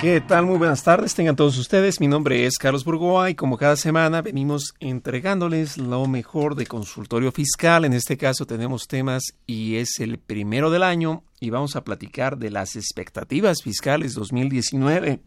¿Qué 0.00 0.20
tal? 0.20 0.44
Muy 0.44 0.58
buenas 0.58 0.82
tardes, 0.82 1.14
tengan 1.14 1.36
todos 1.36 1.56
ustedes. 1.56 2.00
Mi 2.00 2.06
nombre 2.06 2.44
es 2.44 2.58
Carlos 2.58 2.84
Burgoa 2.84 3.30
y 3.30 3.34
como 3.34 3.56
cada 3.56 3.76
semana 3.76 4.20
venimos 4.20 4.74
entregándoles 4.78 5.78
lo 5.78 6.06
mejor 6.06 6.54
de 6.54 6.66
consultorio 6.66 7.32
fiscal. 7.32 7.86
En 7.86 7.94
este 7.94 8.18
caso 8.18 8.44
tenemos 8.44 8.88
temas 8.88 9.22
y 9.46 9.76
es 9.76 9.98
el 10.00 10.18
primero 10.18 10.70
del 10.70 10.82
año 10.82 11.24
y 11.40 11.48
vamos 11.48 11.76
a 11.76 11.82
platicar 11.82 12.36
de 12.36 12.50
las 12.50 12.76
expectativas 12.76 13.62
fiscales 13.64 14.12
2019. 14.12 15.20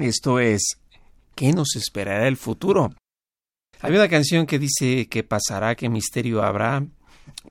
Esto 0.00 0.40
es, 0.40 0.80
¿qué 1.36 1.52
nos 1.52 1.76
esperará 1.76 2.26
el 2.26 2.36
futuro? 2.36 2.92
Hay 3.80 3.92
una 3.92 4.08
canción 4.08 4.44
que 4.44 4.58
dice 4.58 5.08
¿qué 5.08 5.22
pasará? 5.22 5.76
¿Qué 5.76 5.88
misterio 5.88 6.42
habrá? 6.42 6.84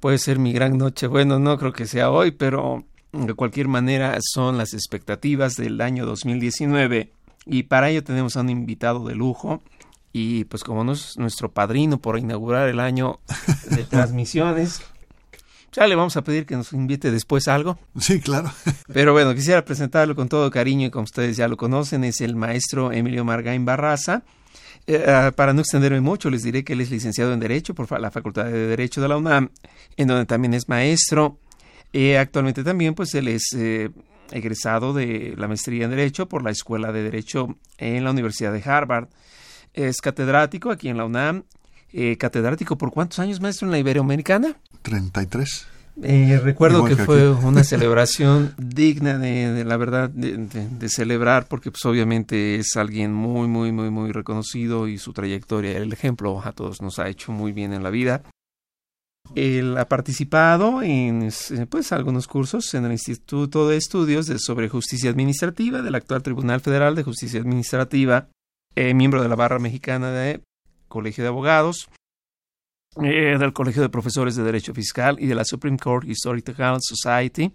Puede 0.01 0.17
ser 0.17 0.39
mi 0.39 0.51
gran 0.51 0.77
noche. 0.77 1.07
Bueno, 1.07 1.39
no 1.39 1.57
creo 1.57 1.71
que 1.71 1.87
sea 1.87 2.11
hoy, 2.11 2.31
pero 2.31 2.85
de 3.11 3.33
cualquier 3.33 3.67
manera 3.67 4.17
son 4.21 4.57
las 4.57 4.73
expectativas 4.73 5.55
del 5.55 5.81
año 5.81 6.05
2019 6.05 7.11
y 7.45 7.63
para 7.63 7.89
ello 7.89 8.03
tenemos 8.03 8.37
a 8.37 8.41
un 8.41 8.49
invitado 8.49 9.05
de 9.05 9.15
lujo 9.15 9.61
y 10.13 10.45
pues 10.45 10.63
como 10.63 10.83
no 10.83 10.93
es 10.93 11.17
nuestro 11.17 11.51
padrino 11.51 11.99
por 11.99 12.17
inaugurar 12.17 12.69
el 12.69 12.79
año 12.79 13.19
de 13.69 13.83
transmisiones, 13.83 14.81
ya 15.71 15.87
le 15.87 15.95
vamos 15.95 16.17
a 16.17 16.23
pedir 16.23 16.45
que 16.45 16.55
nos 16.55 16.73
invite 16.73 17.11
después 17.11 17.47
a 17.47 17.55
algo. 17.55 17.77
Sí, 17.99 18.19
claro. 18.19 18.51
Pero 18.93 19.13
bueno, 19.13 19.35
quisiera 19.35 19.63
presentarlo 19.63 20.15
con 20.15 20.27
todo 20.27 20.49
cariño 20.49 20.87
y 20.87 20.91
como 20.91 21.03
ustedes 21.03 21.37
ya 21.37 21.47
lo 21.47 21.57
conocen, 21.57 22.03
es 22.03 22.21
el 22.21 22.35
maestro 22.35 22.91
Emilio 22.91 23.23
Margain 23.23 23.65
Barraza. 23.65 24.23
Eh, 24.87 25.05
ah, 25.07 25.31
para 25.35 25.53
no 25.53 25.61
extenderme 25.61 26.01
mucho, 26.01 26.31
les 26.31 26.41
diré 26.41 26.63
que 26.63 26.73
él 26.73 26.81
es 26.81 26.89
licenciado 26.89 27.31
en 27.33 27.39
Derecho 27.39 27.75
por 27.75 27.99
la 27.99 28.09
Facultad 28.09 28.45
de 28.45 28.67
Derecho 28.67 29.01
de 29.01 29.07
la 29.07 29.17
UNAM, 29.17 29.51
en 29.97 30.07
donde 30.07 30.25
también 30.25 30.55
es 30.55 30.67
maestro. 30.67 31.37
Eh, 31.93 32.17
actualmente 32.17 32.63
también, 32.63 32.93
pues 32.93 33.13
él 33.15 33.27
es 33.27 33.53
eh, 33.55 33.89
egresado 34.31 34.93
de 34.93 35.33
la 35.37 35.47
maestría 35.47 35.85
en 35.85 35.89
Derecho 35.91 36.27
por 36.27 36.43
la 36.43 36.51
Escuela 36.51 36.91
de 36.91 37.01
Derecho 37.03 37.57
en 37.77 38.03
la 38.03 38.11
Universidad 38.11 38.53
de 38.53 38.61
Harvard. 38.63 39.07
Es 39.73 40.01
catedrático 40.01 40.71
aquí 40.71 40.89
en 40.89 40.97
la 40.97 41.05
UNAM. 41.05 41.43
Eh, 41.91 42.17
catedrático 42.17 42.77
por 42.77 42.91
cuántos 42.91 43.17
años, 43.17 43.41
maestro, 43.41 43.67
en 43.67 43.71
la 43.71 43.79
Iberoamericana? 43.79 44.55
33. 44.83 45.67
Eh, 46.03 46.39
recuerdo 46.41 46.77
Igual 46.77 46.91
que, 46.91 46.97
que 46.97 47.03
fue 47.03 47.29
una 47.31 47.63
celebración 47.65 48.53
digna 48.57 49.17
de, 49.17 49.51
de 49.51 49.65
la 49.65 49.75
verdad 49.75 50.09
de, 50.09 50.37
de- 50.37 50.69
de 50.69 50.89
celebrar 50.89 51.47
porque 51.47 51.71
pues 51.71 51.83
obviamente 51.85 52.55
es 52.55 52.77
alguien 52.77 53.11
muy 53.13 53.49
muy 53.49 53.73
muy 53.73 53.89
muy 53.89 54.13
reconocido 54.13 54.87
y 54.87 54.97
su 54.97 55.11
trayectoria 55.11 55.75
el 55.77 55.91
ejemplo 55.91 56.41
a 56.45 56.53
todos 56.53 56.81
nos 56.81 56.99
ha 56.99 57.09
hecho 57.09 57.33
muy 57.33 57.51
bien 57.51 57.73
en 57.73 57.83
la 57.83 57.89
vida 57.89 58.21
él 59.35 59.77
ha 59.77 59.87
participado 59.87 60.81
en 60.81 61.23
eh, 61.23 61.65
pues 61.69 61.91
algunos 61.91 62.27
cursos 62.27 62.73
en 62.73 62.85
el 62.85 62.91
Instituto 62.93 63.67
de 63.67 63.77
Estudios 63.77 64.25
de 64.27 64.39
sobre 64.39 64.69
Justicia 64.69 65.09
Administrativa 65.09 65.81
del 65.81 65.95
actual 65.95 66.23
Tribunal 66.23 66.61
Federal 66.61 66.95
de 66.95 67.03
Justicia 67.03 67.39
Administrativa 67.39 68.29
eh, 68.75 68.93
miembro 68.93 69.21
de 69.21 69.29
la 69.29 69.35
barra 69.35 69.59
mexicana 69.59 70.11
de 70.11 70.41
Colegio 70.87 71.23
de 71.23 71.27
Abogados 71.27 71.89
eh, 73.03 73.37
del 73.37 73.53
Colegio 73.53 73.81
de 73.81 73.89
Profesores 73.89 74.35
de 74.35 74.43
Derecho 74.43 74.73
Fiscal 74.73 75.17
y 75.19 75.27
de 75.27 75.35
la 75.35 75.43
Supreme 75.43 75.77
Court 75.77 76.07
Historical 76.07 76.77
Society. 76.79 77.51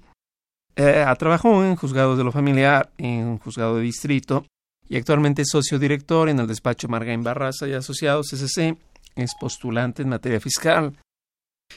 Eh, 0.77 1.05
trabajó 1.19 1.65
en 1.65 1.77
juzgado 1.77 2.17
de 2.17 2.25
lo 2.25 2.33
familiar, 2.33 2.91
en 2.99 3.39
juzgado 3.39 3.77
de 3.77 3.83
distrito 3.83 4.45
y 4.89 4.97
actualmente 4.97 5.43
es 5.43 5.49
socio 5.51 5.79
director 5.79 6.29
en 6.29 6.41
el 6.41 6.47
despacho 6.47 6.89
Margain 6.89 7.23
Barraza 7.23 7.67
y 7.69 7.73
Asociados 7.73 8.33
SC. 8.33 8.77
Es 9.17 9.33
postulante 9.41 10.03
en 10.03 10.09
materia 10.09 10.41
fiscal 10.41 10.93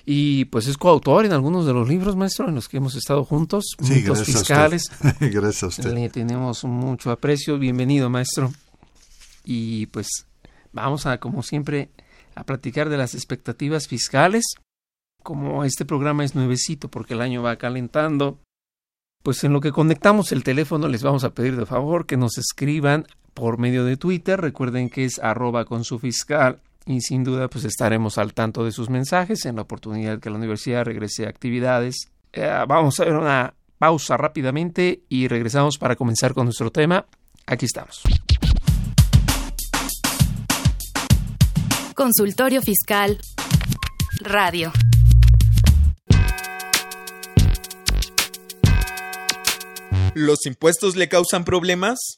y 0.06 0.46
pues 0.46 0.68
es 0.68 0.78
coautor 0.78 1.25
en 1.25 1.34
algunos 1.34 1.66
de 1.66 1.74
los 1.74 1.88
libros, 1.88 2.16
maestro, 2.16 2.47
en 2.50 2.56
los 2.56 2.68
que 2.69 2.78
hemos 2.78 2.96
estado 2.96 3.24
juntos, 3.25 3.75
Sí, 3.81 4.02
gracias 4.02 4.30
a 4.30 4.40
fiscales. 4.40 4.84
usted. 4.91 5.31
Gracias 5.34 5.63
a 5.63 5.68
usted. 5.68 5.94
Le 5.94 6.09
tenemos 6.09 6.63
mucho 6.63 7.12
aprecio. 7.12 7.58
Bienvenido, 7.59 8.09
maestro. 8.09 8.52
Y 9.44 9.88
pues 9.88 10.08
vamos 10.74 11.06
a, 11.06 11.19
como 11.19 11.44
siempre, 11.44 11.90
a 12.35 12.44
platicar 12.44 12.90
de 12.90 12.97
las 12.97 13.16
expectativas 13.16 13.88
fiscales. 13.88 14.44
Como 15.24 15.63
este 15.63 15.85
programa 15.85 16.24
es 16.24 16.35
nuevecito 16.35 16.90
porque 16.90 17.14
el 17.14 17.22
año 17.22 17.41
va 17.41 17.58
calentando, 17.58 18.40
pues 19.24 19.44
en 19.44 19.52
lo 19.52 19.59
que 19.59 19.72
conectamos 19.72 20.31
el 20.31 20.44
teléfono 20.44 20.88
les 20.88 21.03
vamos 21.03 21.24
a 21.25 21.31
pedir 21.34 21.58
de 21.58 21.66
favor 21.66 22.06
que 22.06 22.16
nos 22.16 22.38
escriban 22.38 23.06
por 23.34 23.58
medio 23.58 23.84
de 23.84 23.97
Twitter. 23.97 24.40
Recuerden 24.40 24.90
que 24.90 25.03
es 25.06 25.19
arroba 25.19 25.66
con 25.66 25.84
su 25.84 26.00
fiscal 26.00 26.62
y 26.87 27.01
sin 27.01 27.23
duda 27.23 27.49
pues 27.49 27.65
estaremos 27.65 28.17
al 28.17 28.33
tanto 28.33 28.63
de 28.63 28.71
sus 28.71 28.89
mensajes 28.89 29.45
en 29.45 29.57
la 29.57 29.63
oportunidad 29.63 30.19
que 30.19 30.29
la 30.29 30.37
universidad 30.37 30.85
regrese 30.85 31.25
a 31.25 31.29
actividades. 31.29 32.09
Eh, 32.31 32.49
vamos 32.67 32.99
a 32.99 33.05
ver 33.05 33.15
una 33.15 33.53
pausa 33.77 34.15
rápidamente 34.17 35.01
y 35.09 35.27
regresamos 35.27 35.77
para 35.77 35.95
comenzar 35.95 36.33
con 36.33 36.45
nuestro 36.45 36.71
tema. 36.71 37.05
Aquí 37.45 37.65
estamos. 37.65 38.01
Consultorio 41.93 42.61
Fiscal. 42.61 43.19
Radio. 44.21 44.71
¿Los 50.13 50.45
impuestos 50.45 50.95
le 50.95 51.09
causan 51.09 51.43
problemas? 51.43 52.17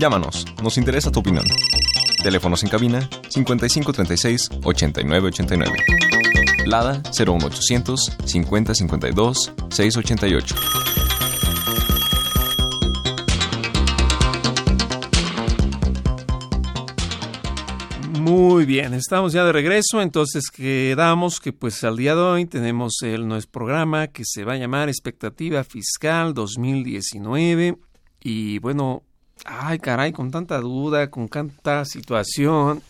Llámanos, 0.02 0.44
nos 0.60 0.78
interesa 0.78 1.12
tu 1.12 1.20
opinión. 1.20 1.44
Teléfonos 2.24 2.64
en 2.64 2.70
cabina 2.70 3.08
5536 3.28 4.48
8989. 4.64 6.01
LADA 6.66 7.02
01800 7.12 8.00
5052 8.24 9.52
688. 9.70 10.54
Muy 18.22 18.66
bien, 18.66 18.94
estamos 18.94 19.32
ya 19.32 19.44
de 19.44 19.50
regreso, 19.50 20.00
entonces 20.00 20.44
quedamos 20.50 21.40
que 21.40 21.52
pues 21.52 21.82
al 21.82 21.96
día 21.96 22.14
de 22.14 22.20
hoy 22.20 22.46
tenemos 22.46 23.02
el 23.02 23.26
nuestro 23.26 23.50
programa 23.50 24.06
que 24.06 24.22
se 24.24 24.44
va 24.44 24.52
a 24.52 24.58
llamar 24.58 24.88
Expectativa 24.88 25.64
Fiscal 25.64 26.32
2019 26.32 27.76
y 28.22 28.58
bueno, 28.60 29.02
ay 29.44 29.80
caray, 29.80 30.12
con 30.12 30.30
tanta 30.30 30.60
duda, 30.60 31.10
con 31.10 31.28
tanta 31.28 31.84
situación, 31.84 32.80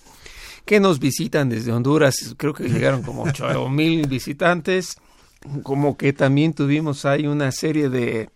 que 0.64 0.80
nos 0.80 0.98
visitan 0.98 1.48
desde 1.48 1.72
Honduras, 1.72 2.34
creo 2.36 2.54
que 2.54 2.68
llegaron 2.68 3.02
como 3.02 3.22
ocho 3.24 3.68
mil 3.68 4.06
visitantes, 4.06 4.96
como 5.62 5.96
que 5.96 6.12
también 6.12 6.54
tuvimos 6.54 7.04
ahí 7.04 7.26
una 7.26 7.50
serie 7.52 7.88
de 7.88 8.30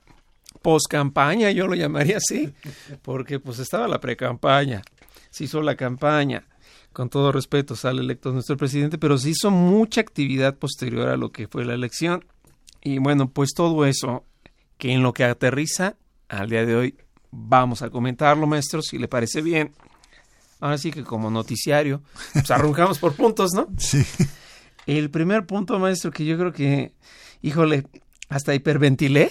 post 0.63 0.87
campaña, 0.89 1.51
yo 1.51 1.67
lo 1.67 1.75
llamaría 1.75 2.17
así, 2.17 2.53
porque 3.03 3.39
pues 3.39 3.59
estaba 3.59 3.87
la 3.87 4.01
pre-campaña, 4.01 4.83
se 5.31 5.45
hizo 5.45 5.63
la 5.63 5.77
campaña, 5.77 6.45
con 6.97 7.11
todo 7.11 7.31
respeto, 7.31 7.77
sale 7.77 8.01
electo 8.01 8.33
nuestro 8.33 8.57
presidente, 8.57 8.97
pero 8.97 9.19
se 9.19 9.29
hizo 9.29 9.51
mucha 9.51 10.01
actividad 10.01 10.57
posterior 10.57 11.09
a 11.09 11.19
lo 11.19 11.31
que 11.31 11.47
fue 11.47 11.67
la 11.67 11.75
elección. 11.75 12.25
Y 12.83 12.97
bueno, 12.99 13.29
pues 13.29 13.51
todo 13.55 13.85
eso, 13.85 14.25
que 14.79 14.93
en 14.93 15.03
lo 15.03 15.13
que 15.13 15.25
aterriza 15.25 15.97
al 16.29 16.49
día 16.49 16.65
de 16.65 16.75
hoy, 16.75 16.95
vamos 17.31 17.83
a 17.83 17.91
comentarlo, 17.91 18.47
maestro, 18.47 18.81
si 18.81 18.97
le 18.97 19.09
parece 19.09 19.43
bien. 19.43 19.73
Ahora 20.61 20.79
sí 20.79 20.91
que 20.91 21.05
como 21.05 21.31
noticiario, 21.31 22.03
pues 22.33 22.51
arrancamos 22.51 22.99
por 22.99 23.15
puntos, 23.15 23.53
¿no? 23.53 23.69
Sí. 23.79 24.05
El 24.87 25.11
primer 25.11 25.47
punto, 25.47 25.81
maestro, 25.81 26.13
que 26.13 26.25
yo 26.25 26.39
creo 26.39 26.53
que, 26.53 26.93
híjole, 27.43 27.85
hasta 28.29 28.55
hiperventilé. 28.55 29.31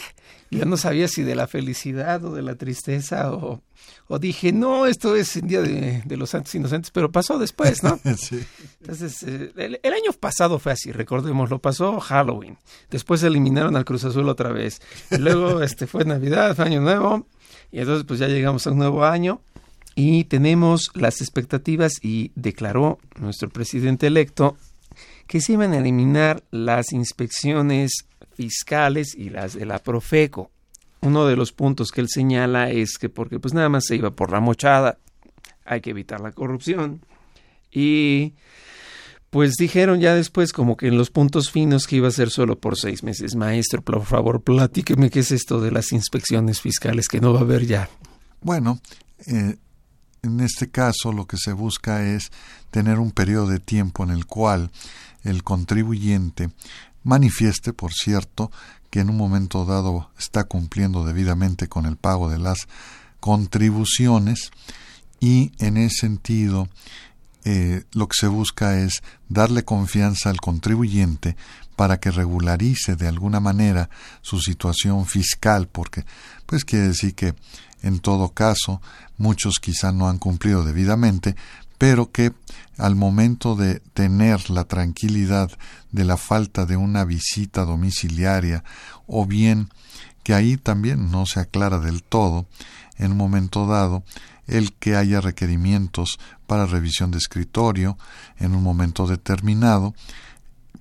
Yo 0.52 0.66
no 0.66 0.78
sabía 0.78 1.08
si 1.08 1.24
de 1.24 1.36
la 1.36 1.48
felicidad 1.48 2.24
o 2.24 2.34
de 2.34 2.42
la 2.42 2.56
tristeza 2.56 3.32
o, 3.34 3.62
o 4.08 4.20
dije, 4.20 4.52
no, 4.52 4.86
esto 4.86 5.16
es 5.16 5.36
el 5.36 5.48
Día 5.48 5.62
de, 5.62 6.18
los 6.18 6.30
Santos 6.30 6.54
Inocentes, 6.56 6.92
pero 6.92 7.12
pasó 7.12 7.40
después, 7.40 7.84
¿no? 7.84 8.00
sí. 8.18 8.46
Entonces, 8.82 9.24
eh, 9.24 9.52
el, 9.56 9.80
el, 9.82 9.94
año 9.94 10.14
pasado 10.20 10.60
fue 10.60 10.72
así, 10.72 10.92
recordemos, 10.92 11.50
lo 11.50 11.60
pasó 11.60 12.00
Halloween, 12.00 12.58
después 12.90 13.24
eliminaron 13.24 13.76
al 13.76 13.86
Cruz 13.86 14.06
Azul 14.06 14.30
otra 14.30 14.52
vez, 14.52 14.82
y 15.12 15.18
luego 15.18 15.62
este, 15.62 15.88
fue 15.88 16.06
Navidad, 16.06 16.56
fue 16.56 16.66
Año 16.66 16.82
Nuevo, 16.82 17.28
y 17.72 17.80
entonces 17.80 18.06
pues 18.08 18.20
ya 18.20 18.28
llegamos 18.28 18.66
a 18.68 18.72
un 18.72 18.78
nuevo 18.78 19.04
año 19.04 19.42
y 19.96 20.26
tenemos 20.26 20.92
las 20.94 21.22
expectativas 21.22 21.94
y 22.02 22.32
declaró 22.36 23.00
nuestro 23.20 23.50
presidente 23.50 24.08
electo 24.08 24.58
que 25.26 25.42
se 25.42 25.54
iban 25.54 25.74
a 25.74 25.78
eliminar 25.78 26.44
las 26.52 26.92
inspecciones 26.92 28.06
fiscales 28.34 29.16
y 29.16 29.30
las 29.30 29.54
de 29.54 29.66
la 29.66 29.80
Profeco. 29.80 30.52
Uno 31.02 31.26
de 31.26 31.36
los 31.36 31.54
puntos 31.54 31.92
que 31.92 32.02
él 32.02 32.10
señala 32.10 32.70
es 32.70 32.98
que 32.98 33.10
porque 33.10 33.40
pues 33.40 33.54
nada 33.54 33.70
más 33.70 33.86
se 33.86 33.96
iba 33.96 34.12
por 34.12 34.32
la 34.32 34.42
mochada, 34.42 35.00
hay 35.64 35.82
que 35.82 35.92
evitar 35.92 36.20
la 36.20 36.32
corrupción. 36.32 37.02
Y 37.72 38.34
pues 39.30 39.56
dijeron 39.56 40.00
ya 40.00 40.16
después 40.16 40.52
como 40.52 40.78
que 40.78 40.88
en 40.88 40.98
los 40.98 41.10
puntos 41.10 41.52
finos 41.52 41.88
que 41.88 41.98
iba 41.98 42.08
a 42.08 42.12
ser 42.12 42.30
solo 42.30 42.60
por 42.60 42.78
seis 42.78 43.04
meses. 43.04 43.36
Maestro, 43.36 43.82
por 43.82 44.04
favor, 44.06 44.42
platíqueme 44.42 45.10
qué 45.10 45.20
es 45.20 45.32
esto 45.32 45.62
de 45.62 45.72
las 45.72 45.92
inspecciones 45.92 46.62
fiscales 46.62 47.08
que 47.08 47.22
no 47.22 47.34
va 47.34 47.40
a 47.40 47.44
haber 47.44 47.66
ya. 47.66 47.90
Bueno, 48.42 48.80
eh, 49.28 49.58
en 50.26 50.40
este 50.42 50.70
caso 50.70 51.12
lo 51.12 51.28
que 51.28 51.38
se 51.38 51.54
busca 51.54 52.04
es 52.04 52.32
tener 52.72 53.00
un 53.00 53.12
periodo 53.12 53.48
de 53.48 53.60
tiempo 53.60 54.04
en 54.04 54.10
el 54.10 54.26
cual 54.26 54.72
el 55.24 55.44
contribuyente 55.44 56.50
manifieste, 57.04 57.74
por 57.74 57.94
cierto, 57.94 58.52
que 58.90 59.00
en 59.00 59.10
un 59.10 59.18
momento 59.18 59.66
dado 59.66 60.10
está 60.18 60.46
cumpliendo 60.46 61.06
debidamente 61.06 61.68
con 61.68 61.86
el 61.86 61.98
pago 61.98 62.30
de 62.30 62.40
las 62.40 62.68
contribuciones 63.20 64.52
y 65.20 65.52
en 65.60 65.78
ese 65.78 66.02
sentido 66.02 66.68
eh, 67.44 67.84
lo 67.94 68.08
que 68.08 68.16
se 68.20 68.28
busca 68.28 68.80
es 68.80 69.04
darle 69.30 69.64
confianza 69.64 70.30
al 70.30 70.42
contribuyente 70.42 71.38
para 71.76 72.00
que 72.00 72.10
regularice 72.10 72.96
de 72.96 73.08
alguna 73.08 73.40
manera 73.40 73.90
su 74.22 74.40
situación 74.40 75.06
fiscal, 75.06 75.68
porque 75.68 76.06
pues 76.46 76.66
quiere 76.66 76.88
decir 76.88 77.14
que 77.14 77.36
en 77.86 78.00
todo 78.00 78.30
caso 78.30 78.82
muchos 79.18 79.60
quizá 79.60 79.92
no 79.92 80.10
han 80.10 80.18
cumplido 80.18 80.66
debidamente, 80.66 81.36
pero 81.78 82.12
que 82.12 82.34
al 82.78 82.96
momento 82.96 83.56
de 83.56 83.80
tener 83.94 84.50
la 84.50 84.64
tranquilidad 84.64 85.52
de 85.92 86.04
la 86.04 86.18
falta 86.18 86.66
de 86.66 86.78
una 86.78 87.06
visita 87.06 87.64
domiciliaria 87.64 88.64
o 89.06 89.26
bien 89.28 89.70
que 90.24 90.34
ahí 90.34 90.58
también 90.58 91.12
no 91.12 91.28
se 91.28 91.40
aclara 91.40 91.78
del 91.78 92.02
todo 92.02 92.48
en 92.98 93.12
un 93.12 93.18
momento 93.18 93.68
dado 93.68 94.04
el 94.48 94.74
que 94.74 94.96
haya 94.96 95.22
requerimientos 95.22 96.18
para 96.48 96.66
revisión 96.66 97.12
de 97.12 97.20
escritorio 97.20 98.00
en 98.40 98.56
un 98.56 98.64
momento 98.64 99.06
determinado 99.06 99.94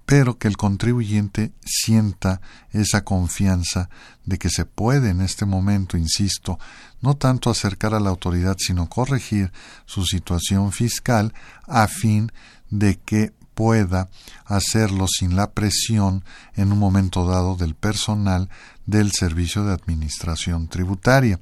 pero 0.07 0.39
que 0.39 0.49
el 0.49 0.57
contribuyente 0.57 1.53
sienta 1.65 2.41
esa 2.73 3.05
confianza 3.05 3.89
de 4.25 4.39
que 4.39 4.51
se 4.51 4.65
puede 4.65 5.11
en 5.11 5.21
este 5.21 5.47
momento, 5.47 5.97
insisto, 5.97 6.59
no 7.05 7.15
tanto 7.15 7.51
acercar 7.51 7.93
a 7.93 8.01
la 8.01 8.09
autoridad, 8.09 8.57
sino 8.59 8.89
corregir 8.89 9.53
su 9.85 10.07
situación 10.07 10.73
fiscal 10.73 11.35
a 11.69 11.87
fin 11.87 12.33
de 12.71 12.99
que 12.99 13.35
pueda 13.55 14.09
hacerlo 14.47 15.07
sin 15.07 15.37
la 15.37 15.53
presión 15.53 16.25
en 16.55 16.73
un 16.73 16.79
momento 16.79 17.27
dado 17.27 17.57
del 17.57 17.75
personal 17.75 18.49
del 18.87 19.13
Servicio 19.13 19.65
de 19.65 19.75
Administración 19.75 20.69
Tributaria. 20.69 21.41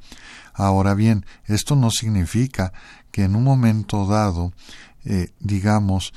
Ahora 0.52 0.94
bien, 0.94 1.24
esto 1.46 1.76
no 1.76 1.92
significa 1.92 2.72
que 3.12 3.22
en 3.22 3.36
un 3.36 3.44
momento 3.44 4.04
dado, 4.04 4.52
eh, 5.04 5.30
digamos, 5.38 6.12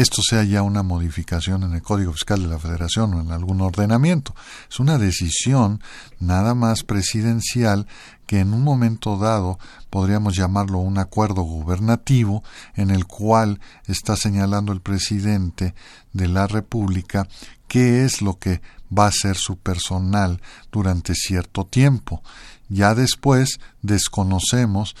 esto 0.00 0.22
sea 0.22 0.44
ya 0.44 0.62
una 0.62 0.82
modificación 0.82 1.62
en 1.62 1.74
el 1.74 1.82
Código 1.82 2.12
Fiscal 2.12 2.42
de 2.42 2.48
la 2.48 2.58
Federación 2.58 3.12
o 3.12 3.20
en 3.20 3.32
algún 3.32 3.60
ordenamiento. 3.60 4.34
Es 4.70 4.80
una 4.80 4.96
decisión 4.96 5.82
nada 6.18 6.54
más 6.54 6.84
presidencial 6.84 7.86
que 8.26 8.40
en 8.40 8.54
un 8.54 8.62
momento 8.62 9.18
dado 9.18 9.58
podríamos 9.90 10.36
llamarlo 10.36 10.78
un 10.78 10.96
acuerdo 10.96 11.42
gubernativo 11.42 12.42
en 12.74 12.90
el 12.90 13.06
cual 13.06 13.60
está 13.86 14.16
señalando 14.16 14.72
el 14.72 14.80
presidente 14.80 15.74
de 16.14 16.28
la 16.28 16.46
República 16.46 17.28
qué 17.68 18.04
es 18.04 18.22
lo 18.22 18.38
que 18.38 18.62
va 18.96 19.06
a 19.06 19.12
ser 19.12 19.36
su 19.36 19.58
personal 19.58 20.40
durante 20.72 21.14
cierto 21.14 21.66
tiempo. 21.66 22.22
Ya 22.70 22.94
después 22.94 23.60
desconocemos 23.82 24.96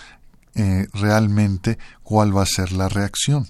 eh, 0.54 0.88
realmente 0.92 1.78
cuál 2.02 2.36
va 2.36 2.42
a 2.42 2.46
ser 2.46 2.72
la 2.72 2.88
reacción 2.88 3.48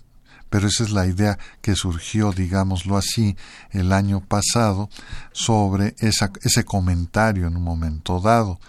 pero 0.50 0.69
esa 0.69 0.85
es 0.85 0.90
la 0.90 1.07
idea 1.07 1.38
que 1.62 1.75
surgió, 1.75 2.33
digámoslo 2.33 2.97
así, 2.97 3.37
el 3.71 3.92
año 3.92 4.21
pasado 4.21 4.90
sobre 5.33 5.95
esa, 5.99 6.30
ese 6.42 6.64
comentario 6.64 7.47
en 7.47 7.57
un 7.57 7.62
momento 7.62 8.21
dado, 8.21 8.61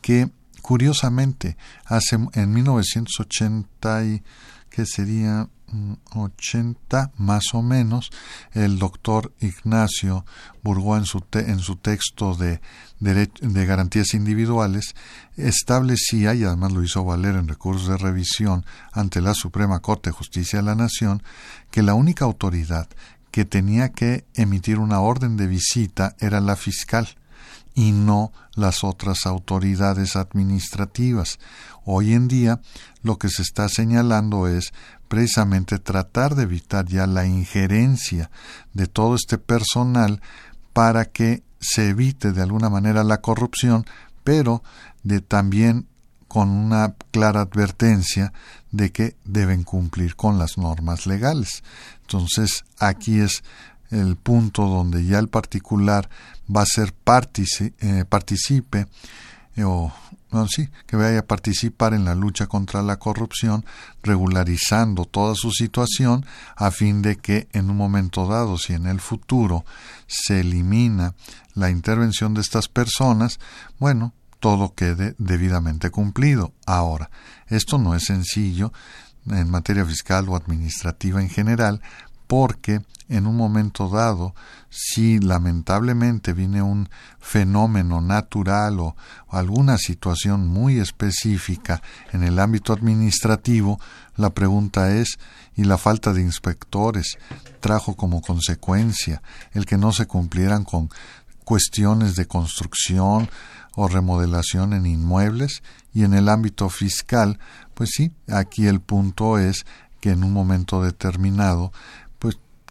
que 0.00 0.30
curiosamente 0.62 1.56
hace 1.84 2.16
en 2.32 2.52
1980 2.52 4.04
y 4.04 4.22
que 4.70 4.86
sería 4.86 5.48
80 6.14 7.12
más 7.16 7.54
o 7.54 7.62
menos, 7.62 8.10
el 8.52 8.78
doctor 8.78 9.32
Ignacio 9.40 10.24
Burgó 10.62 10.96
en 10.96 11.04
su, 11.04 11.22
en 11.32 11.58
su 11.58 11.76
texto 11.76 12.34
de, 12.34 12.60
de 13.00 13.66
garantías 13.66 14.14
individuales 14.14 14.94
establecía, 15.36 16.34
y 16.34 16.44
además 16.44 16.72
lo 16.72 16.82
hizo 16.82 17.04
valer 17.04 17.34
en 17.34 17.48
recursos 17.48 17.88
de 17.88 17.96
revisión 17.96 18.64
ante 18.92 19.20
la 19.20 19.34
Suprema 19.34 19.80
Corte 19.80 20.10
de 20.10 20.16
Justicia 20.16 20.60
de 20.60 20.64
la 20.64 20.74
Nación, 20.74 21.22
que 21.70 21.82
la 21.82 21.94
única 21.94 22.24
autoridad 22.24 22.88
que 23.30 23.44
tenía 23.44 23.90
que 23.90 24.24
emitir 24.34 24.78
una 24.78 25.00
orden 25.00 25.36
de 25.36 25.48
visita 25.48 26.14
era 26.20 26.40
la 26.40 26.56
fiscal 26.56 27.08
y 27.74 27.90
no 27.90 28.32
las 28.54 28.84
otras 28.84 29.26
autoridades 29.26 30.16
administrativas. 30.16 31.40
Hoy 31.84 32.14
en 32.14 32.28
día 32.28 32.60
lo 33.02 33.18
que 33.18 33.28
se 33.28 33.42
está 33.42 33.68
señalando 33.68 34.46
es 34.46 34.72
precisamente 35.08 35.78
tratar 35.78 36.34
de 36.34 36.44
evitar 36.44 36.86
ya 36.86 37.06
la 37.06 37.26
injerencia 37.26 38.30
de 38.72 38.86
todo 38.86 39.14
este 39.14 39.38
personal 39.38 40.20
para 40.72 41.04
que 41.06 41.42
se 41.60 41.88
evite 41.90 42.32
de 42.32 42.42
alguna 42.42 42.68
manera 42.68 43.04
la 43.04 43.20
corrupción, 43.20 43.86
pero 44.22 44.62
de 45.02 45.20
también 45.20 45.86
con 46.28 46.50
una 46.50 46.94
clara 47.12 47.42
advertencia 47.42 48.32
de 48.72 48.90
que 48.90 49.16
deben 49.24 49.62
cumplir 49.62 50.16
con 50.16 50.38
las 50.38 50.58
normas 50.58 51.06
legales. 51.06 51.62
Entonces, 52.00 52.64
aquí 52.80 53.20
es 53.20 53.44
el 53.90 54.16
punto 54.16 54.66
donde 54.66 55.04
ya 55.04 55.20
el 55.20 55.28
particular 55.28 56.08
va 56.54 56.62
a 56.62 56.66
ser 56.66 56.92
eh, 57.80 58.04
participe 58.08 58.86
o 59.64 59.92
que 60.86 60.96
vaya 60.96 61.20
a 61.20 61.26
participar 61.26 61.94
en 61.94 62.04
la 62.04 62.14
lucha 62.14 62.46
contra 62.46 62.82
la 62.82 62.98
corrupción, 62.98 63.64
regularizando 64.02 65.04
toda 65.04 65.34
su 65.34 65.50
situación 65.52 66.26
a 66.56 66.70
fin 66.70 67.02
de 67.02 67.16
que 67.16 67.48
en 67.52 67.70
un 67.70 67.76
momento 67.76 68.26
dado, 68.26 68.58
si 68.58 68.72
en 68.72 68.86
el 68.86 69.00
futuro 69.00 69.64
se 70.06 70.40
elimina 70.40 71.14
la 71.54 71.70
intervención 71.70 72.34
de 72.34 72.40
estas 72.40 72.68
personas, 72.68 73.38
bueno, 73.78 74.12
todo 74.40 74.74
quede 74.74 75.14
debidamente 75.18 75.90
cumplido. 75.90 76.52
Ahora, 76.66 77.10
esto 77.46 77.78
no 77.78 77.94
es 77.94 78.04
sencillo, 78.04 78.72
en 79.30 79.50
materia 79.50 79.86
fiscal 79.86 80.28
o 80.28 80.36
administrativa 80.36 81.22
en 81.22 81.30
general, 81.30 81.80
porque 82.34 82.80
en 83.08 83.28
un 83.28 83.36
momento 83.36 83.88
dado, 83.88 84.34
si 84.68 85.20
lamentablemente 85.20 86.32
viene 86.32 86.62
un 86.62 86.88
fenómeno 87.20 88.00
natural 88.00 88.80
o, 88.80 88.96
alguna 89.28 89.78
situación 89.78 90.48
muy 90.48 90.80
específica 90.80 91.80
en 92.12 92.24
el 92.24 92.40
ámbito 92.40 92.72
administrativo, 92.72 93.78
la 94.16 94.30
pregunta 94.30 94.96
es 94.96 95.16
¿y 95.54 95.62
la 95.62 95.78
falta 95.78 96.12
de 96.12 96.22
inspectores 96.22 97.18
trajo 97.60 97.94
como 97.94 98.20
consecuencia 98.20 99.22
el 99.52 99.64
que 99.64 99.78
no 99.78 99.92
se 99.92 100.06
cumplieran 100.06 100.64
con 100.64 100.90
cuestiones 101.44 102.16
de 102.16 102.26
construcción 102.26 103.30
o 103.76 103.86
remodelación 103.86 104.72
en 104.72 104.86
inmuebles 104.86 105.62
y 105.92 106.02
en 106.02 106.14
el 106.14 106.28
ámbito 106.28 106.68
fiscal, 106.68 107.38
pues 107.74 107.90
sí, 107.94 108.10
aquí 108.28 108.66
el 108.66 108.80
punto 108.80 109.38
es 109.38 109.64
que 110.04 110.10
en 110.10 110.22
un 110.22 110.34
momento 110.34 110.82
determinado 110.82 111.72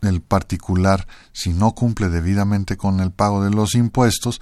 el 0.06 0.22
particular, 0.22 1.08
si 1.32 1.54
no 1.54 1.74
cumple 1.74 2.10
debidamente 2.10 2.78
con 2.78 3.00
el 3.00 3.12
pago 3.12 3.44
de 3.44 3.52
los 3.52 3.76
impuestos, 3.76 4.42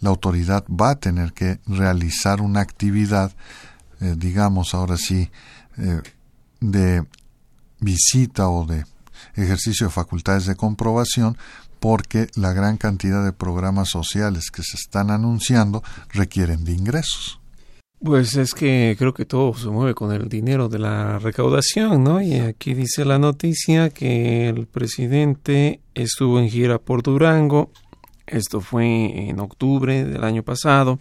la 0.00 0.10
autoridad 0.10 0.64
va 0.68 0.90
a 0.90 0.98
tener 1.00 1.32
que 1.32 1.60
realizar 1.66 2.40
una 2.40 2.60
actividad, 2.60 3.32
eh, 4.00 4.14
digamos 4.16 4.74
ahora 4.74 4.96
sí, 4.96 5.30
eh, 5.76 6.02
de 6.60 7.04
visita 7.80 8.48
o 8.48 8.66
de 8.66 8.84
ejercicio 9.34 9.86
de 9.86 9.92
facultades 9.92 10.46
de 10.46 10.56
comprobación, 10.56 11.36
porque 11.80 12.28
la 12.34 12.52
gran 12.52 12.76
cantidad 12.76 13.24
de 13.24 13.32
programas 13.32 13.88
sociales 13.88 14.50
que 14.50 14.62
se 14.62 14.76
están 14.76 15.10
anunciando 15.10 15.82
requieren 16.10 16.64
de 16.64 16.72
ingresos. 16.72 17.37
Pues 18.02 18.36
es 18.36 18.54
que 18.54 18.94
creo 18.96 19.12
que 19.12 19.24
todo 19.24 19.52
se 19.54 19.68
mueve 19.68 19.94
con 19.94 20.12
el 20.12 20.28
dinero 20.28 20.68
de 20.68 20.78
la 20.78 21.18
recaudación, 21.18 22.04
¿no? 22.04 22.22
Y 22.22 22.34
aquí 22.34 22.74
dice 22.74 23.04
la 23.04 23.18
noticia 23.18 23.90
que 23.90 24.48
el 24.48 24.66
presidente 24.66 25.80
estuvo 25.94 26.38
en 26.38 26.48
gira 26.48 26.78
por 26.78 27.02
Durango, 27.02 27.70
esto 28.26 28.60
fue 28.60 29.28
en 29.28 29.40
octubre 29.40 30.04
del 30.04 30.22
año 30.22 30.44
pasado, 30.44 31.00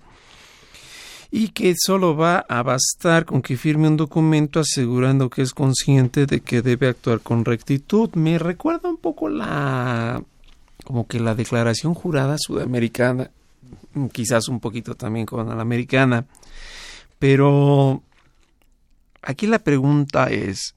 y 1.30 1.50
que 1.50 1.75
solo 1.77 2.16
va 2.16 2.39
a 2.50 2.63
bastar 2.63 3.25
con 3.25 3.44
que 3.44 3.58
firme 3.58 3.88
un 3.88 3.98
documento 3.98 4.60
asegurando 4.60 5.30
que 5.30 5.44
es 5.44 5.54
consciente 5.54 6.25
de 6.25 6.39
que 6.39 6.63
debe 6.63 6.88
actuar 6.88 7.20
con 7.20 7.46
rectitud. 7.46 8.10
Me 8.16 8.39
recuerda 8.39 8.89
un 8.89 8.98
poco 8.98 9.30
la 9.30 10.24
como 10.84 11.06
que 11.06 11.20
la 11.20 11.36
declaración 11.36 11.94
jurada 11.94 12.38
sudamericana, 12.39 13.30
quizás 14.13 14.48
un 14.48 14.62
poquito 14.62 14.96
también 14.96 15.25
con 15.25 15.46
la 15.46 15.62
americana, 15.62 16.25
pero 17.19 18.03
aquí 19.21 19.47
la 19.47 19.59
pregunta 19.59 20.29
es, 20.29 20.75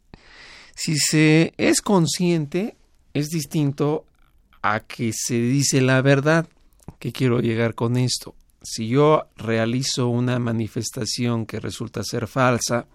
si 0.74 0.96
se 0.96 1.52
es 1.58 1.82
consciente, 1.82 2.76
es 3.12 3.28
distinto 3.28 4.06
a 4.62 4.80
que 4.80 5.12
se 5.12 5.34
dice 5.34 5.80
la 5.80 6.00
verdad. 6.02 6.46
¿Qué 6.98 7.12
quiero 7.12 7.40
llegar 7.40 7.74
con 7.74 7.96
esto? 7.96 8.34
Si 8.62 8.88
yo 8.88 9.26
realizo 9.36 10.08
una 10.08 10.38
manifestación 10.38 11.46
que 11.46 11.60
resulta 11.60 12.02
ser 12.02 12.26
falsa, 12.26 12.86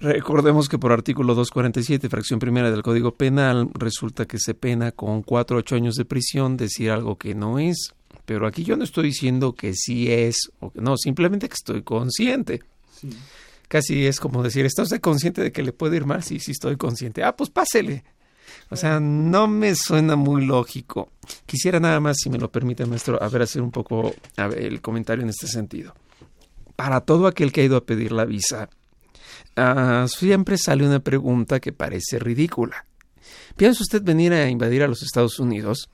recordemos 0.00 0.68
que 0.68 0.78
por 0.78 0.92
artículo 0.92 1.34
247, 1.34 2.08
fracción 2.08 2.38
primera 2.38 2.70
del 2.70 2.82
Código 2.82 3.14
Penal, 3.14 3.70
resulta 3.74 4.26
que 4.26 4.38
se 4.38 4.54
pena 4.54 4.92
con 4.92 5.22
cuatro 5.22 5.56
o 5.56 5.60
ocho 5.60 5.74
años 5.74 5.94
de 5.94 6.04
prisión 6.04 6.56
decir 6.56 6.90
algo 6.90 7.16
que 7.16 7.34
no 7.34 7.58
es. 7.58 7.94
Pero 8.28 8.46
aquí 8.46 8.62
yo 8.62 8.76
no 8.76 8.84
estoy 8.84 9.04
diciendo 9.04 9.54
que 9.54 9.72
sí 9.72 10.12
es 10.12 10.50
o 10.60 10.70
que 10.70 10.82
no, 10.82 10.98
simplemente 10.98 11.48
que 11.48 11.54
estoy 11.54 11.80
consciente. 11.80 12.60
Casi 13.68 14.06
es 14.06 14.20
como 14.20 14.42
decir, 14.42 14.66
¿está 14.66 14.82
usted 14.82 15.00
consciente 15.00 15.40
de 15.40 15.50
que 15.50 15.62
le 15.62 15.72
puede 15.72 15.96
ir 15.96 16.04
mal? 16.04 16.22
Sí, 16.22 16.38
sí 16.38 16.50
estoy 16.50 16.76
consciente. 16.76 17.24
Ah, 17.24 17.34
pues 17.34 17.48
pásele. 17.48 18.04
O 18.68 18.76
sea, 18.76 19.00
no 19.00 19.48
me 19.48 19.74
suena 19.74 20.14
muy 20.14 20.44
lógico. 20.44 21.10
Quisiera 21.46 21.80
nada 21.80 22.00
más, 22.00 22.18
si 22.22 22.28
me 22.28 22.36
lo 22.36 22.52
permite, 22.52 22.84
maestro, 22.84 23.22
a 23.22 23.30
ver, 23.30 23.40
hacer 23.40 23.62
un 23.62 23.70
poco 23.70 24.14
el 24.36 24.82
comentario 24.82 25.22
en 25.24 25.30
este 25.30 25.46
sentido. 25.46 25.94
Para 26.76 27.00
todo 27.00 27.28
aquel 27.28 27.50
que 27.50 27.62
ha 27.62 27.64
ido 27.64 27.78
a 27.78 27.86
pedir 27.86 28.12
la 28.12 28.26
visa, 28.26 28.68
ah, 29.56 30.04
siempre 30.06 30.58
sale 30.58 30.86
una 30.86 31.00
pregunta 31.00 31.60
que 31.60 31.72
parece 31.72 32.18
ridícula. 32.18 32.84
¿Piensa 33.56 33.82
usted 33.82 34.02
venir 34.02 34.34
a 34.34 34.50
invadir 34.50 34.82
a 34.82 34.86
los 34.86 35.02
Estados 35.02 35.38
Unidos? 35.38 35.88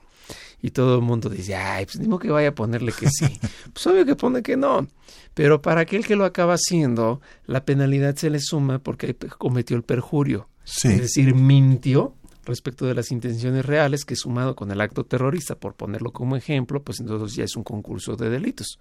Y 0.65 0.71
todo 0.71 0.95
el 0.95 1.01
mundo 1.01 1.29
dice, 1.29 1.53
ay, 1.55 1.85
pues 1.85 1.99
ni 1.99 2.17
que 2.17 2.31
vaya 2.31 2.49
a 2.49 2.55
ponerle 2.55 2.91
que 2.91 3.07
sí. 3.07 3.39
pues 3.71 3.85
obvio 3.85 4.03
que 4.03 4.15
pone 4.15 4.41
que 4.41 4.57
no. 4.57 4.87
Pero 5.35 5.61
para 5.61 5.81
aquel 5.81 6.03
que 6.03 6.15
lo 6.15 6.25
acaba 6.25 6.55
haciendo, 6.55 7.21
la 7.45 7.65
penalidad 7.65 8.15
se 8.15 8.31
le 8.31 8.39
suma 8.39 8.79
porque 8.79 9.15
cometió 9.15 9.77
el 9.77 9.83
perjurio. 9.83 10.49
Es 10.65 11.01
decir, 11.01 11.35
mintió 11.35 12.15
respecto 12.45 12.87
de 12.87 12.95
las 12.95 13.11
intenciones 13.11 13.63
reales 13.63 14.05
que 14.05 14.15
sumado 14.15 14.55
con 14.55 14.71
el 14.71 14.81
acto 14.81 15.03
terrorista, 15.03 15.53
por 15.53 15.75
ponerlo 15.75 16.11
como 16.11 16.35
ejemplo, 16.35 16.81
pues 16.81 16.99
entonces 16.99 17.37
ya 17.37 17.43
es 17.43 17.55
un 17.55 17.63
concurso 17.63 18.15
de 18.15 18.31
delitos. 18.31 18.79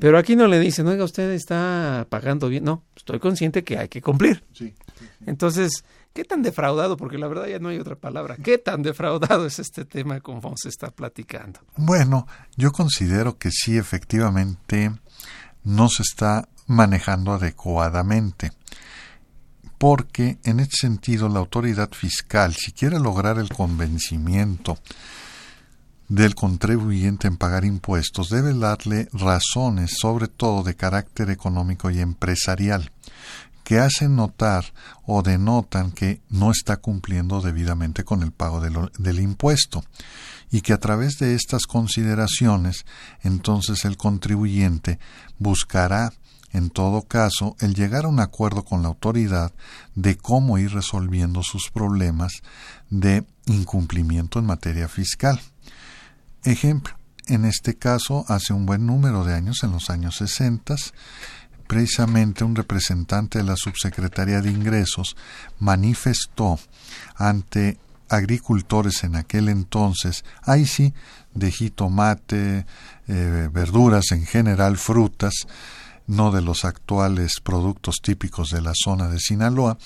Pero 0.00 0.16
aquí 0.16 0.34
no 0.34 0.48
le 0.48 0.58
dicen, 0.58 0.86
oiga, 0.86 1.04
usted 1.04 1.30
está 1.32 2.06
pagando 2.08 2.48
bien. 2.48 2.64
No, 2.64 2.84
estoy 2.96 3.18
consciente 3.18 3.64
que 3.64 3.76
hay 3.76 3.88
que 3.88 4.00
cumplir. 4.00 4.42
Entonces, 5.26 5.84
¿Qué 6.12 6.24
tan 6.24 6.42
defraudado? 6.42 6.96
Porque 6.96 7.16
la 7.16 7.26
verdad 7.26 7.46
ya 7.46 7.58
no 7.58 7.68
hay 7.68 7.78
otra 7.78 7.96
palabra. 7.96 8.36
¿Qué 8.36 8.58
tan 8.58 8.82
defraudado 8.82 9.46
es 9.46 9.58
este 9.58 9.84
tema 9.86 10.20
como 10.20 10.54
se 10.56 10.68
está 10.68 10.90
platicando? 10.90 11.60
Bueno, 11.76 12.26
yo 12.56 12.70
considero 12.72 13.38
que 13.38 13.50
sí, 13.50 13.78
efectivamente, 13.78 14.92
no 15.64 15.88
se 15.88 16.02
está 16.02 16.48
manejando 16.66 17.32
adecuadamente. 17.32 18.52
Porque 19.78 20.38
en 20.44 20.60
este 20.60 20.76
sentido 20.76 21.28
la 21.28 21.38
autoridad 21.38 21.90
fiscal, 21.92 22.54
si 22.54 22.72
quiere 22.72 23.00
lograr 23.00 23.38
el 23.38 23.48
convencimiento 23.48 24.78
del 26.08 26.34
contribuyente 26.34 27.26
en 27.26 27.38
pagar 27.38 27.64
impuestos, 27.64 28.28
debe 28.28 28.52
darle 28.52 29.08
razones, 29.12 29.96
sobre 29.98 30.28
todo 30.28 30.62
de 30.62 30.76
carácter 30.76 31.30
económico 31.30 31.90
y 31.90 32.00
empresarial 32.00 32.92
que 33.64 33.78
hacen 33.78 34.16
notar 34.16 34.72
o 35.06 35.22
denotan 35.22 35.92
que 35.92 36.20
no 36.28 36.50
está 36.50 36.76
cumpliendo 36.78 37.40
debidamente 37.40 38.04
con 38.04 38.22
el 38.22 38.32
pago 38.32 38.60
del, 38.60 39.20
impuesto 39.20 39.84
y 40.50 40.60
que 40.60 40.72
a 40.72 40.78
través 40.78 41.18
de 41.18 41.34
estas 41.34 41.66
consideraciones 41.66 42.84
entonces 43.22 43.84
el 43.84 43.96
contribuyente 43.96 44.98
buscará 45.38 46.12
en 46.52 46.70
todo 46.70 47.02
caso 47.02 47.56
el 47.60 47.74
llegar 47.74 48.04
a 48.04 48.08
un 48.08 48.20
acuerdo 48.20 48.64
con 48.64 48.82
la 48.82 48.88
autoridad 48.88 49.52
de 49.94 50.16
cómo 50.16 50.58
ir 50.58 50.72
resolviendo 50.72 51.42
sus 51.42 51.70
problemas 51.70 52.42
de 52.90 53.24
incumplimiento 53.46 54.38
en 54.38 54.46
materia 54.46 54.86
fiscal. 54.88 55.40
Ejemplo, 56.44 56.94
en 57.26 57.44
este 57.44 57.76
caso, 57.76 58.24
hace 58.28 58.52
un 58.52 58.66
buen 58.66 58.84
número 58.84 59.24
de 59.24 59.34
años, 59.34 59.62
en 59.62 59.72
los 59.72 59.90
años 59.90 60.16
60, 60.16 60.74
precisamente 61.72 62.44
un 62.44 62.54
representante 62.54 63.38
de 63.38 63.44
la 63.44 63.56
Subsecretaría 63.56 64.42
de 64.42 64.50
Ingresos 64.50 65.16
manifestó 65.58 66.60
ante 67.16 67.78
agricultores 68.10 69.04
en 69.04 69.16
aquel 69.16 69.48
entonces, 69.48 70.22
ahí 70.42 70.66
sí, 70.66 70.92
de 71.32 71.50
jitomate, 71.50 72.66
eh, 73.08 73.48
verduras 73.50 74.12
en 74.12 74.26
general, 74.26 74.76
frutas, 74.76 75.46
no 76.06 76.30
de 76.30 76.42
los 76.42 76.66
actuales 76.66 77.40
productos 77.40 78.02
típicos 78.02 78.50
de 78.50 78.60
la 78.60 78.72
zona 78.74 79.08
de 79.08 79.18
Sinaloa, 79.18 79.78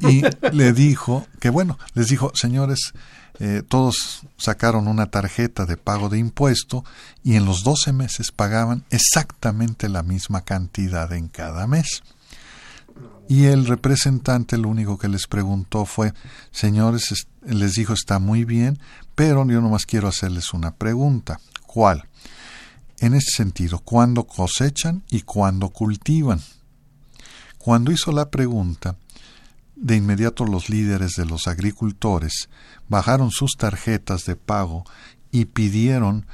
y 0.00 0.22
le 0.52 0.72
dijo 0.72 1.26
que 1.40 1.50
bueno, 1.50 1.78
les 1.94 2.08
dijo, 2.08 2.32
señores, 2.34 2.92
eh, 3.40 3.62
todos 3.66 4.22
sacaron 4.36 4.86
una 4.86 5.06
tarjeta 5.06 5.66
de 5.66 5.76
pago 5.76 6.08
de 6.08 6.18
impuesto 6.18 6.84
y 7.24 7.34
en 7.34 7.44
los 7.44 7.64
12 7.64 7.92
meses 7.92 8.30
pagaban 8.30 8.84
exactamente 8.90 9.88
la 9.88 10.02
misma 10.02 10.42
cantidad 10.42 11.12
en 11.12 11.28
cada 11.28 11.66
mes. 11.66 12.02
Y 13.28 13.46
el 13.46 13.66
representante 13.66 14.58
lo 14.58 14.68
único 14.68 14.98
que 14.98 15.08
les 15.08 15.26
preguntó 15.26 15.86
fue, 15.86 16.12
señores, 16.50 17.26
les 17.42 17.72
dijo 17.72 17.94
está 17.94 18.18
muy 18.18 18.44
bien, 18.44 18.78
pero 19.14 19.46
yo 19.48 19.60
nomás 19.60 19.86
quiero 19.86 20.08
hacerles 20.08 20.52
una 20.52 20.74
pregunta. 20.74 21.40
¿Cuál? 21.66 22.06
En 22.98 23.14
este 23.14 23.32
sentido, 23.32 23.80
¿cuándo 23.80 24.24
cosechan 24.24 25.02
y 25.10 25.22
cuándo 25.22 25.70
cultivan? 25.70 26.40
Cuando 27.58 27.90
hizo 27.90 28.12
la 28.12 28.30
pregunta, 28.30 28.96
de 29.76 29.96
inmediato 29.96 30.44
los 30.44 30.68
líderes 30.68 31.12
de 31.12 31.26
los 31.26 31.48
agricultores 31.48 32.48
bajaron 32.88 33.30
sus 33.30 33.52
tarjetas 33.58 34.24
de 34.24 34.36
pago 34.36 34.84
y 35.32 35.46
pidieron 35.46 36.26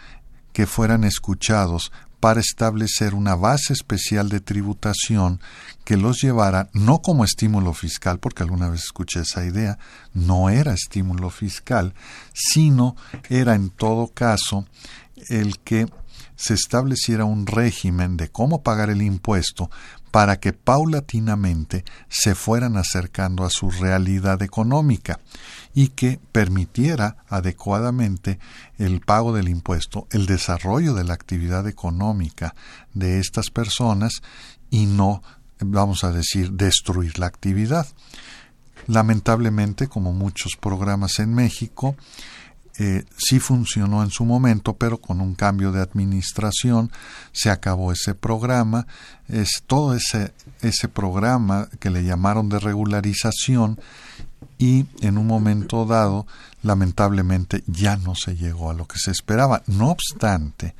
que 0.52 0.66
fueran 0.66 1.04
escuchados 1.04 1.90
para 2.20 2.40
establecer 2.40 3.14
una 3.14 3.34
base 3.34 3.72
especial 3.72 4.28
de 4.28 4.40
tributación 4.40 5.40
que 5.84 5.96
los 5.96 6.20
llevara 6.20 6.68
no 6.74 7.00
como 7.00 7.24
estímulo 7.24 7.72
fiscal, 7.72 8.18
porque 8.18 8.42
alguna 8.42 8.68
vez 8.68 8.84
escuché 8.84 9.20
esa 9.20 9.44
idea, 9.44 9.78
no 10.12 10.50
era 10.50 10.74
estímulo 10.74 11.30
fiscal, 11.30 11.94
sino 12.34 12.94
era 13.30 13.54
en 13.54 13.70
todo 13.70 14.08
caso 14.08 14.66
el 15.30 15.58
que 15.60 15.86
se 16.36 16.54
estableciera 16.54 17.24
un 17.24 17.46
régimen 17.46 18.16
de 18.16 18.28
cómo 18.30 18.62
pagar 18.62 18.90
el 18.90 19.02
impuesto 19.02 19.70
para 20.10 20.40
que 20.40 20.52
paulatinamente 20.52 21.84
se 22.08 22.34
fueran 22.34 22.76
acercando 22.76 23.44
a 23.44 23.50
su 23.50 23.70
realidad 23.70 24.42
económica 24.42 25.20
y 25.74 25.88
que 25.88 26.20
permitiera 26.32 27.16
adecuadamente 27.28 28.38
el 28.78 29.00
pago 29.00 29.32
del 29.32 29.48
impuesto, 29.48 30.06
el 30.10 30.26
desarrollo 30.26 30.94
de 30.94 31.04
la 31.04 31.14
actividad 31.14 31.68
económica 31.68 32.54
de 32.92 33.20
estas 33.20 33.50
personas 33.50 34.22
y 34.70 34.86
no, 34.86 35.22
vamos 35.60 36.04
a 36.04 36.12
decir, 36.12 36.52
destruir 36.52 37.18
la 37.18 37.26
actividad. 37.26 37.86
Lamentablemente, 38.86 39.88
como 39.88 40.12
muchos 40.12 40.56
programas 40.58 41.18
en 41.18 41.34
México, 41.34 41.96
eh, 42.82 43.04
sí 43.18 43.40
funcionó 43.40 44.02
en 44.02 44.08
su 44.08 44.24
momento, 44.24 44.72
pero 44.72 44.96
con 44.96 45.20
un 45.20 45.34
cambio 45.34 45.70
de 45.70 45.82
administración 45.82 46.90
se 47.30 47.50
acabó 47.50 47.92
ese 47.92 48.14
programa. 48.14 48.86
Es 49.28 49.62
todo 49.66 49.94
ese, 49.94 50.32
ese 50.62 50.88
programa 50.88 51.68
que 51.78 51.90
le 51.90 52.04
llamaron 52.04 52.48
de 52.48 52.58
regularización 52.58 53.78
y 54.56 54.86
en 55.02 55.18
un 55.18 55.26
momento 55.26 55.84
dado, 55.84 56.26
lamentablemente, 56.62 57.62
ya 57.66 57.98
no 57.98 58.14
se 58.14 58.34
llegó 58.34 58.70
a 58.70 58.74
lo 58.74 58.86
que 58.86 58.98
se 58.98 59.10
esperaba. 59.10 59.62
No 59.66 59.90
obstante, 59.90 60.74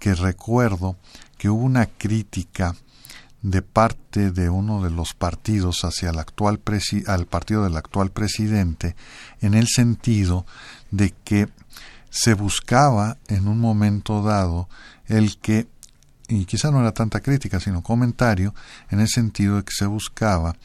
que 0.00 0.16
recuerdo 0.16 0.96
que 1.36 1.50
hubo 1.50 1.62
una 1.62 1.86
crítica 1.86 2.74
de 3.42 3.62
parte 3.62 4.32
de 4.32 4.50
uno 4.50 4.82
de 4.82 4.90
los 4.90 5.14
partidos 5.14 5.84
hacia 5.84 6.10
el 6.10 6.18
actual 6.18 6.60
al 7.06 7.26
partido 7.26 7.62
del 7.62 7.76
actual 7.76 8.10
presidente 8.10 8.96
en 9.40 9.54
el 9.54 9.68
sentido 9.68 10.44
de 10.90 11.14
que 11.24 11.48
se 12.10 12.34
buscaba 12.34 13.18
en 13.28 13.48
un 13.48 13.60
momento 13.60 14.22
dado 14.22 14.68
el 15.06 15.38
que, 15.38 15.68
y 16.28 16.44
quizá 16.44 16.70
no 16.70 16.80
era 16.80 16.92
tanta 16.92 17.20
crítica, 17.20 17.60
sino 17.60 17.82
comentario, 17.82 18.54
en 18.90 19.00
el 19.00 19.08
sentido 19.08 19.56
de 19.56 19.64
que 19.64 19.72
se 19.74 19.86
buscaba 19.86 20.56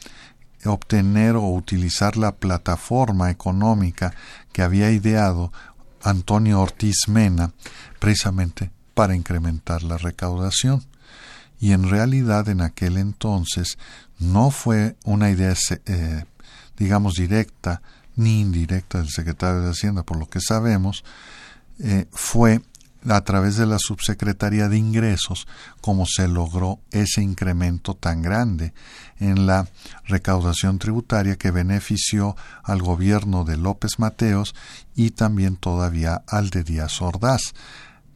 obtener 0.64 1.36
o 1.36 1.48
utilizar 1.48 2.16
la 2.16 2.36
plataforma 2.36 3.30
económica 3.30 4.14
que 4.52 4.62
había 4.62 4.90
ideado 4.90 5.52
Antonio 6.02 6.60
Ortiz 6.60 7.08
Mena 7.08 7.52
precisamente 7.98 8.70
para 8.94 9.14
incrementar 9.14 9.82
la 9.82 9.98
recaudación. 9.98 10.84
Y 11.60 11.72
en 11.72 11.88
realidad 11.88 12.48
en 12.48 12.60
aquel 12.60 12.96
entonces 12.98 13.78
no 14.18 14.50
fue 14.50 14.96
una 15.04 15.30
idea, 15.30 15.54
eh, 15.86 16.24
digamos, 16.76 17.14
directa 17.14 17.82
ni 18.16 18.40
indirecta 18.40 18.98
del 18.98 19.08
secretario 19.08 19.62
de 19.62 19.70
Hacienda, 19.70 20.02
por 20.02 20.18
lo 20.18 20.28
que 20.28 20.40
sabemos, 20.40 21.04
eh, 21.78 22.06
fue 22.12 22.60
a 23.08 23.20
través 23.22 23.56
de 23.56 23.66
la 23.66 23.78
Subsecretaría 23.78 24.68
de 24.68 24.78
Ingresos 24.78 25.46
como 25.80 26.06
se 26.06 26.26
logró 26.26 26.80
ese 26.90 27.22
incremento 27.22 27.94
tan 27.94 28.22
grande 28.22 28.72
en 29.18 29.46
la 29.46 29.68
recaudación 30.04 30.78
tributaria 30.78 31.36
que 31.36 31.50
benefició 31.50 32.36
al 32.62 32.80
gobierno 32.80 33.44
de 33.44 33.56
López 33.56 33.98
Mateos 33.98 34.54
y 34.94 35.10
también 35.10 35.56
todavía 35.56 36.22
al 36.26 36.50
de 36.50 36.64
Díaz 36.64 37.02
Ordaz. 37.02 37.54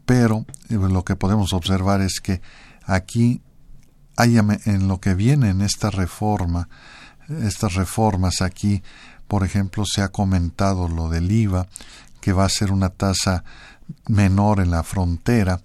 Pero 0.06 0.46
eh, 0.70 0.74
lo 0.74 1.04
que 1.04 1.16
podemos 1.16 1.52
observar 1.52 2.00
es 2.00 2.20
que 2.20 2.40
aquí 2.84 3.42
hay 4.16 4.38
en 4.38 4.88
lo 4.88 5.00
que 5.00 5.14
viene 5.14 5.50
en 5.50 5.60
esta 5.60 5.90
reforma, 5.90 6.68
estas 7.28 7.74
reformas 7.74 8.40
aquí 8.40 8.82
por 9.28 9.44
ejemplo, 9.44 9.84
se 9.86 10.02
ha 10.02 10.08
comentado 10.08 10.88
lo 10.88 11.08
del 11.08 11.30
IVA, 11.30 11.68
que 12.20 12.32
va 12.32 12.44
a 12.44 12.48
ser 12.48 12.72
una 12.72 12.88
tasa 12.88 13.44
menor 14.08 14.60
en 14.60 14.70
la 14.70 14.82
frontera, 14.82 15.60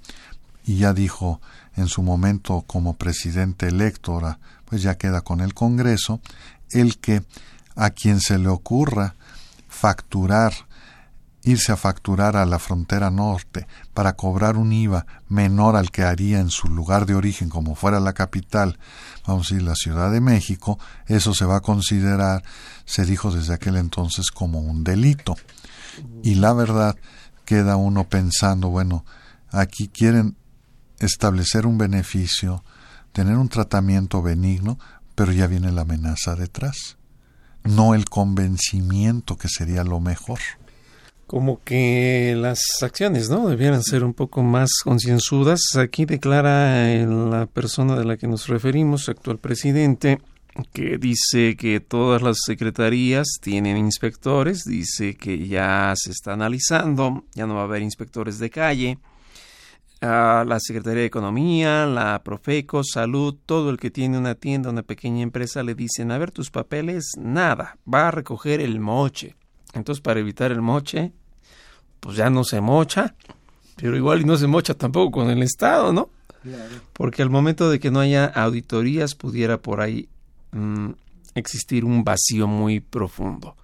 y 0.66 0.78
ya 0.78 0.94
dijo 0.94 1.42
en 1.76 1.88
su 1.88 2.04
momento 2.04 2.64
como 2.68 2.94
presidente 2.94 3.68
electo, 3.68 4.20
pues 4.66 4.82
ya 4.82 4.98
queda 4.98 5.22
con 5.22 5.42
el 5.42 5.54
Congreso, 5.54 6.22
el 6.70 7.00
que 7.00 7.24
a 7.76 7.90
quien 7.90 8.20
se 8.20 8.38
le 8.38 8.50
ocurra 8.50 9.16
facturar, 9.68 10.54
irse 11.44 11.72
a 11.72 11.78
facturar 11.78 12.38
a 12.38 12.46
la 12.46 12.60
frontera 12.60 13.10
norte 13.10 13.68
para 13.94 14.14
cobrar 14.14 14.56
un 14.56 14.72
IVA 14.72 15.06
menor 15.28 15.76
al 15.76 15.92
que 15.92 16.04
haría 16.04 16.40
en 16.40 16.50
su 16.50 16.68
lugar 16.70 17.06
de 17.06 17.16
origen, 17.16 17.50
como 17.50 17.76
fuera 17.76 18.00
la 18.00 18.14
capital, 18.14 18.80
vamos 19.28 19.52
a 19.52 19.56
decir, 19.56 19.68
la 19.68 19.76
Ciudad 19.76 20.12
de 20.12 20.22
México, 20.22 20.80
eso 21.08 21.34
se 21.34 21.46
va 21.46 21.58
a 21.58 21.62
considerar, 21.62 22.44
se 22.86 23.06
dijo 23.06 23.32
desde 23.32 23.54
aquel 23.54 23.78
entonces, 23.78 24.32
como 24.32 24.60
un 24.60 24.84
delito. 24.84 25.36
Y 26.24 26.36
la 26.36 26.54
verdad, 26.54 26.96
queda 27.46 27.76
uno 27.76 28.08
pensando, 28.10 28.70
bueno, 28.70 29.06
aquí 29.50 29.88
quieren 29.88 30.36
establecer 31.00 31.66
un 31.66 31.78
beneficio, 31.78 32.64
tener 33.12 33.38
un 33.38 33.50
tratamiento 33.50 34.22
benigno, 34.22 34.80
pero 35.16 35.32
ya 35.32 35.48
viene 35.48 35.72
la 35.72 35.82
amenaza 35.82 36.36
detrás, 36.36 36.98
no 37.64 37.94
el 37.94 38.06
convencimiento 38.06 39.38
que 39.38 39.50
sería 39.50 39.84
lo 39.84 40.00
mejor 40.00 40.40
como 41.34 41.64
que 41.64 42.36
las 42.38 42.62
acciones, 42.84 43.32
¿no? 43.32 43.48
Debieran 43.48 43.82
ser 43.82 44.04
un 44.04 44.14
poco 44.14 44.44
más 44.44 44.70
concienzudas. 44.84 45.62
Aquí 45.76 46.06
declara 46.06 46.86
la 46.86 47.48
persona 47.48 47.96
de 47.96 48.06
la 48.06 48.18
que 48.18 48.28
nos 48.28 48.48
referimos, 48.50 49.10
actual 49.10 49.40
presidente, 49.40 50.20
que 50.72 50.98
dice 50.98 51.56
que 51.56 51.80
todas 51.80 52.22
las 52.22 52.38
secretarías 52.46 53.28
tienen 53.42 53.78
inspectores, 53.78 54.64
dice 54.64 55.16
que 55.16 55.48
ya 55.48 55.94
se 55.96 56.12
está 56.12 56.34
analizando, 56.34 57.24
ya 57.34 57.48
no 57.48 57.56
va 57.56 57.62
a 57.62 57.66
haber 57.66 57.82
inspectores 57.82 58.40
de 58.40 58.50
calle. 58.50 59.00
A 60.02 60.44
la 60.46 60.60
Secretaría 60.60 61.02
de 61.02 61.08
Economía, 61.08 61.86
la 61.86 62.22
Profeco, 62.24 62.84
Salud, 62.84 63.36
todo 63.46 63.70
el 63.70 63.78
que 63.78 63.90
tiene 63.90 64.18
una 64.18 64.36
tienda, 64.36 64.70
una 64.70 64.84
pequeña 64.84 65.24
empresa, 65.24 65.64
le 65.64 65.76
dicen, 65.76 66.12
a 66.12 66.18
ver 66.18 66.32
tus 66.32 66.52
papeles, 66.52 67.12
nada, 67.18 67.78
va 67.92 68.10
a 68.10 68.12
recoger 68.12 68.60
el 68.60 68.82
moche. 68.82 69.36
Entonces, 69.74 70.02
para 70.02 70.20
evitar 70.20 70.52
el 70.52 70.62
moche, 70.62 71.14
pues 72.02 72.18
ya 72.18 72.30
no 72.30 72.44
se 72.44 72.60
mocha, 72.60 73.16
pero 73.78 73.96
igual 73.96 74.22
y 74.22 74.26
no 74.26 74.36
se 74.36 74.48
mocha 74.48 74.74
tampoco 74.74 75.20
con 75.20 75.30
el 75.30 75.42
Estado, 75.42 75.94
¿no? 75.94 76.10
Porque 76.92 77.22
al 77.22 77.30
momento 77.30 77.70
de 77.70 77.80
que 77.80 77.90
no 77.90 78.02
haya 78.02 78.26
auditorías 78.26 79.16
pudiera 79.16 79.62
por 79.62 79.80
ahí 79.80 80.10
mm, 80.54 80.92
existir 81.36 81.86
un 81.86 82.04
vacío 82.04 82.48
muy 82.48 82.80
profundo. 82.80 83.56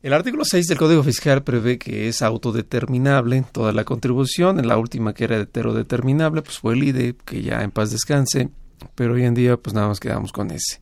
El 0.00 0.12
artículo 0.12 0.44
6 0.44 0.66
del 0.66 0.78
Código 0.78 1.02
Fiscal 1.02 1.42
prevé 1.42 1.76
que 1.76 2.06
es 2.06 2.22
autodeterminable 2.22 3.44
toda 3.50 3.72
la 3.72 3.84
contribución. 3.84 4.60
En 4.60 4.68
la 4.68 4.78
última 4.78 5.12
que 5.12 5.24
era 5.24 5.38
heterodeterminable, 5.38 6.42
pues 6.42 6.58
fue 6.58 6.74
el 6.74 6.84
IDE, 6.84 7.16
que 7.24 7.42
ya 7.42 7.62
en 7.62 7.72
paz 7.72 7.90
descanse, 7.90 8.50
pero 8.94 9.14
hoy 9.14 9.24
en 9.24 9.34
día 9.34 9.56
pues 9.56 9.74
nada 9.74 9.88
más 9.88 9.98
quedamos 9.98 10.30
con 10.30 10.52
ese. 10.52 10.80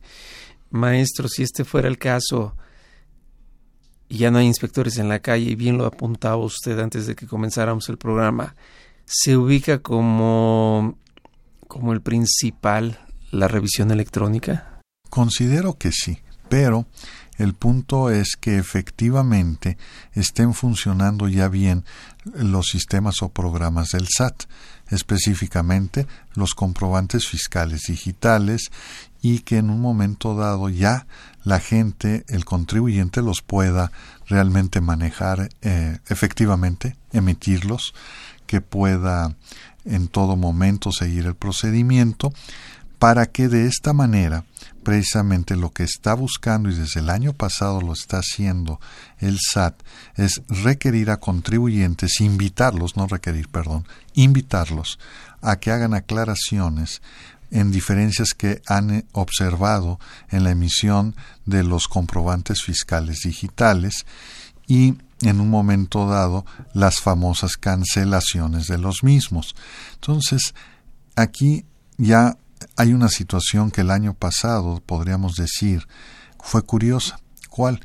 Maestro, 0.69 1.27
si 1.27 1.41
este 1.41 1.65
fuera 1.65 1.87
el 1.87 1.97
caso, 1.97 2.55
y 4.07 4.19
ya 4.19 4.29
no 4.29 4.37
hay 4.37 4.45
inspectores 4.45 4.97
en 4.97 5.09
la 5.09 5.19
calle, 5.19 5.51
y 5.51 5.55
bien 5.55 5.79
lo 5.79 5.85
apuntaba 5.85 6.37
usted 6.37 6.77
antes 6.79 7.07
de 7.07 7.15
que 7.15 7.25
comenzáramos 7.25 7.89
el 7.89 7.97
programa, 7.97 8.55
se 9.05 9.35
ubica 9.35 9.79
como, 9.79 10.99
como 11.67 11.93
el 11.93 12.01
principal 12.01 12.99
la 13.31 13.47
revisión 13.47 13.91
electrónica? 13.91 14.76
Considero 15.09 15.77
que 15.77 15.91
sí, 15.91 16.19
pero 16.49 16.85
el 17.37 17.53
punto 17.53 18.09
es 18.09 18.35
que 18.35 18.57
efectivamente 18.57 19.77
estén 20.13 20.53
funcionando 20.53 21.27
ya 21.27 21.47
bien 21.49 21.85
los 22.25 22.67
sistemas 22.67 23.21
o 23.21 23.29
programas 23.29 23.89
del 23.89 24.07
SAT, 24.07 24.45
específicamente 24.89 26.07
los 26.33 26.55
comprobantes 26.55 27.27
fiscales 27.27 27.83
digitales 27.87 28.71
y 29.21 29.39
que 29.39 29.57
en 29.57 29.69
un 29.69 29.81
momento 29.81 30.35
dado 30.35 30.69
ya 30.69 31.05
la 31.43 31.59
gente, 31.59 32.25
el 32.27 32.43
contribuyente 32.43 33.21
los 33.21 33.41
pueda 33.41 33.91
realmente 34.27 34.81
manejar 34.81 35.49
eh, 35.61 35.99
efectivamente, 36.07 36.95
emitirlos, 37.13 37.93
que 38.47 38.61
pueda 38.61 39.35
en 39.85 40.07
todo 40.07 40.35
momento 40.35 40.91
seguir 40.91 41.25
el 41.25 41.35
procedimiento, 41.35 42.33
para 42.99 43.27
que 43.27 43.47
de 43.47 43.67
esta 43.67 43.93
manera 43.93 44.43
precisamente 44.87 45.57
lo 45.57 45.73
que 45.73 45.83
está 45.83 46.13
buscando 46.13 46.69
y 46.69 46.73
desde 46.73 47.01
el 47.01 47.09
año 47.09 47.33
pasado 47.33 47.81
lo 47.81 47.91
está 47.91 48.19
haciendo 48.19 48.79
el 49.19 49.37
SAT 49.37 49.83
es 50.15 50.41
requerir 50.47 51.11
a 51.11 51.17
contribuyentes, 51.17 52.21
invitarlos, 52.21 52.95
no 52.95 53.05
requerir, 53.05 53.49
perdón, 53.49 53.85
invitarlos 54.13 54.97
a 55.41 55.57
que 55.57 55.71
hagan 55.71 55.93
aclaraciones 55.93 57.01
en 57.51 57.69
diferencias 57.69 58.29
que 58.33 58.61
han 58.65 59.03
observado 59.11 59.99
en 60.29 60.45
la 60.45 60.51
emisión 60.51 61.17
de 61.45 61.65
los 61.65 61.89
comprobantes 61.89 62.61
fiscales 62.61 63.23
digitales 63.25 64.05
y 64.67 64.95
en 65.21 65.41
un 65.41 65.49
momento 65.49 66.07
dado 66.07 66.45
las 66.71 67.01
famosas 67.01 67.57
cancelaciones 67.57 68.67
de 68.67 68.77
los 68.77 69.03
mismos. 69.03 69.53
Entonces, 69.95 70.55
aquí 71.17 71.65
ya 71.97 72.37
hay 72.75 72.93
una 72.93 73.09
situación 73.09 73.71
que 73.71 73.81
el 73.81 73.91
año 73.91 74.13
pasado, 74.13 74.81
podríamos 74.85 75.35
decir, 75.35 75.87
fue 76.39 76.61
curiosa. 76.63 77.19
¿Cuál? 77.49 77.79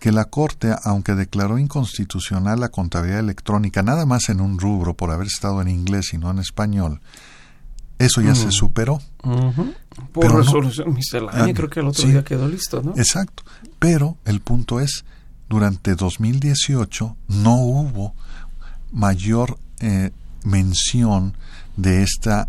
que 0.00 0.12
la 0.12 0.26
Corte, 0.26 0.74
aunque 0.84 1.14
declaró 1.14 1.56
inconstitucional 1.58 2.60
la 2.60 2.68
contabilidad 2.68 3.20
electrónica 3.20 3.82
nada 3.82 4.04
más 4.04 4.28
en 4.28 4.42
un 4.42 4.58
rubro 4.58 4.92
por 4.92 5.10
haber 5.10 5.26
estado 5.28 5.62
en 5.62 5.68
inglés 5.68 6.12
y 6.12 6.18
no 6.18 6.30
en 6.30 6.40
español, 6.40 7.00
eso 7.98 8.20
ya 8.20 8.34
se 8.34 8.48
Mm. 8.48 8.52
superó. 8.52 9.00
Por 9.22 10.20
Pero 10.20 10.34
no- 10.34 10.40
resolución 10.40 10.92
miscelánea, 10.92 11.44
Ah, 11.44 11.52
creo 11.54 11.70
que 11.70 11.80
el 11.80 11.86
otro 11.86 12.02
sí. 12.02 12.10
día 12.10 12.22
quedó 12.22 12.46
listo, 12.48 12.82
¿no? 12.82 12.92
Exacto. 12.96 13.44
Pero 13.78 14.18
el 14.26 14.40
punto 14.42 14.78
es, 14.78 15.06
durante 15.48 15.94
2018 15.94 17.16
no 17.28 17.54
hubo 17.56 18.14
mayor 18.92 19.58
eh, 19.80 20.10
mención 20.44 21.34
de 21.78 22.02
esta 22.02 22.48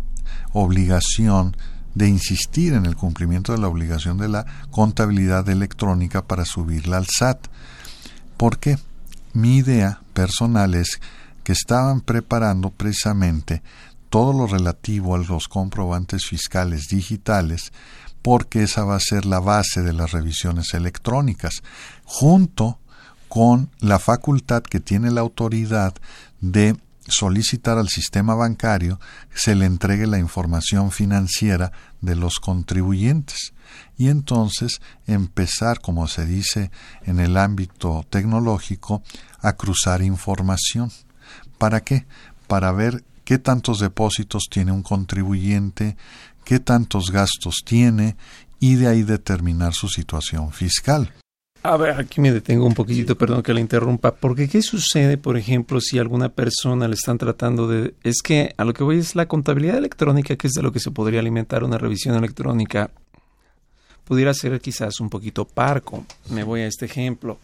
obligación 0.52 1.56
de 1.94 2.08
insistir 2.08 2.74
en 2.74 2.84
el 2.84 2.94
cumplimiento 2.94 3.52
de 3.52 3.58
la 3.58 3.68
obligación 3.68 4.18
de 4.18 4.28
la 4.28 4.46
contabilidad 4.70 5.48
electrónica 5.48 6.26
para 6.26 6.44
subirla 6.44 6.98
al 6.98 7.06
SAT. 7.06 7.46
¿Por 8.36 8.58
qué? 8.58 8.78
Mi 9.32 9.56
idea 9.56 10.00
personal 10.12 10.74
es 10.74 11.00
que 11.42 11.52
estaban 11.52 12.00
preparando 12.00 12.70
precisamente 12.70 13.62
todo 14.10 14.32
lo 14.32 14.46
relativo 14.46 15.14
a 15.14 15.18
los 15.18 15.48
comprobantes 15.48 16.26
fiscales 16.26 16.88
digitales 16.88 17.72
porque 18.26 18.64
esa 18.64 18.84
va 18.84 18.96
a 18.96 19.00
ser 19.00 19.24
la 19.24 19.38
base 19.38 19.82
de 19.82 19.92
las 19.92 20.10
revisiones 20.10 20.74
electrónicas, 20.74 21.62
junto 22.04 22.80
con 23.28 23.70
la 23.78 24.00
facultad 24.00 24.62
que 24.64 24.80
tiene 24.80 25.12
la 25.12 25.20
autoridad 25.20 25.94
de 26.40 26.76
solicitar 27.08 27.78
al 27.78 27.88
sistema 27.88 28.34
bancario 28.34 29.00
se 29.34 29.54
le 29.54 29.66
entregue 29.66 30.06
la 30.06 30.18
información 30.18 30.90
financiera 30.90 31.72
de 32.00 32.16
los 32.16 32.40
contribuyentes 32.40 33.52
y 33.96 34.08
entonces 34.08 34.80
empezar, 35.06 35.80
como 35.80 36.06
se 36.08 36.26
dice 36.26 36.70
en 37.04 37.20
el 37.20 37.36
ámbito 37.36 38.04
tecnológico, 38.10 39.02
a 39.40 39.54
cruzar 39.54 40.02
información. 40.02 40.90
¿Para 41.58 41.82
qué? 41.82 42.06
Para 42.46 42.72
ver 42.72 43.04
qué 43.24 43.38
tantos 43.38 43.80
depósitos 43.80 44.44
tiene 44.50 44.72
un 44.72 44.82
contribuyente, 44.82 45.96
qué 46.44 46.60
tantos 46.60 47.10
gastos 47.10 47.62
tiene 47.64 48.16
y 48.60 48.76
de 48.76 48.88
ahí 48.88 49.02
determinar 49.02 49.74
su 49.74 49.88
situación 49.88 50.52
fiscal. 50.52 51.12
A 51.68 51.76
ver, 51.76 51.98
aquí 51.98 52.20
me 52.20 52.30
detengo 52.30 52.64
un 52.64 52.74
poquitito, 52.74 53.18
perdón 53.18 53.42
que 53.42 53.52
le 53.52 53.60
interrumpa, 53.60 54.14
porque 54.14 54.48
¿qué 54.48 54.62
sucede, 54.62 55.18
por 55.18 55.36
ejemplo, 55.36 55.80
si 55.80 55.98
alguna 55.98 56.28
persona 56.28 56.86
le 56.86 56.94
están 56.94 57.18
tratando 57.18 57.66
de... 57.66 57.92
Es 58.04 58.22
que 58.22 58.54
a 58.56 58.64
lo 58.64 58.72
que 58.72 58.84
voy 58.84 58.98
es 58.98 59.16
la 59.16 59.26
contabilidad 59.26 59.76
electrónica, 59.76 60.36
que 60.36 60.46
es 60.46 60.52
de 60.52 60.62
lo 60.62 60.70
que 60.70 60.78
se 60.78 60.92
podría 60.92 61.18
alimentar 61.18 61.64
una 61.64 61.76
revisión 61.76 62.14
electrónica, 62.14 62.92
pudiera 64.04 64.32
ser 64.32 64.60
quizás 64.60 65.00
un 65.00 65.10
poquito 65.10 65.44
parco. 65.44 66.06
Me 66.30 66.44
voy 66.44 66.60
a 66.60 66.68
este 66.68 66.84
ejemplo. 66.84 67.36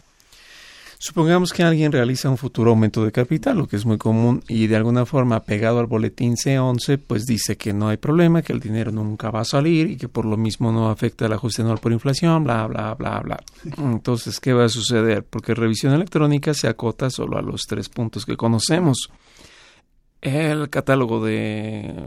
Supongamos 1.05 1.51
que 1.51 1.63
alguien 1.63 1.91
realiza 1.91 2.29
un 2.29 2.37
futuro 2.37 2.69
aumento 2.69 3.03
de 3.03 3.11
capital, 3.11 3.57
lo 3.57 3.67
que 3.67 3.75
es 3.75 3.85
muy 3.85 3.97
común, 3.97 4.41
y 4.47 4.67
de 4.67 4.77
alguna 4.77 5.05
forma 5.05 5.41
pegado 5.41 5.79
al 5.79 5.85
boletín 5.85 6.37
C11, 6.37 6.97
pues 7.05 7.25
dice 7.25 7.57
que 7.57 7.73
no 7.73 7.89
hay 7.89 7.97
problema, 7.97 8.41
que 8.41 8.53
el 8.53 8.61
dinero 8.61 8.89
nunca 8.89 9.29
va 9.29 9.41
a 9.41 9.43
salir 9.43 9.91
y 9.91 9.97
que 9.97 10.07
por 10.07 10.23
lo 10.23 10.37
mismo 10.37 10.71
no 10.71 10.89
afecta 10.89 11.25
el 11.25 11.33
ajuste 11.33 11.61
anual 11.61 11.79
por 11.79 11.91
inflación, 11.91 12.45
bla, 12.45 12.65
bla, 12.67 12.93
bla, 12.93 13.19
bla. 13.19 13.43
Entonces, 13.79 14.39
¿qué 14.39 14.53
va 14.53 14.63
a 14.63 14.69
suceder? 14.69 15.25
Porque 15.25 15.53
revisión 15.53 15.93
electrónica 15.93 16.53
se 16.53 16.69
acota 16.69 17.09
solo 17.09 17.37
a 17.37 17.41
los 17.41 17.63
tres 17.63 17.89
puntos 17.89 18.25
que 18.25 18.37
conocemos. 18.37 19.09
El 20.21 20.69
catálogo 20.69 21.21
de, 21.25 22.01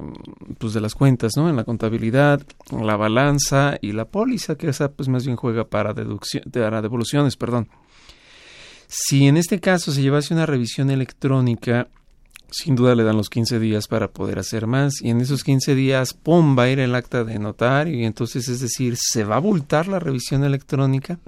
pues 0.56 0.72
de 0.72 0.80
las 0.80 0.94
cuentas, 0.94 1.32
¿no? 1.36 1.50
En 1.50 1.56
la 1.56 1.64
contabilidad, 1.64 2.40
la 2.72 2.96
balanza 2.96 3.76
y 3.82 3.92
la 3.92 4.06
póliza, 4.06 4.54
que 4.54 4.68
esa 4.68 4.90
pues 4.90 5.10
más 5.10 5.26
bien 5.26 5.36
juega 5.36 5.64
para, 5.64 5.92
deducción, 5.92 6.44
para 6.50 6.80
devoluciones, 6.80 7.36
perdón. 7.36 7.68
Si 8.88 9.26
en 9.26 9.36
este 9.36 9.60
caso 9.60 9.92
se 9.92 10.02
llevase 10.02 10.34
una 10.34 10.46
revisión 10.46 10.90
electrónica, 10.90 11.88
sin 12.50 12.76
duda 12.76 12.94
le 12.94 13.02
dan 13.02 13.16
los 13.16 13.28
15 13.28 13.58
días 13.58 13.88
para 13.88 14.08
poder 14.08 14.38
hacer 14.38 14.66
más 14.66 15.00
y 15.02 15.10
en 15.10 15.20
esos 15.20 15.44
15 15.44 15.74
días, 15.74 16.14
¡pum!, 16.14 16.56
va 16.58 16.64
a 16.64 16.68
ir 16.68 16.78
el 16.78 16.94
acta 16.94 17.24
de 17.24 17.38
notario 17.38 17.98
y 17.98 18.04
entonces, 18.04 18.48
es 18.48 18.60
decir, 18.60 18.96
¿se 18.98 19.24
va 19.24 19.34
a 19.34 19.38
abultar 19.38 19.88
la 19.88 19.98
revisión 19.98 20.44
electrónica? 20.44 21.18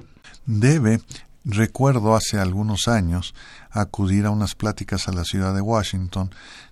Debe, 0.46 1.00
recuerdo 1.44 2.14
hace 2.14 2.38
algunos 2.38 2.88
años, 2.88 3.34
acudir 3.70 4.26
a 4.26 4.30
unas 4.30 4.54
pláticas 4.54 5.08
a 5.08 5.12
la 5.12 5.24
ciudad 5.24 5.54
de 5.54 5.60
Washington, 5.60 6.30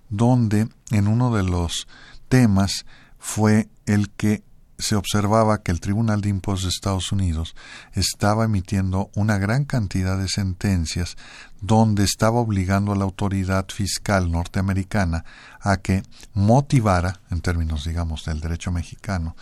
donde 0.09 0.67
en 0.91 1.07
uno 1.07 1.35
de 1.35 1.43
los 1.43 1.87
temas 2.29 2.85
fue 3.19 3.67
el 3.85 4.09
que 4.09 4.43
se 4.79 4.95
observaba 4.95 5.63
que 5.63 5.71
el 5.71 5.79
Tribunal 5.79 6.21
de 6.21 6.29
Impuestos 6.29 6.63
de 6.63 6.69
Estados 6.69 7.11
Unidos 7.11 7.55
estaba 7.93 8.45
emitiendo 8.45 9.09
una 9.15 9.37
gran 9.37 9.65
cantidad 9.65 10.17
de 10.17 10.27
sentencias 10.27 11.17
donde 11.61 12.03
estaba 12.03 12.39
obligando 12.39 12.91
a 12.91 12.95
la 12.95 13.03
autoridad 13.03 13.65
fiscal 13.69 14.31
norteamericana 14.31 15.25
a 15.59 15.77
que 15.77 16.03
motivara, 16.33 17.19
en 17.31 17.41
términos, 17.41 17.85
digamos, 17.85 18.25
del 18.25 18.39
derecho 18.39 18.71
mexicano 18.71 19.35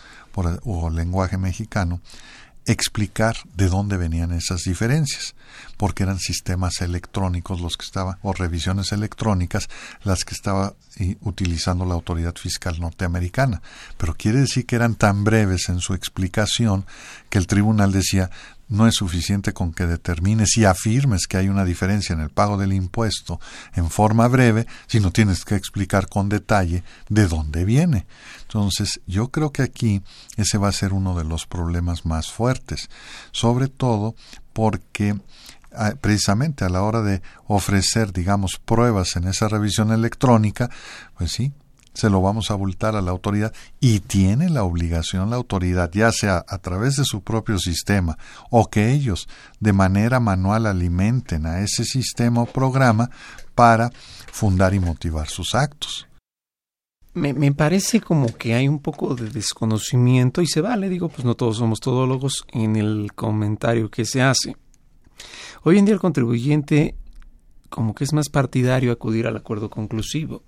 o 0.64 0.90
lenguaje 0.90 1.38
mexicano, 1.38 2.00
explicar 2.66 3.36
de 3.54 3.68
dónde 3.68 3.96
venían 3.96 4.32
esas 4.32 4.62
diferencias, 4.62 5.34
porque 5.76 6.02
eran 6.02 6.18
sistemas 6.18 6.80
electrónicos 6.80 7.60
los 7.60 7.76
que 7.76 7.84
estaban, 7.84 8.18
o 8.22 8.32
revisiones 8.32 8.92
electrónicas 8.92 9.68
las 10.02 10.24
que 10.24 10.34
estaba 10.34 10.74
utilizando 11.20 11.84
la 11.84 11.94
autoridad 11.94 12.34
fiscal 12.34 12.80
norteamericana. 12.80 13.62
Pero 13.96 14.14
quiere 14.14 14.40
decir 14.40 14.66
que 14.66 14.76
eran 14.76 14.96
tan 14.96 15.24
breves 15.24 15.68
en 15.68 15.80
su 15.80 15.94
explicación 15.94 16.86
que 17.28 17.38
el 17.38 17.46
tribunal 17.46 17.92
decía 17.92 18.30
no 18.68 18.86
es 18.86 18.96
suficiente 18.96 19.52
con 19.52 19.72
que 19.72 19.86
determines 19.86 20.56
y 20.56 20.64
afirmes 20.64 21.26
que 21.26 21.36
hay 21.36 21.48
una 21.48 21.64
diferencia 21.64 22.14
en 22.14 22.20
el 22.20 22.30
pago 22.30 22.56
del 22.56 22.72
impuesto 22.72 23.40
en 23.74 23.90
forma 23.90 24.26
breve, 24.28 24.66
sino 24.86 25.12
tienes 25.12 25.44
que 25.44 25.54
explicar 25.54 26.08
con 26.08 26.28
detalle 26.28 26.82
de 27.08 27.28
dónde 27.28 27.64
viene. 27.64 28.06
Entonces, 28.46 29.00
yo 29.06 29.28
creo 29.28 29.50
que 29.50 29.62
aquí 29.62 30.02
ese 30.36 30.58
va 30.58 30.68
a 30.68 30.72
ser 30.72 30.92
uno 30.92 31.18
de 31.18 31.24
los 31.24 31.46
problemas 31.46 32.06
más 32.06 32.30
fuertes, 32.30 32.88
sobre 33.32 33.68
todo 33.68 34.14
porque 34.52 35.16
precisamente 36.00 36.64
a 36.64 36.68
la 36.68 36.82
hora 36.82 37.02
de 37.02 37.22
ofrecer, 37.46 38.12
digamos, 38.12 38.58
pruebas 38.64 39.16
en 39.16 39.28
esa 39.28 39.48
revisión 39.48 39.92
electrónica, 39.92 40.70
pues 41.18 41.32
sí, 41.32 41.52
se 41.96 42.10
lo 42.10 42.20
vamos 42.20 42.50
a 42.50 42.54
abultar 42.54 42.94
a 42.94 43.02
la 43.02 43.10
autoridad 43.10 43.52
y 43.80 44.00
tiene 44.00 44.50
la 44.50 44.64
obligación 44.64 45.30
la 45.30 45.36
autoridad, 45.36 45.90
ya 45.92 46.12
sea 46.12 46.44
a 46.46 46.58
través 46.58 46.96
de 46.96 47.04
su 47.04 47.22
propio 47.22 47.58
sistema 47.58 48.18
o 48.50 48.68
que 48.68 48.92
ellos 48.92 49.28
de 49.60 49.72
manera 49.72 50.20
manual 50.20 50.66
alimenten 50.66 51.46
a 51.46 51.60
ese 51.60 51.84
sistema 51.84 52.42
o 52.42 52.46
programa 52.46 53.10
para 53.54 53.90
fundar 54.30 54.74
y 54.74 54.80
motivar 54.80 55.28
sus 55.28 55.54
actos. 55.54 56.06
Me, 57.16 57.32
me, 57.32 57.52
parece 57.52 58.00
como 58.00 58.26
que 58.36 58.54
hay 58.54 58.68
un 58.68 58.78
poco 58.78 59.14
de 59.14 59.30
desconocimiento 59.30 60.42
y 60.42 60.46
se 60.46 60.60
vale, 60.60 60.88
digo, 60.88 61.08
pues 61.08 61.24
no 61.24 61.34
todos 61.34 61.56
somos 61.56 61.80
todólogos 61.80 62.44
en 62.52 62.76
el 62.76 63.12
comentario 63.14 63.90
que 63.90 64.04
se 64.04 64.20
hace. 64.20 64.54
Hoy 65.62 65.78
en 65.78 65.86
día 65.86 65.94
el 65.94 66.00
contribuyente 66.00 66.94
como 67.68 67.94
que 67.94 68.04
es 68.04 68.12
más 68.12 68.28
partidario 68.28 68.92
acudir 68.92 69.26
al 69.26 69.36
acuerdo 69.36 69.70
conclusivo. 69.70 70.42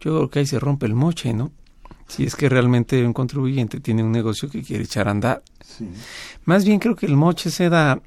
Yo 0.00 0.16
creo 0.16 0.30
que 0.30 0.38
ahí 0.40 0.46
se 0.46 0.58
rompe 0.58 0.86
el 0.86 0.94
moche, 0.94 1.32
¿no? 1.32 1.52
Si 2.06 2.24
es 2.24 2.36
que 2.36 2.48
realmente 2.48 3.04
un 3.04 3.12
contribuyente 3.12 3.80
tiene 3.80 4.02
un 4.02 4.12
negocio 4.12 4.50
que 4.50 4.62
quiere 4.62 4.84
echar 4.84 5.08
a 5.08 5.12
andar. 5.12 5.42
Sí. 5.64 5.88
Más 6.44 6.64
bien 6.64 6.78
creo 6.78 6.96
que 6.96 7.06
el 7.06 7.16
moche 7.16 7.50
se 7.50 7.68
da, 7.68 8.00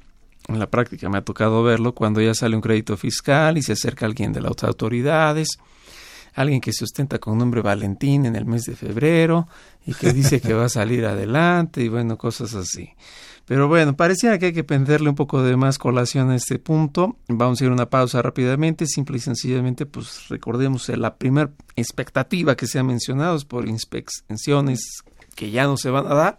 en 0.46 0.58
la 0.58 0.70
práctica 0.70 1.08
me 1.08 1.18
ha 1.18 1.22
tocado 1.22 1.62
verlo, 1.62 1.94
cuando 1.94 2.20
ya 2.20 2.34
sale 2.34 2.54
un 2.54 2.62
crédito 2.62 2.96
fiscal 2.96 3.58
y 3.58 3.62
se 3.62 3.72
acerca 3.72 4.06
alguien 4.06 4.32
de 4.32 4.40
las 4.40 4.62
autoridades, 4.62 5.58
alguien 6.38 6.60
que 6.60 6.72
se 6.72 6.84
ostenta 6.84 7.18
con 7.18 7.36
nombre 7.36 7.62
Valentín 7.62 8.24
en 8.24 8.36
el 8.36 8.46
mes 8.46 8.64
de 8.64 8.76
febrero 8.76 9.48
y 9.84 9.92
que 9.92 10.12
dice 10.12 10.40
que 10.40 10.54
va 10.54 10.66
a 10.66 10.68
salir 10.68 11.04
adelante 11.04 11.82
y 11.82 11.88
bueno, 11.88 12.16
cosas 12.16 12.54
así. 12.54 12.90
Pero 13.44 13.66
bueno, 13.66 13.96
parecía 13.96 14.38
que 14.38 14.46
hay 14.46 14.52
que 14.52 14.62
penderle 14.62 15.08
un 15.08 15.16
poco 15.16 15.42
de 15.42 15.56
más 15.56 15.78
colación 15.78 16.30
a 16.30 16.36
este 16.36 16.58
punto. 16.58 17.16
Vamos 17.28 17.60
a 17.60 17.64
ir 17.64 17.70
a 17.70 17.72
una 17.72 17.90
pausa 17.90 18.22
rápidamente. 18.22 18.86
Simple 18.86 19.16
y 19.16 19.20
sencillamente, 19.20 19.84
pues 19.86 20.28
recordemos 20.28 20.88
la 20.90 21.16
primera 21.16 21.50
expectativa 21.74 22.56
que 22.56 22.66
se 22.66 22.78
ha 22.78 22.84
mencionado 22.84 23.34
es 23.34 23.44
por 23.44 23.66
inspecciones 23.66 25.02
que 25.34 25.50
ya 25.50 25.64
no 25.64 25.76
se 25.76 25.90
van 25.90 26.06
a 26.06 26.14
dar. 26.14 26.38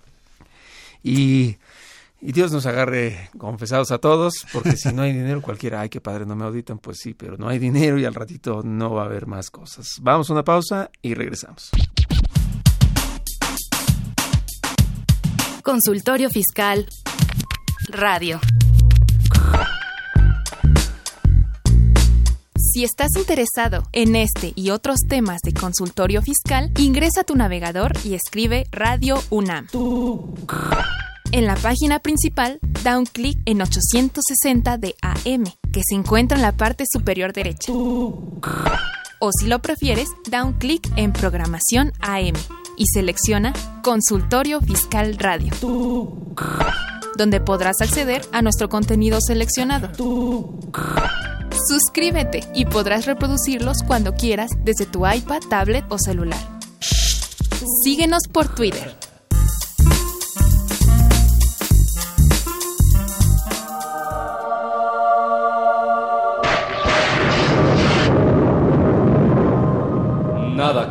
Y, 1.03 1.57
y 2.21 2.32
Dios 2.32 2.51
nos 2.51 2.65
agarre 2.65 3.29
confesados 3.38 3.91
a 3.91 3.99
todos, 3.99 4.45
porque 4.51 4.75
si 4.75 4.93
no 4.93 5.01
hay 5.03 5.13
dinero, 5.19 5.41
cualquiera, 5.41 5.82
ay, 5.82 5.89
que 5.89 6.01
padre, 6.01 6.25
no 6.25 6.36
me 6.36 6.45
auditan, 6.45 6.79
pues 6.79 6.97
sí, 6.99 7.13
pero 7.13 7.38
no 7.38 7.47
hay 7.47 7.60
dinero 7.60 7.97
y 7.97 8.05
al 8.05 8.13
ratito 8.13 8.62
no 8.63 8.93
va 8.93 9.03
a 9.03 9.05
haber 9.05 9.27
más 9.27 9.49
cosas. 9.49 9.88
Vamos 10.01 10.29
a 10.29 10.34
una 10.34 10.43
pausa 10.43 10.91
y 11.01 11.13
regresamos. 11.13 11.71
Consultorio 15.63 16.29
Fiscal 16.29 16.88
Radio. 17.89 18.39
Si 22.58 22.84
estás 22.84 23.10
interesado 23.17 23.84
en 23.93 24.15
este 24.15 24.53
y 24.55 24.69
otros 24.69 24.99
temas 25.08 25.41
de 25.41 25.53
consultorio 25.53 26.21
fiscal, 26.21 26.71
ingresa 26.77 27.21
a 27.21 27.23
tu 27.23 27.36
navegador 27.36 27.93
y 28.03 28.13
escribe 28.13 28.67
Radio 28.71 29.19
UNAM. 29.32 29.67
En 31.31 31.45
la 31.45 31.55
página 31.55 31.99
principal 31.99 32.59
da 32.83 32.97
un 32.97 33.05
clic 33.05 33.37
en 33.45 33.61
860 33.61 34.77
de 34.77 34.95
AM, 35.01 35.43
que 35.71 35.81
se 35.87 35.93
encuentra 35.93 36.37
en 36.37 36.41
la 36.41 36.53
parte 36.53 36.85
superior 36.91 37.33
derecha. 37.33 37.71
O 37.71 39.31
si 39.37 39.45
lo 39.47 39.59
prefieres, 39.59 40.09
da 40.29 40.43
un 40.43 40.53
clic 40.53 40.89
en 40.95 41.13
Programación 41.13 41.93
AM 41.99 42.33
y 42.77 42.85
selecciona 42.91 43.53
Consultorio 43.83 44.59
Fiscal 44.61 45.17
Radio, 45.19 45.53
donde 47.15 47.39
podrás 47.41 47.79
acceder 47.81 48.23
a 48.31 48.41
nuestro 48.41 48.67
contenido 48.67 49.19
seleccionado. 49.21 49.91
Suscríbete 51.67 52.41
y 52.55 52.65
podrás 52.65 53.05
reproducirlos 53.05 53.83
cuando 53.85 54.15
quieras 54.15 54.49
desde 54.63 54.87
tu 54.87 55.07
iPad, 55.07 55.41
tablet 55.47 55.85
o 55.89 55.99
celular. 55.99 56.39
Síguenos 57.83 58.23
por 58.31 58.55
Twitter. 58.55 59.09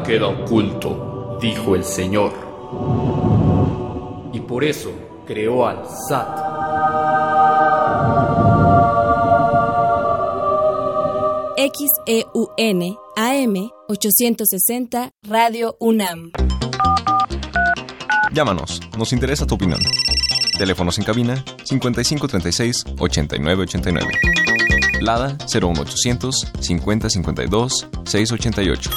Queda 0.09 0.27
oculto, 0.27 1.39
dijo 1.39 1.77
el 1.77 1.85
Señor. 1.85 2.33
Y 4.33 4.41
por 4.41 4.65
eso 4.65 4.91
creó 5.27 5.67
al 5.67 5.85
SAT. 6.09 6.39
XEUN 11.59 12.97
AM 13.17 13.71
860 13.89 15.11
Radio 15.25 15.77
UNAM. 15.79 16.33
Llámanos, 18.33 18.81
nos 18.97 19.13
interesa 19.13 19.47
tu 19.47 19.57
opinión. 19.57 19.81
Teléfonos 20.57 20.97
en 20.97 21.05
cabina 21.05 21.45
5536 21.65 22.85
8989. 22.99 24.11
Lada 25.03 25.37
01800 25.47 26.53
5052 26.61 27.89
688. 28.07 28.91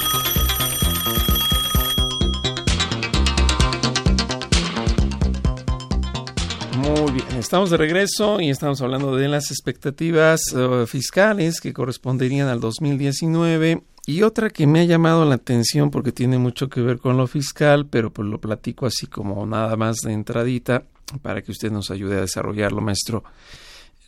Estamos 7.42 7.70
de 7.70 7.76
regreso 7.76 8.40
y 8.40 8.50
estamos 8.50 8.80
hablando 8.82 9.16
de 9.16 9.26
las 9.26 9.50
expectativas 9.50 10.40
uh, 10.52 10.86
fiscales 10.86 11.60
que 11.60 11.72
corresponderían 11.72 12.46
al 12.46 12.60
2019 12.60 13.82
y 14.06 14.22
otra 14.22 14.48
que 14.48 14.68
me 14.68 14.80
ha 14.80 14.84
llamado 14.84 15.24
la 15.24 15.34
atención 15.34 15.90
porque 15.90 16.12
tiene 16.12 16.38
mucho 16.38 16.68
que 16.68 16.80
ver 16.80 16.98
con 16.98 17.16
lo 17.16 17.26
fiscal, 17.26 17.86
pero 17.86 18.12
pues 18.12 18.28
lo 18.28 18.40
platico 18.40 18.86
así 18.86 19.08
como 19.08 19.44
nada 19.44 19.76
más 19.76 19.96
de 20.04 20.12
entradita 20.12 20.84
para 21.20 21.42
que 21.42 21.50
usted 21.50 21.72
nos 21.72 21.90
ayude 21.90 22.18
a 22.18 22.20
desarrollarlo, 22.20 22.80
maestro. 22.80 23.24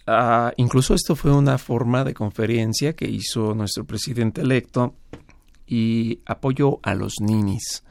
Uh, 0.07 0.53
incluso 0.57 0.95
esto 0.95 1.17
fue 1.17 1.33
una 1.33 1.59
forma 1.59 2.05
de 2.05 2.15
conferencia 2.15 2.95
que 2.95 3.09
hizo 3.09 3.53
nuestro 3.53 3.85
presidente 3.85 4.43
electo 4.43 4.95
y 5.67 6.21
apoyo 6.25 6.79
a 6.85 6.95
los 6.95 7.15
ninis. 7.21 7.83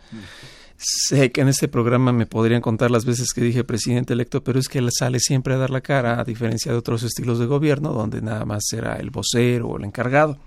Sé 0.86 1.32
que 1.32 1.39
en 1.39 1.48
este 1.48 1.69
programa 1.69 2.12
me 2.12 2.26
podrían 2.26 2.60
contar 2.60 2.91
las 2.91 3.06
veces 3.06 3.32
que 3.34 3.39
dije 3.39 3.63
presidente 3.63 4.12
electo, 4.12 4.43
pero 4.43 4.60
es 4.60 4.67
que 4.67 4.80
él 4.80 4.89
sale 4.91 5.22
siempre 5.22 5.54
a 5.54 5.58
dar 5.58 5.69
la 5.69 5.80
cara, 5.80 6.19
a 6.19 6.26
diferencia 6.26 6.74
de 6.74 6.78
otros 6.78 7.04
estilos 7.04 7.39
de 7.39 7.46
gobierno, 7.46 7.93
donde 7.93 8.22
nada 8.22 8.43
más 8.43 8.63
será 8.67 8.98
el 8.98 9.10
vocero 9.10 9.69
o 9.69 9.78
el 9.78 9.86
encargado. 9.86 10.38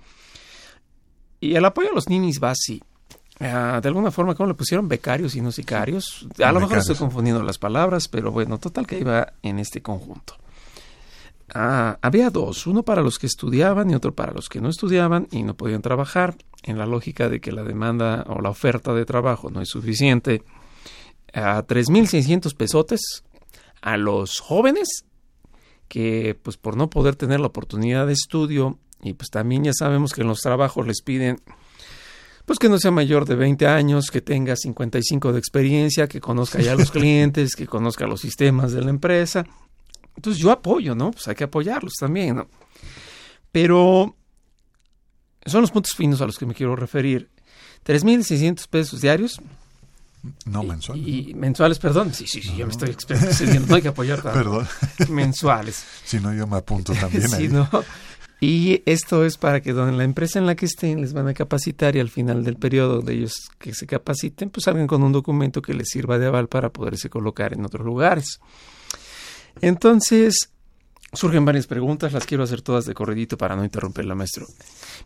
Y 1.39 1.55
el 1.55 1.65
apoyo 1.65 1.89
a 1.89 1.93
los 1.93 2.07
ninis 2.07 2.39
va 2.41 2.51
así. 2.51 2.79
Uh, 3.39 3.81
de 3.81 3.87
alguna 3.87 4.11
forma, 4.11 4.35
¿cómo 4.35 4.47
le 4.47 4.53
pusieron 4.53 4.87
becarios 4.87 5.35
y 5.35 5.41
no 5.41 5.51
sicarios? 5.51 6.27
A 6.43 6.51
lo 6.51 6.59
mejor 6.59 6.77
estoy 6.77 6.95
confundiendo 6.95 7.41
las 7.41 7.57
palabras, 7.57 8.07
pero 8.07 8.31
bueno, 8.31 8.59
total 8.59 8.85
que 8.85 8.99
iba 8.99 9.33
en 9.41 9.57
este 9.57 9.81
conjunto. 9.81 10.35
Ah, 11.53 11.97
había 12.01 12.29
dos, 12.29 12.67
uno 12.67 12.83
para 12.83 13.01
los 13.01 13.19
que 13.19 13.27
estudiaban 13.27 13.89
y 13.89 13.95
otro 13.95 14.13
para 14.13 14.33
los 14.33 14.49
que 14.49 14.59
no 14.59 14.69
estudiaban 14.69 15.27
y 15.31 15.43
no 15.43 15.55
podían 15.55 15.81
trabajar, 15.81 16.35
en 16.63 16.77
la 16.77 16.85
lógica 16.85 17.29
de 17.29 17.39
que 17.39 17.51
la 17.51 17.63
demanda 17.63 18.25
o 18.27 18.41
la 18.41 18.49
oferta 18.49 18.93
de 18.93 19.05
trabajo 19.05 19.49
no 19.49 19.61
es 19.61 19.69
suficiente. 19.69 20.43
A 21.33 21.65
3.600 21.65 22.55
pesotes 22.55 23.23
a 23.81 23.97
los 23.97 24.39
jóvenes 24.39 25.05
que 25.87 26.37
pues 26.41 26.57
por 26.57 26.75
no 26.75 26.89
poder 26.89 27.15
tener 27.15 27.39
la 27.39 27.47
oportunidad 27.47 28.07
de 28.07 28.13
estudio 28.13 28.79
y 29.01 29.13
pues 29.13 29.29
también 29.29 29.63
ya 29.63 29.71
sabemos 29.73 30.13
que 30.13 30.21
en 30.21 30.27
los 30.27 30.39
trabajos 30.39 30.85
les 30.85 31.01
piden 31.01 31.41
pues 32.45 32.59
que 32.59 32.69
no 32.69 32.79
sea 32.79 32.91
mayor 32.91 33.25
de 33.25 33.35
20 33.35 33.67
años, 33.67 34.09
que 34.09 34.21
tenga 34.21 34.55
55 34.55 35.33
de 35.33 35.39
experiencia, 35.39 36.07
que 36.07 36.21
conozca 36.21 36.59
ya 36.61 36.71
a 36.71 36.75
los 36.75 36.91
clientes, 36.93 37.55
que 37.57 37.67
conozca 37.67 38.07
los 38.07 38.21
sistemas 38.21 38.71
de 38.71 38.81
la 38.81 38.89
empresa. 38.89 39.45
Entonces 40.17 40.41
yo 40.41 40.51
apoyo, 40.51 40.95
¿no? 40.95 41.11
Pues 41.11 41.27
hay 41.27 41.35
que 41.35 41.43
apoyarlos 41.43 41.93
también, 41.99 42.35
¿no? 42.37 42.47
Pero 43.51 44.15
son 45.45 45.61
los 45.61 45.71
puntos 45.71 45.93
finos 45.95 46.19
a 46.21 46.25
los 46.25 46.37
que 46.37 46.45
me 46.45 46.55
quiero 46.55 46.75
referir. 46.75 47.29
3.600 47.85 48.67
pesos 48.67 48.99
diarios. 48.99 49.39
No, 50.45 50.63
mensuales. 50.63 51.07
Y, 51.07 51.29
y, 51.29 51.33
mensuales, 51.35 51.77
perdón. 51.77 52.13
Sí, 52.13 52.25
sí, 52.27 52.41
sí, 52.41 52.49
no, 52.49 52.57
yo 52.57 52.65
me 52.65 52.71
estoy 52.71 52.89
excediendo. 52.89 53.67
No 53.67 53.75
hay 53.75 53.81
que 53.83 53.87
apoyar 53.89 54.21
tanto. 54.21 54.37
Perdón. 54.37 54.67
Mensuales. 55.09 55.85
Si 56.03 56.19
no, 56.19 56.33
yo 56.33 56.47
me 56.47 56.57
apunto 56.57 56.93
también 56.93 57.29
sí, 57.29 57.35
ahí. 57.35 57.47
No. 57.47 57.69
Y 58.41 58.81
esto 58.85 59.23
es 59.23 59.37
para 59.37 59.61
que 59.61 59.69
en 59.69 59.97
la 59.97 60.03
empresa 60.03 60.39
en 60.39 60.47
la 60.47 60.55
que 60.55 60.65
estén 60.65 61.01
les 61.01 61.13
van 61.13 61.27
a 61.27 61.33
capacitar 61.33 61.95
y 61.95 61.99
al 61.99 62.09
final 62.09 62.43
del 62.43 62.55
periodo 62.55 63.01
de 63.01 63.13
ellos 63.13 63.49
que 63.59 63.73
se 63.73 63.85
capaciten, 63.85 64.49
pues 64.49 64.65
salgan 64.65 64.87
con 64.87 65.03
un 65.03 65.11
documento 65.11 65.61
que 65.61 65.73
les 65.73 65.89
sirva 65.89 66.17
de 66.17 66.25
aval 66.25 66.47
para 66.47 66.69
poderse 66.69 67.09
colocar 67.09 67.53
en 67.53 67.65
otros 67.65 67.85
lugares. 67.85 68.39
Entonces, 69.61 70.51
surgen 71.13 71.45
varias 71.45 71.67
preguntas, 71.67 72.13
las 72.13 72.25
quiero 72.25 72.43
hacer 72.43 72.61
todas 72.61 72.85
de 72.85 72.93
corredito 72.93 73.37
para 73.37 73.55
no 73.55 73.63
interrumpirla, 73.63 74.15
maestro. 74.15 74.45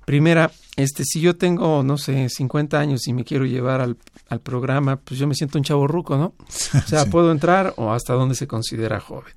Primera, 0.06 0.52
este, 0.76 1.04
si 1.06 1.22
yo 1.22 1.36
tengo, 1.36 1.84
no 1.84 1.98
sé, 1.98 2.30
50 2.30 2.80
años 2.80 3.08
y 3.08 3.14
me 3.14 3.24
quiero 3.24 3.46
llevar 3.46 3.82
al, 3.82 3.98
al 4.30 4.40
programa, 4.40 4.98
pues 4.98 5.20
yo 5.20 5.28
me 5.28 5.36
siento 5.36 5.58
un 5.58 5.64
chavo 5.64 5.88
ruco, 5.88 6.18
¿no? 6.18 6.34
O 6.48 6.88
sea, 6.88 7.04
sí. 7.04 7.10
¿puedo 7.10 7.32
entrar 7.32 7.74
o 7.78 7.92
hasta 7.92 8.14
dónde 8.14 8.36
se 8.36 8.48
considera 8.48 9.00
joven? 9.00 9.34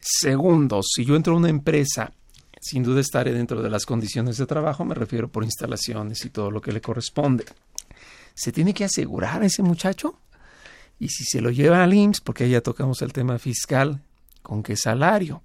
Segundo, 0.00 0.80
si 0.82 1.04
yo 1.04 1.16
entro 1.16 1.34
a 1.34 1.38
una 1.38 1.48
empresa, 1.48 2.12
sin 2.60 2.82
duda 2.82 3.00
estaré 3.00 3.32
dentro 3.32 3.62
de 3.62 3.70
las 3.70 3.86
condiciones 3.86 4.36
de 4.36 4.46
trabajo, 4.46 4.84
me 4.84 4.94
refiero 4.94 5.28
por 5.28 5.44
instalaciones 5.44 6.24
y 6.24 6.30
todo 6.30 6.50
lo 6.50 6.60
que 6.60 6.72
le 6.72 6.80
corresponde. 6.80 7.44
¿Se 8.34 8.52
tiene 8.52 8.74
que 8.74 8.84
asegurar 8.84 9.42
a 9.42 9.46
ese 9.46 9.62
muchacho? 9.62 10.18
Y 10.98 11.08
si 11.08 11.24
se 11.24 11.40
lo 11.40 11.50
lleva 11.50 11.82
al 11.82 11.94
IMSS, 11.94 12.20
porque 12.20 12.44
ahí 12.44 12.50
ya 12.50 12.60
tocamos 12.60 13.02
el 13.02 13.12
tema 13.12 13.38
fiscal, 13.38 14.02
¿con 14.44 14.62
qué 14.62 14.76
salario? 14.76 15.42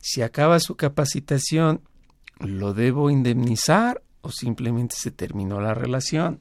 Si 0.00 0.20
acaba 0.20 0.60
su 0.60 0.76
capacitación, 0.76 1.80
¿lo 2.40 2.74
debo 2.74 3.08
indemnizar 3.08 4.02
o 4.20 4.30
simplemente 4.30 4.96
se 4.98 5.10
terminó 5.10 5.62
la 5.62 5.72
relación? 5.72 6.40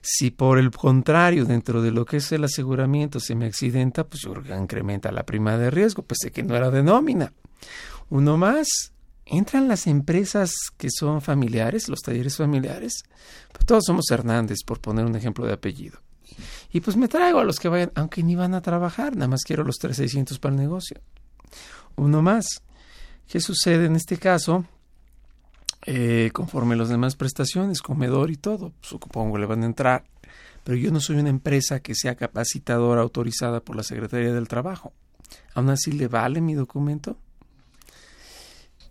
Si 0.00 0.30
por 0.30 0.58
el 0.58 0.70
contrario, 0.70 1.44
dentro 1.44 1.82
de 1.82 1.90
lo 1.90 2.04
que 2.04 2.18
es 2.18 2.32
el 2.32 2.44
aseguramiento 2.44 3.20
se 3.20 3.34
me 3.34 3.46
accidenta, 3.46 4.04
pues 4.04 4.22
yo 4.22 4.34
incrementa 4.54 5.10
la 5.10 5.24
prima 5.24 5.58
de 5.58 5.70
riesgo, 5.70 6.02
pues 6.02 6.18
sé 6.22 6.30
que 6.30 6.42
no 6.42 6.54
era 6.54 6.70
de 6.70 6.82
nómina. 6.82 7.32
Uno 8.10 8.36
más, 8.36 8.92
entran 9.26 9.66
las 9.66 9.86
empresas 9.86 10.52
que 10.76 10.88
son 10.90 11.22
familiares, 11.22 11.88
los 11.88 12.00
talleres 12.00 12.36
familiares, 12.36 13.02
pues 13.52 13.66
todos 13.66 13.84
somos 13.86 14.04
Hernández, 14.10 14.58
por 14.64 14.80
poner 14.80 15.04
un 15.04 15.16
ejemplo 15.16 15.46
de 15.46 15.54
apellido. 15.54 16.03
Y 16.74 16.80
pues 16.80 16.96
me 16.96 17.06
traigo 17.06 17.38
a 17.38 17.44
los 17.44 17.60
que 17.60 17.68
vayan, 17.68 17.92
aunque 17.94 18.24
ni 18.24 18.34
van 18.34 18.52
a 18.52 18.60
trabajar, 18.60 19.14
nada 19.14 19.28
más 19.28 19.44
quiero 19.44 19.62
los 19.62 19.76
3,600 19.76 20.40
para 20.40 20.56
el 20.56 20.60
negocio. 20.60 21.00
Uno 21.94 22.20
más. 22.20 22.46
¿Qué 23.28 23.38
sucede 23.38 23.86
en 23.86 23.94
este 23.94 24.16
caso? 24.16 24.64
Eh, 25.86 26.30
conforme 26.32 26.74
las 26.74 26.88
demás 26.88 27.14
prestaciones, 27.14 27.80
comedor 27.80 28.32
y 28.32 28.36
todo, 28.36 28.72
supongo 28.80 29.38
le 29.38 29.46
van 29.46 29.62
a 29.62 29.66
entrar. 29.66 30.02
Pero 30.64 30.76
yo 30.76 30.90
no 30.90 30.98
soy 30.98 31.18
una 31.18 31.28
empresa 31.28 31.78
que 31.78 31.94
sea 31.94 32.16
capacitadora 32.16 33.02
autorizada 33.02 33.60
por 33.60 33.76
la 33.76 33.84
Secretaría 33.84 34.32
del 34.32 34.48
Trabajo. 34.48 34.92
¿Aún 35.54 35.70
así 35.70 35.92
le 35.92 36.08
vale 36.08 36.40
mi 36.40 36.54
documento? 36.54 37.16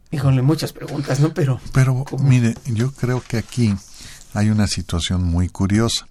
Híjole, 0.09 0.41
muchas 0.41 0.71
preguntas, 0.71 1.19
¿no? 1.19 1.33
Pero. 1.33 1.59
Pero, 1.73 2.05
¿cómo? 2.05 2.23
mire, 2.23 2.55
yo 2.63 2.93
creo 2.93 3.21
que 3.27 3.35
aquí 3.35 3.75
hay 4.33 4.51
una 4.51 4.67
situación 4.67 5.25
muy 5.25 5.49
curiosa. 5.49 6.07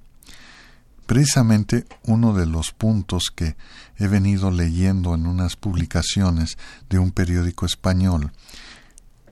Precisamente 1.12 1.84
uno 2.04 2.32
de 2.32 2.46
los 2.46 2.72
puntos 2.72 3.24
que 3.36 3.54
he 3.98 4.08
venido 4.08 4.50
leyendo 4.50 5.14
en 5.14 5.26
unas 5.26 5.56
publicaciones 5.56 6.56
de 6.88 6.98
un 6.98 7.10
periódico 7.10 7.66
español 7.66 8.32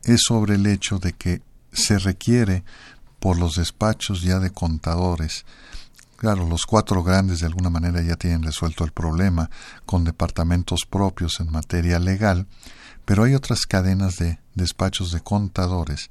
es 0.05 0.21
sobre 0.29 0.57
el 0.57 0.67
hecho 0.67 0.99
de 0.99 1.15
que 1.15 1.41
se 1.73 1.99
requiere 1.99 2.65
por 3.19 3.39
los 3.39 3.55
despachos 3.55 4.21
ya 4.21 4.41
de 4.41 4.51
contadores 4.51 5.47
Claro, 6.19 6.47
los 6.47 6.67
cuatro 6.67 7.03
grandes 7.03 7.41
de 7.41 7.47
alguna 7.47 7.71
manera 7.71 8.03
ya 8.03 8.17
tienen 8.17 8.43
resuelto 8.43 8.85
el 8.85 8.93
problema 8.93 9.49
con 9.87 10.05
departamentos 10.05 10.81
propios 10.85 11.41
en 11.41 11.51
materia 11.51 11.99
legal, 11.99 12.47
pero 13.07 13.25
hay 13.25 13.35
otras 13.35 13.65
cadenas 13.65 14.17
de 14.17 14.39
despachos 14.55 15.13
de 15.13 15.23
contadores 15.23 16.11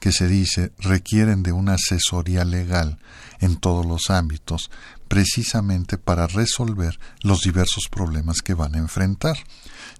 que 0.00 0.12
se 0.12 0.28
dice 0.28 0.72
requieren 0.78 1.42
de 1.42 1.52
una 1.52 1.74
asesoría 1.74 2.44
legal 2.44 2.98
en 3.40 3.56
todos 3.56 3.84
los 3.86 4.10
ámbitos, 4.10 4.70
precisamente 5.08 5.98
para 5.98 6.26
resolver 6.26 6.98
los 7.22 7.40
diversos 7.40 7.88
problemas 7.90 8.42
que 8.42 8.54
van 8.54 8.74
a 8.74 8.78
enfrentar, 8.78 9.36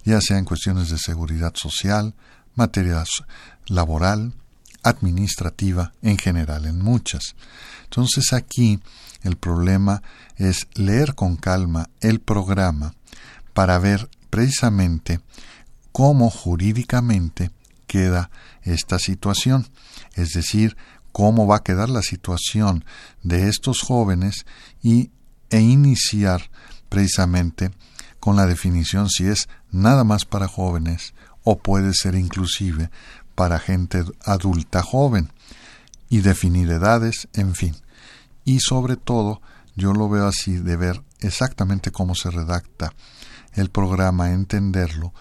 ya 0.04 0.20
sean 0.20 0.44
cuestiones 0.44 0.90
de 0.90 0.98
seguridad 0.98 1.54
social, 1.54 2.14
materia 2.54 3.02
laboral, 3.66 4.34
administrativa, 4.82 5.92
en 6.02 6.18
general, 6.18 6.66
en 6.66 6.78
muchas. 6.78 7.34
Entonces 7.84 8.32
aquí 8.32 8.80
el 9.22 9.36
problema 9.36 10.02
es 10.36 10.68
leer 10.74 11.14
con 11.14 11.36
calma 11.36 11.88
el 12.00 12.20
programa 12.20 12.94
para 13.52 13.78
ver 13.78 14.08
precisamente 14.30 15.20
cómo 15.92 16.30
jurídicamente 16.30 17.50
queda 17.86 18.30
esta 18.62 18.98
situación, 18.98 19.66
es 20.14 20.32
decir, 20.32 20.76
cómo 21.12 21.46
va 21.46 21.56
a 21.56 21.62
quedar 21.62 21.88
la 21.88 22.02
situación 22.02 22.84
de 23.22 23.48
estos 23.48 23.80
jóvenes 23.82 24.46
y, 24.82 25.10
e 25.50 25.60
iniciar 25.60 26.50
precisamente 26.88 27.70
con 28.20 28.36
la 28.36 28.46
definición 28.46 29.08
si 29.08 29.26
es 29.26 29.48
nada 29.70 30.04
más 30.04 30.24
para 30.24 30.48
jóvenes 30.48 31.14
o 31.44 31.58
puede 31.58 31.94
ser 31.94 32.14
inclusive 32.14 32.90
para 33.34 33.58
gente 33.58 34.04
adulta 34.24 34.82
joven 34.82 35.32
y 36.08 36.20
definir 36.20 36.70
edades, 36.70 37.28
en 37.34 37.54
fin. 37.54 37.76
Y 38.44 38.60
sobre 38.60 38.96
todo, 38.96 39.40
yo 39.76 39.92
lo 39.92 40.08
veo 40.08 40.26
así 40.26 40.56
de 40.56 40.76
ver 40.76 41.02
exactamente 41.20 41.92
cómo 41.92 42.14
se 42.14 42.30
redacta 42.30 42.92
el 43.54 43.70
programa, 43.70 44.32
entenderlo 44.32 45.12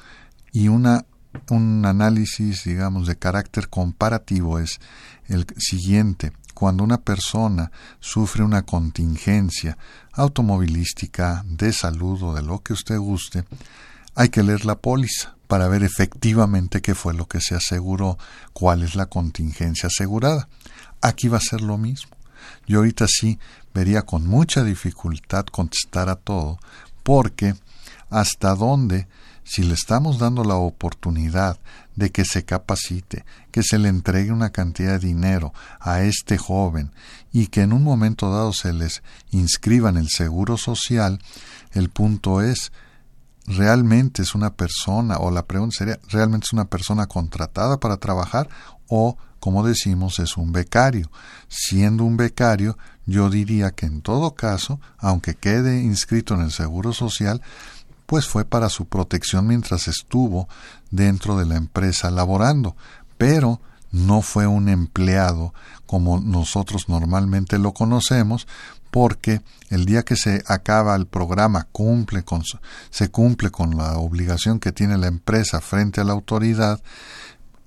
y 0.52 0.68
una 0.70 1.06
un 1.50 1.86
análisis, 1.86 2.64
digamos, 2.64 3.08
de 3.08 3.18
carácter 3.18 3.70
comparativo 3.70 4.60
es 4.60 4.80
el 5.28 5.46
siguiente. 5.58 6.32
Cuando 6.54 6.84
una 6.84 6.98
persona 6.98 7.72
sufre 8.00 8.44
una 8.44 8.64
contingencia 8.64 9.78
automovilística, 10.14 11.44
de 11.46 11.72
salud 11.72 12.22
o 12.24 12.34
de 12.34 12.42
lo 12.42 12.60
que 12.60 12.74
usted 12.74 12.98
guste, 12.98 13.46
hay 14.16 14.30
que 14.30 14.44
leer 14.44 14.66
la 14.66 14.80
póliza 14.80 15.36
para 15.48 15.68
ver 15.68 15.84
efectivamente 15.84 16.82
qué 16.82 16.96
fue 16.96 17.14
lo 17.14 17.28
que 17.28 17.42
se 17.42 17.56
aseguró, 17.56 18.18
cuál 18.54 18.84
es 18.84 18.96
la 18.96 19.06
contingencia 19.06 19.88
asegurada. 19.88 20.50
Aquí 21.02 21.28
va 21.28 21.38
a 21.38 21.42
ser 21.42 21.62
lo 21.62 21.78
mismo. 21.78 22.18
Yo 22.66 22.80
ahorita 22.80 23.06
sí 23.08 23.40
vería 23.74 24.02
con 24.02 24.26
mucha 24.28 24.64
dificultad 24.64 25.46
contestar 25.46 26.10
a 26.10 26.16
todo, 26.16 26.60
porque 27.04 27.56
hasta 28.10 28.56
dónde 28.56 29.08
si 29.48 29.64
le 29.64 29.76
estamos 29.76 30.20
dando 30.20 30.44
la 30.44 30.56
oportunidad 30.56 31.58
de 31.96 32.12
que 32.12 32.26
se 32.26 32.44
capacite, 32.44 33.24
que 33.50 33.64
se 33.64 33.80
le 33.80 33.88
entregue 33.88 34.34
una 34.34 34.50
cantidad 34.50 35.00
de 35.00 35.08
dinero 35.08 35.54
a 35.80 36.02
este 36.02 36.38
joven 36.38 36.92
y 37.32 37.48
que 37.48 37.62
en 37.62 37.72
un 37.72 37.82
momento 37.82 38.30
dado 38.30 38.52
se 38.52 38.74
les 38.74 39.02
inscriba 39.32 39.90
en 39.90 39.96
el 39.96 40.10
seguro 40.10 40.58
social, 40.58 41.20
el 41.72 41.90
punto 41.90 42.42
es 42.42 42.74
realmente 43.46 44.22
es 44.22 44.36
una 44.36 44.54
persona 44.54 45.18
o 45.18 45.32
la 45.32 45.46
pregunta 45.46 45.78
sería 45.78 46.00
realmente 46.10 46.44
es 46.48 46.54
una 46.54 46.66
persona 46.66 47.08
contratada 47.08 47.80
para 47.80 47.96
trabajar 47.96 48.50
o 48.90 49.18
como 49.40 49.66
decimos 49.66 50.20
es 50.20 50.36
un 50.36 50.52
becario. 50.52 51.10
Siendo 51.48 52.04
un 52.04 52.18
becario, 52.18 52.78
yo 53.06 53.30
diría 53.30 53.72
que 53.72 53.86
en 53.86 54.02
todo 54.02 54.36
caso, 54.36 54.82
aunque 54.98 55.36
quede 55.36 55.82
inscrito 55.82 56.34
en 56.34 56.42
el 56.42 56.52
seguro 56.52 56.92
social, 56.92 57.42
pues 58.08 58.26
fue 58.26 58.46
para 58.46 58.70
su 58.70 58.88
protección 58.88 59.46
mientras 59.46 59.88
estuvo 59.88 60.50
dentro 60.90 61.38
de 61.38 61.46
la 61.46 61.58
empresa 61.58 62.10
laborando, 62.10 62.76
pero 63.20 63.62
no 63.92 64.22
fue 64.22 64.48
un 64.48 64.70
empleado 64.70 65.54
como 65.86 66.20
nosotros 66.20 66.90
normalmente 66.90 67.60
lo 67.60 67.74
conocemos, 67.74 68.48
porque 68.92 69.42
el 69.70 69.86
día 69.86 70.04
que 70.04 70.16
se 70.16 70.44
acaba 70.48 70.96
el 70.96 71.06
programa 71.06 71.68
cumple 71.72 72.24
con, 72.24 72.44
se 72.90 73.10
cumple 73.10 73.52
con 73.52 73.78
la 73.78 73.98
obligación 73.98 74.60
que 74.60 74.72
tiene 74.72 74.98
la 74.98 75.08
empresa 75.08 75.62
frente 75.62 76.02
a 76.02 76.04
la 76.04 76.14
autoridad, 76.14 76.82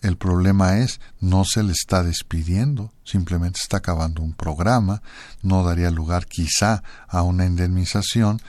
el 0.02 0.16
problema 0.16 0.78
es 0.78 0.98
no 1.20 1.44
se 1.44 1.62
le 1.62 1.72
está 1.72 2.02
despidiendo, 2.02 2.90
simplemente 3.04 3.60
está 3.62 3.78
acabando 3.78 4.22
un 4.22 4.32
programa, 4.32 5.02
no 5.42 5.62
daría 5.62 5.90
lugar 5.90 6.26
quizá 6.26 6.82
a 7.06 7.22
una 7.22 7.44
indemnización, 7.44 8.40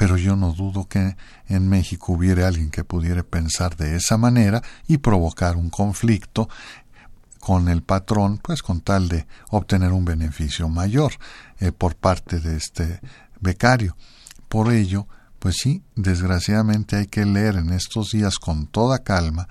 pero 0.00 0.16
yo 0.16 0.34
no 0.34 0.54
dudo 0.54 0.88
que 0.88 1.14
en 1.46 1.68
México 1.68 2.14
hubiera 2.14 2.48
alguien 2.48 2.70
que 2.70 2.84
pudiera 2.84 3.22
pensar 3.22 3.76
de 3.76 3.96
esa 3.96 4.16
manera 4.16 4.62
y 4.88 4.96
provocar 4.96 5.58
un 5.58 5.68
conflicto 5.68 6.48
con 7.38 7.68
el 7.68 7.82
patrón, 7.82 8.38
pues 8.38 8.62
con 8.62 8.80
tal 8.80 9.10
de 9.10 9.26
obtener 9.50 9.92
un 9.92 10.06
beneficio 10.06 10.70
mayor 10.70 11.12
eh, 11.58 11.70
por 11.70 11.96
parte 11.96 12.40
de 12.40 12.56
este 12.56 13.02
becario. 13.40 13.94
Por 14.48 14.72
ello, 14.72 15.06
pues 15.38 15.56
sí, 15.58 15.82
desgraciadamente 15.96 16.96
hay 16.96 17.06
que 17.06 17.26
leer 17.26 17.56
en 17.56 17.70
estos 17.70 18.12
días 18.12 18.38
con 18.38 18.68
toda 18.68 19.00
calma 19.00 19.48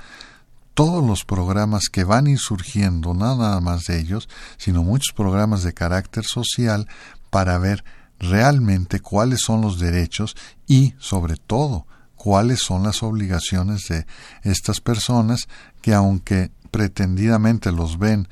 todos 0.74 1.06
los 1.06 1.26
programas 1.26 1.90
que 1.90 2.06
van 2.06 2.26
a 2.26 2.32
ir 2.32 2.40
surgiendo, 2.40 3.14
nada 3.14 3.62
más 3.62 3.86
de 3.86 4.00
ellos, 4.00 4.28
sino 4.58 4.82
muchos 4.82 5.14
programas 5.14 5.62
de 5.62 5.76
carácter 5.76 6.24
social 6.24 6.88
para 7.30 7.60
ver 7.60 7.84
realmente 8.20 9.00
cuáles 9.00 9.42
son 9.42 9.62
los 9.62 9.80
derechos 9.80 10.36
y, 10.68 10.94
sobre 11.00 11.36
todo, 11.36 11.86
cuáles 12.16 12.60
son 12.60 12.84
las 12.84 13.02
obligaciones 13.04 13.88
de 13.88 14.06
estas 14.44 14.82
personas 14.82 15.48
que, 15.82 15.94
aunque 15.94 16.52
pretendidamente 16.72 17.72
los 17.72 17.98
ven 17.98 18.28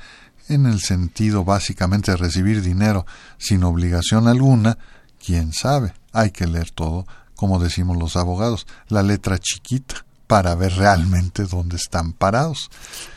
en 0.50 0.65
el 0.65 0.80
sentido 0.82 1.43
básicamente 1.43 2.12
de 2.12 2.17
recibir 2.17 2.62
dinero 2.62 3.06
sin 3.38 3.63
obligación 3.63 4.28
alguna, 4.28 4.78
quién 5.23 5.54
sabe, 5.54 5.93
hay 6.12 6.32
que 6.32 6.47
leer 6.47 6.71
todo, 6.71 7.06
como 7.36 7.60
decimos 7.60 7.97
los 7.97 8.15
abogados, 8.15 8.67
la 8.88 9.04
letra 9.04 9.39
chiquita 9.39 10.06
para 10.27 10.55
ver 10.55 10.73
realmente 10.73 11.45
dónde 11.45 11.77
están 11.77 12.11
parados. 12.11 12.69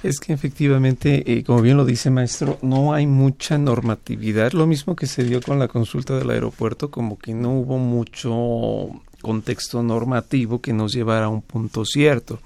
Es 0.03 0.20
que 0.20 0.33
efectivamente, 0.33 1.25
eh, 1.33 1.44
como 1.44 1.61
bien 1.61 1.77
lo 1.77 1.85
dice 1.85 2.11
maestro, 2.11 2.59
no 2.62 2.94
hay 2.94 3.07
mucha 3.07 3.59
normatividad. 3.59 4.53
Lo 4.53 4.66
mismo 4.66 4.94
que 4.94 5.07
se 5.07 5.25
dio 5.25 5.42
con 5.42 5.59
la 5.59 5.68
consulta 5.68 6.16
del 6.16 6.31
aeropuerto, 6.31 6.90
como 6.90 7.18
que 7.18 7.35
no 7.35 7.53
hubo 7.53 7.79
mucho 7.79 9.03
contexto 9.20 9.83
normativo 9.83 10.61
que 10.61 10.73
nos 10.73 10.92
llevara 10.92 11.27
a 11.27 11.29
un 11.29 11.42
punto 11.42 11.85
cierto. 11.85 12.40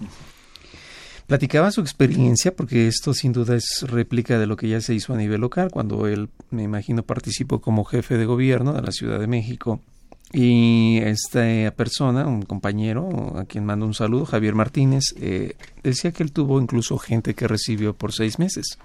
Platicaba 1.27 1.70
su 1.70 1.81
experiencia, 1.81 2.55
porque 2.55 2.87
esto 2.87 3.14
sin 3.14 3.33
duda 3.33 3.57
es 3.57 3.83
réplica 3.87 4.38
de 4.38 4.46
lo 4.46 4.57
que 4.57 4.68
ya 4.68 4.81
se 4.81 4.94
hizo 4.94 5.14
a 5.14 5.16
nivel 5.16 5.40
local, 5.40 5.70
cuando 5.70 6.07
él, 6.07 6.29
me 6.50 6.62
imagino, 6.62 7.03
participó 7.03 7.61
como 7.61 7.85
jefe 7.85 8.16
de 8.16 8.27
gobierno 8.27 8.72
de 8.72 8.83
la 8.83 8.92
Ciudad 8.92 9.18
de 9.18 9.27
México 9.27 9.81
y 10.37 10.99
esta 10.99 11.70
persona, 11.77 12.27
un 12.27 12.42
compañero 12.42 13.38
a 13.38 13.44
quien 13.44 13.64
mando 13.64 13.87
un 13.87 13.94
saludo, 13.94 14.27
Javier 14.27 14.57
Martínez, 14.57 15.14
eh, 15.16 15.55
decía 15.85 16.11
que 16.11 16.25
él 16.25 16.33
tuvo 16.33 16.61
incluso 16.61 16.99
gente 16.99 17.35
que 17.35 17.47
recibió 17.47 17.94
por 17.94 18.12
seis 18.12 18.40
meses 18.40 18.79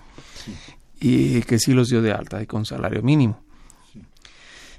y 0.99 1.41
que 1.41 1.57
sí 1.57 1.73
los 1.73 1.89
dio 1.89 2.03
de 2.03 2.11
alta 2.11 2.39
y 2.39 2.45
con 2.45 2.67
salario 2.67 3.01
mínimo. 3.01 3.41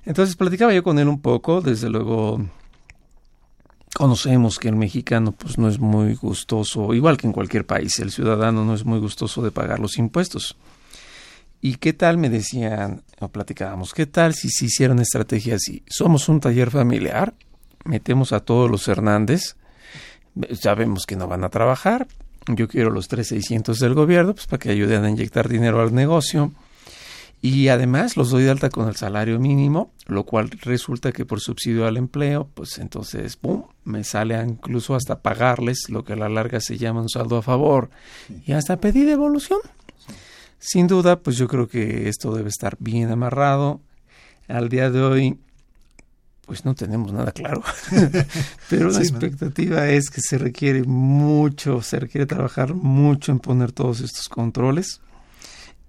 Entonces 0.04 0.36
platicaba 0.36 0.72
yo 0.72 0.84
con 0.84 1.00
él 1.00 1.08
un 1.08 1.20
poco, 1.20 1.60
desde 1.60 1.90
luego 1.90 2.40
conocemos 3.92 4.60
que 4.60 4.68
el 4.68 4.76
mexicano 4.76 5.32
pues 5.32 5.58
no 5.58 5.68
es 5.68 5.80
muy 5.80 6.14
gustoso, 6.14 6.94
igual 6.94 7.16
que 7.16 7.26
en 7.26 7.32
cualquier 7.32 7.66
país, 7.66 7.98
el 7.98 8.12
ciudadano 8.12 8.64
no 8.64 8.74
es 8.74 8.84
muy 8.84 9.00
gustoso 9.00 9.42
de 9.42 9.50
pagar 9.50 9.80
los 9.80 9.98
impuestos. 9.98 10.56
¿Y 11.60 11.76
qué 11.76 11.92
tal 11.92 12.16
me 12.16 12.30
decían 12.30 13.02
o 13.20 13.28
platicábamos? 13.28 13.92
¿Qué 13.92 14.06
tal 14.06 14.34
si 14.34 14.48
se 14.48 14.66
hiciera 14.66 14.94
una 14.94 15.02
estrategia 15.02 15.56
así? 15.56 15.82
Somos 15.86 16.28
un 16.28 16.40
taller 16.40 16.70
familiar, 16.70 17.34
metemos 17.84 18.32
a 18.32 18.40
todos 18.40 18.70
los 18.70 18.88
Hernández, 18.88 19.56
sabemos 20.58 21.04
que 21.06 21.16
no 21.16 21.28
van 21.28 21.44
a 21.44 21.50
trabajar, 21.50 22.06
yo 22.46 22.68
quiero 22.68 22.90
los 22.90 23.10
3.600 23.10 23.78
del 23.78 23.94
gobierno 23.94 24.34
pues 24.34 24.46
para 24.46 24.58
que 24.58 24.70
ayuden 24.70 25.04
a 25.04 25.10
inyectar 25.10 25.48
dinero 25.48 25.80
al 25.80 25.94
negocio 25.94 26.52
y 27.42 27.68
además 27.68 28.16
los 28.16 28.30
doy 28.30 28.44
de 28.44 28.50
alta 28.50 28.68
con 28.68 28.88
el 28.88 28.96
salario 28.96 29.38
mínimo, 29.38 29.92
lo 30.06 30.24
cual 30.24 30.50
resulta 30.62 31.10
que 31.10 31.24
por 31.24 31.40
subsidio 31.40 31.86
al 31.86 31.96
empleo, 31.96 32.48
pues 32.52 32.78
entonces, 32.78 33.36
¡pum!, 33.36 33.64
me 33.84 34.04
sale 34.04 34.38
incluso 34.42 34.94
hasta 34.94 35.20
pagarles 35.20 35.88
lo 35.88 36.04
que 36.04 36.12
a 36.12 36.16
la 36.16 36.28
larga 36.28 36.60
se 36.60 36.76
llama 36.76 37.00
un 37.00 37.08
saldo 37.08 37.38
a 37.38 37.42
favor 37.42 37.88
y 38.44 38.52
hasta 38.52 38.78
pedir 38.78 39.06
devolución. 39.06 39.60
Sin 40.60 40.86
duda, 40.86 41.20
pues 41.20 41.36
yo 41.36 41.48
creo 41.48 41.66
que 41.66 42.08
esto 42.08 42.34
debe 42.34 42.50
estar 42.50 42.76
bien 42.78 43.10
amarrado. 43.10 43.80
Al 44.46 44.68
día 44.68 44.90
de 44.90 45.00
hoy, 45.00 45.40
pues 46.44 46.66
no 46.66 46.74
tenemos 46.74 47.12
nada 47.12 47.32
claro. 47.32 47.62
Pero 48.68 48.90
la 48.90 48.98
expectativa 48.98 49.88
es 49.88 50.10
que 50.10 50.20
se 50.20 50.36
requiere 50.36 50.84
mucho, 50.84 51.80
se 51.80 51.98
requiere 51.98 52.26
trabajar 52.26 52.74
mucho 52.74 53.32
en 53.32 53.38
poner 53.38 53.72
todos 53.72 54.00
estos 54.00 54.28
controles. 54.28 55.00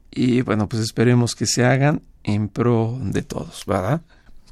Y 0.09 0.41
bueno, 0.41 0.69
pues 0.69 0.83
esperemos 0.83 1.35
que 1.35 1.47
se 1.47 1.65
hagan 1.65 2.01
en 2.23 2.47
pro 2.47 2.97
de 3.01 3.23
todos, 3.23 3.65
¿verdad? 3.65 4.01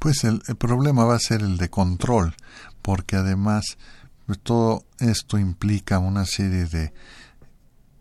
Pues 0.00 0.24
el, 0.24 0.40
problema 0.58 1.04
va 1.04 1.14
a 1.14 1.20
ser 1.20 1.40
el 1.40 1.56
de 1.56 1.70
control, 1.70 2.34
porque 2.82 3.16
además 3.16 3.78
pues 4.26 4.38
todo 4.38 4.84
esto 4.98 5.38
implica 5.38 5.98
una 5.98 6.26
serie 6.26 6.66
de 6.66 6.92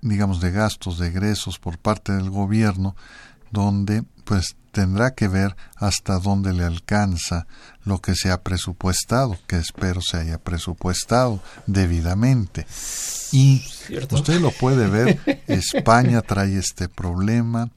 digamos, 0.01 0.39
de 0.41 0.51
gastos, 0.51 0.97
de 0.97 1.07
egresos 1.07 1.59
por 1.59 1.77
parte 1.77 2.11
del 2.13 2.29
gobierno, 2.29 2.95
donde 3.51 4.03
pues 4.23 4.55
tendrá 4.71 5.15
que 5.15 5.27
ver 5.27 5.55
hasta 5.75 6.19
dónde 6.19 6.53
le 6.53 6.63
alcanza 6.63 7.47
lo 7.83 7.99
que 7.99 8.13
se 8.15 8.29
ha 8.29 8.43
presupuestado, 8.43 9.37
que 9.47 9.57
espero 9.57 10.01
se 10.01 10.17
haya 10.17 10.37
presupuestado 10.37 11.41
debidamente. 11.65 12.67
Y 13.31 13.63
usted 14.11 14.39
lo 14.39 14.51
puede 14.51 14.87
ver, 14.87 15.19
España 15.47 16.21
trae 16.21 16.57
este 16.57 16.89
problema, 16.89 17.71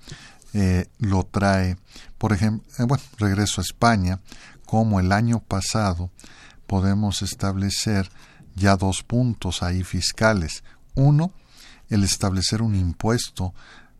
eh, 0.52 0.86
lo 0.98 1.24
trae, 1.24 1.76
por 2.18 2.32
ejemplo, 2.32 2.70
eh, 2.78 2.84
bueno, 2.84 3.02
regreso 3.18 3.60
a 3.60 3.64
España, 3.64 4.20
como 4.66 5.00
el 5.00 5.12
año 5.12 5.40
pasado 5.40 6.10
podemos 6.66 7.22
establecer 7.22 8.10
ya 8.54 8.76
dos 8.76 9.02
puntos 9.02 9.62
ahí 9.62 9.84
fiscales. 9.84 10.62
Uno, 10.94 11.32
el 11.92 12.04
establecer 12.04 12.62
un 12.62 12.74
impuesto 12.74 13.54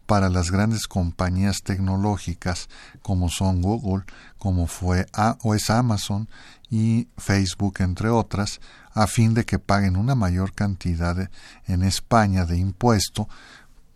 para 0.07 0.29
las 0.29 0.51
grandes 0.51 0.87
compañías 0.89 1.63
tecnológicas 1.63 2.69
como 3.03 3.29
son 3.29 3.63
Google, 3.63 4.05
como 4.39 4.67
fue 4.67 5.07
o 5.43 5.55
es 5.55 5.71
Amazon 5.71 6.29
y 6.71 7.09
Facebook 7.19 7.77
entre 7.81 8.09
otras, 8.09 8.61
a 8.95 9.07
fin 9.07 9.35
de 9.35 9.45
que 9.45 9.59
paguen 9.59 9.97
una 9.97 10.15
mayor 10.15 10.53
cantidad 10.55 11.31
en 11.67 11.83
España 11.83 12.45
de 12.45 12.59
impuesto, 12.59 13.29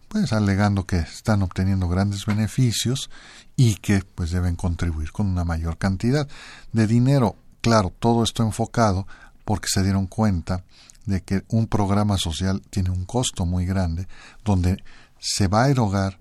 pues 0.08 0.32
alegando 0.32 0.86
que 0.86 0.98
están 0.98 1.42
obteniendo 1.42 1.88
grandes 1.88 2.26
beneficios 2.26 3.10
y 3.56 3.76
que 3.76 4.02
pues 4.14 4.30
deben 4.30 4.56
contribuir 4.56 5.12
con 5.12 5.26
una 5.26 5.44
mayor 5.44 5.78
cantidad 5.78 6.28
de 6.72 6.86
dinero. 6.86 7.36
Claro, 7.62 7.92
todo 7.98 8.22
esto 8.22 8.42
enfocado 8.42 9.06
porque 9.44 9.68
se 9.68 9.82
dieron 9.82 10.06
cuenta 10.06 10.64
de 11.06 11.22
que 11.22 11.44
un 11.48 11.66
programa 11.66 12.18
social 12.18 12.60
tiene 12.70 12.90
un 12.90 13.04
costo 13.04 13.46
muy 13.46 13.64
grande, 13.64 14.06
donde 14.44 14.82
se 15.18 15.48
va 15.48 15.64
a 15.64 15.70
erogar, 15.70 16.18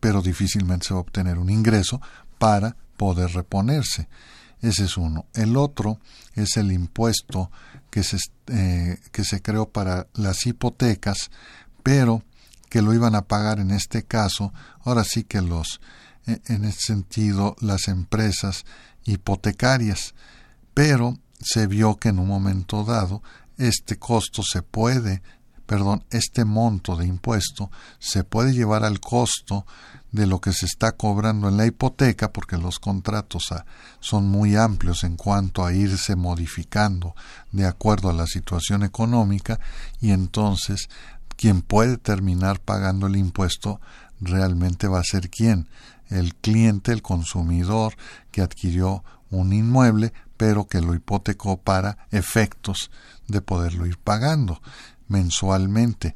pero 0.00 0.22
difícilmente 0.22 0.86
se 0.86 0.94
va 0.94 1.00
a 1.00 1.02
obtener 1.02 1.38
un 1.38 1.50
ingreso 1.50 2.00
para 2.38 2.76
poder 2.96 3.32
reponerse. 3.32 4.08
Ese 4.60 4.84
es 4.84 4.96
uno. 4.96 5.26
El 5.34 5.56
otro 5.56 5.98
es 6.34 6.56
el 6.56 6.72
impuesto 6.72 7.50
que 7.90 8.02
se, 8.02 8.18
eh, 8.48 8.98
que 9.12 9.24
se 9.24 9.40
creó 9.40 9.70
para 9.70 10.06
las 10.14 10.46
hipotecas, 10.46 11.30
pero 11.82 12.22
que 12.68 12.82
lo 12.82 12.92
iban 12.92 13.14
a 13.14 13.22
pagar 13.22 13.60
en 13.60 13.70
este 13.70 14.04
caso, 14.04 14.52
ahora 14.82 15.04
sí 15.04 15.24
que 15.24 15.40
los, 15.40 15.80
eh, 16.26 16.40
en 16.46 16.64
este 16.64 16.82
sentido, 16.82 17.56
las 17.60 17.88
empresas 17.88 18.64
hipotecarias, 19.04 20.14
pero 20.74 21.18
se 21.40 21.66
vio 21.66 21.96
que 21.96 22.10
en 22.10 22.18
un 22.18 22.28
momento 22.28 22.84
dado 22.84 23.22
este 23.58 23.98
costo 23.98 24.42
se 24.42 24.62
puede, 24.62 25.22
perdón, 25.66 26.04
este 26.10 26.44
monto 26.44 26.96
de 26.96 27.06
impuesto 27.06 27.70
se 27.98 28.24
puede 28.24 28.54
llevar 28.54 28.84
al 28.84 29.00
costo 29.00 29.66
de 30.12 30.26
lo 30.26 30.40
que 30.40 30.52
se 30.52 30.64
está 30.64 30.92
cobrando 30.92 31.48
en 31.48 31.56
la 31.56 31.66
hipoteca, 31.66 32.32
porque 32.32 32.56
los 32.56 32.78
contratos 32.78 33.52
ah, 33.52 33.66
son 34.00 34.26
muy 34.28 34.56
amplios 34.56 35.04
en 35.04 35.16
cuanto 35.16 35.66
a 35.66 35.74
irse 35.74 36.16
modificando 36.16 37.14
de 37.52 37.66
acuerdo 37.66 38.08
a 38.08 38.14
la 38.14 38.26
situación 38.26 38.84
económica, 38.84 39.60
y 40.00 40.12
entonces 40.12 40.88
quien 41.36 41.62
puede 41.62 41.98
terminar 41.98 42.60
pagando 42.60 43.06
el 43.06 43.16
impuesto 43.16 43.80
realmente 44.20 44.88
va 44.88 45.00
a 45.00 45.04
ser 45.04 45.28
quién, 45.28 45.68
el 46.08 46.34
cliente, 46.34 46.92
el 46.92 47.02
consumidor 47.02 47.94
que 48.30 48.40
adquirió 48.40 49.04
un 49.30 49.52
inmueble, 49.52 50.12
pero 50.36 50.66
que 50.66 50.80
lo 50.80 50.94
hipotecó 50.94 51.58
para 51.58 52.06
efectos 52.10 52.90
de 53.28 53.40
poderlo 53.40 53.86
ir 53.86 53.98
pagando 53.98 54.60
mensualmente. 55.06 56.14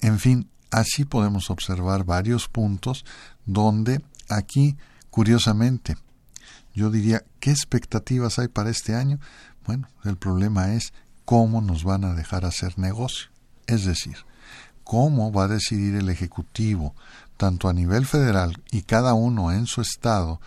En 0.00 0.18
fin, 0.18 0.50
así 0.70 1.04
podemos 1.04 1.50
observar 1.50 2.04
varios 2.04 2.48
puntos 2.48 3.04
donde 3.46 4.02
aquí, 4.28 4.76
curiosamente, 5.10 5.96
yo 6.74 6.90
diría, 6.90 7.24
¿qué 7.40 7.50
expectativas 7.50 8.38
hay 8.38 8.48
para 8.48 8.70
este 8.70 8.94
año? 8.94 9.18
Bueno, 9.66 9.88
el 10.04 10.16
problema 10.16 10.74
es 10.74 10.92
cómo 11.24 11.60
nos 11.60 11.84
van 11.84 12.04
a 12.04 12.14
dejar 12.14 12.44
hacer 12.44 12.78
negocio. 12.78 13.28
Es 13.66 13.84
decir, 13.84 14.16
cómo 14.84 15.32
va 15.32 15.44
a 15.44 15.48
decidir 15.48 15.94
el 15.96 16.08
Ejecutivo, 16.08 16.94
tanto 17.36 17.68
a 17.68 17.72
nivel 17.72 18.06
federal 18.06 18.62
y 18.70 18.82
cada 18.82 19.14
uno 19.14 19.52
en 19.52 19.66
su 19.66 19.80
estado, 19.80 20.40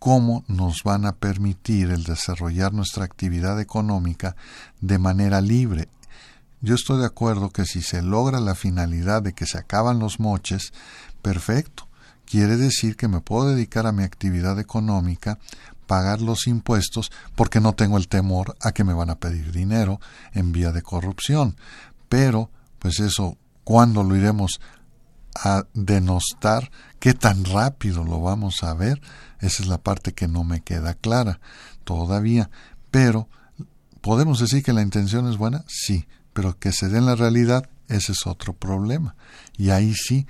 cómo 0.00 0.44
nos 0.48 0.82
van 0.82 1.04
a 1.04 1.12
permitir 1.12 1.90
el 1.90 2.04
desarrollar 2.04 2.72
nuestra 2.72 3.04
actividad 3.04 3.60
económica 3.60 4.34
de 4.80 4.98
manera 4.98 5.40
libre. 5.42 5.88
Yo 6.62 6.74
estoy 6.74 7.00
de 7.00 7.06
acuerdo 7.06 7.50
que 7.50 7.66
si 7.66 7.82
se 7.82 8.02
logra 8.02 8.40
la 8.40 8.54
finalidad 8.54 9.22
de 9.22 9.34
que 9.34 9.46
se 9.46 9.58
acaban 9.58 9.98
los 9.98 10.18
moches, 10.18 10.72
perfecto. 11.22 11.86
Quiere 12.24 12.56
decir 12.56 12.96
que 12.96 13.08
me 13.08 13.20
puedo 13.20 13.50
dedicar 13.50 13.86
a 13.86 13.92
mi 13.92 14.02
actividad 14.02 14.58
económica, 14.58 15.38
pagar 15.86 16.22
los 16.22 16.46
impuestos, 16.46 17.12
porque 17.34 17.60
no 17.60 17.74
tengo 17.74 17.98
el 17.98 18.08
temor 18.08 18.56
a 18.60 18.72
que 18.72 18.84
me 18.84 18.94
van 18.94 19.10
a 19.10 19.18
pedir 19.18 19.52
dinero 19.52 20.00
en 20.32 20.52
vía 20.52 20.72
de 20.72 20.82
corrupción. 20.82 21.56
Pero, 22.08 22.50
pues 22.78 23.00
eso, 23.00 23.36
¿cuándo 23.64 24.02
lo 24.02 24.16
iremos 24.16 24.60
a 25.34 25.64
denostar? 25.74 26.70
¿Qué 27.00 27.14
tan 27.14 27.46
rápido 27.46 28.04
lo 28.04 28.20
vamos 28.20 28.62
a 28.62 28.74
ver? 28.74 29.00
Esa 29.40 29.62
es 29.62 29.68
la 29.68 29.78
parte 29.78 30.12
que 30.12 30.28
no 30.28 30.44
me 30.44 30.60
queda 30.60 30.92
clara 30.92 31.40
todavía. 31.84 32.50
Pero, 32.90 33.26
¿podemos 34.02 34.38
decir 34.38 34.62
que 34.62 34.74
la 34.74 34.82
intención 34.82 35.26
es 35.26 35.38
buena? 35.38 35.64
Sí, 35.66 36.06
pero 36.34 36.58
que 36.58 36.72
se 36.72 36.90
dé 36.90 36.98
en 36.98 37.06
la 37.06 37.14
realidad, 37.14 37.70
ese 37.88 38.12
es 38.12 38.26
otro 38.26 38.52
problema. 38.52 39.16
Y 39.56 39.70
ahí 39.70 39.94
sí, 39.94 40.26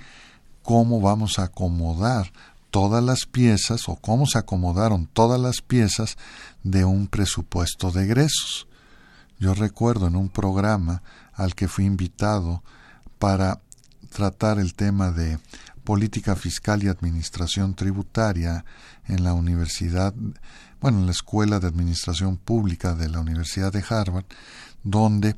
¿cómo 0.63 1.01
vamos 1.01 1.39
a 1.39 1.43
acomodar 1.43 2.31
todas 2.69 3.03
las 3.03 3.25
piezas 3.25 3.89
o 3.89 3.97
cómo 3.97 4.25
se 4.25 4.37
acomodaron 4.37 5.07
todas 5.07 5.41
las 5.41 5.61
piezas 5.61 6.15
de 6.63 6.85
un 6.85 7.07
presupuesto 7.07 7.91
de 7.91 8.05
egresos? 8.05 8.67
Yo 9.39 9.53
recuerdo 9.53 10.07
en 10.07 10.15
un 10.15 10.29
programa 10.29 11.03
al 11.33 11.53
que 11.53 11.67
fui 11.67 11.83
invitado 11.83 12.63
para 13.19 13.59
tratar 14.11 14.59
el 14.59 14.73
tema 14.73 15.11
de 15.11 15.39
política 15.91 16.37
fiscal 16.37 16.81
y 16.83 16.87
administración 16.87 17.75
tributaria 17.75 18.63
en 19.09 19.25
la 19.25 19.33
Universidad, 19.33 20.13
bueno, 20.79 20.99
en 20.99 21.05
la 21.05 21.11
Escuela 21.11 21.59
de 21.59 21.67
Administración 21.67 22.37
Pública 22.37 22.95
de 22.95 23.09
la 23.09 23.19
Universidad 23.19 23.73
de 23.73 23.83
Harvard, 23.89 24.23
donde, 24.85 25.35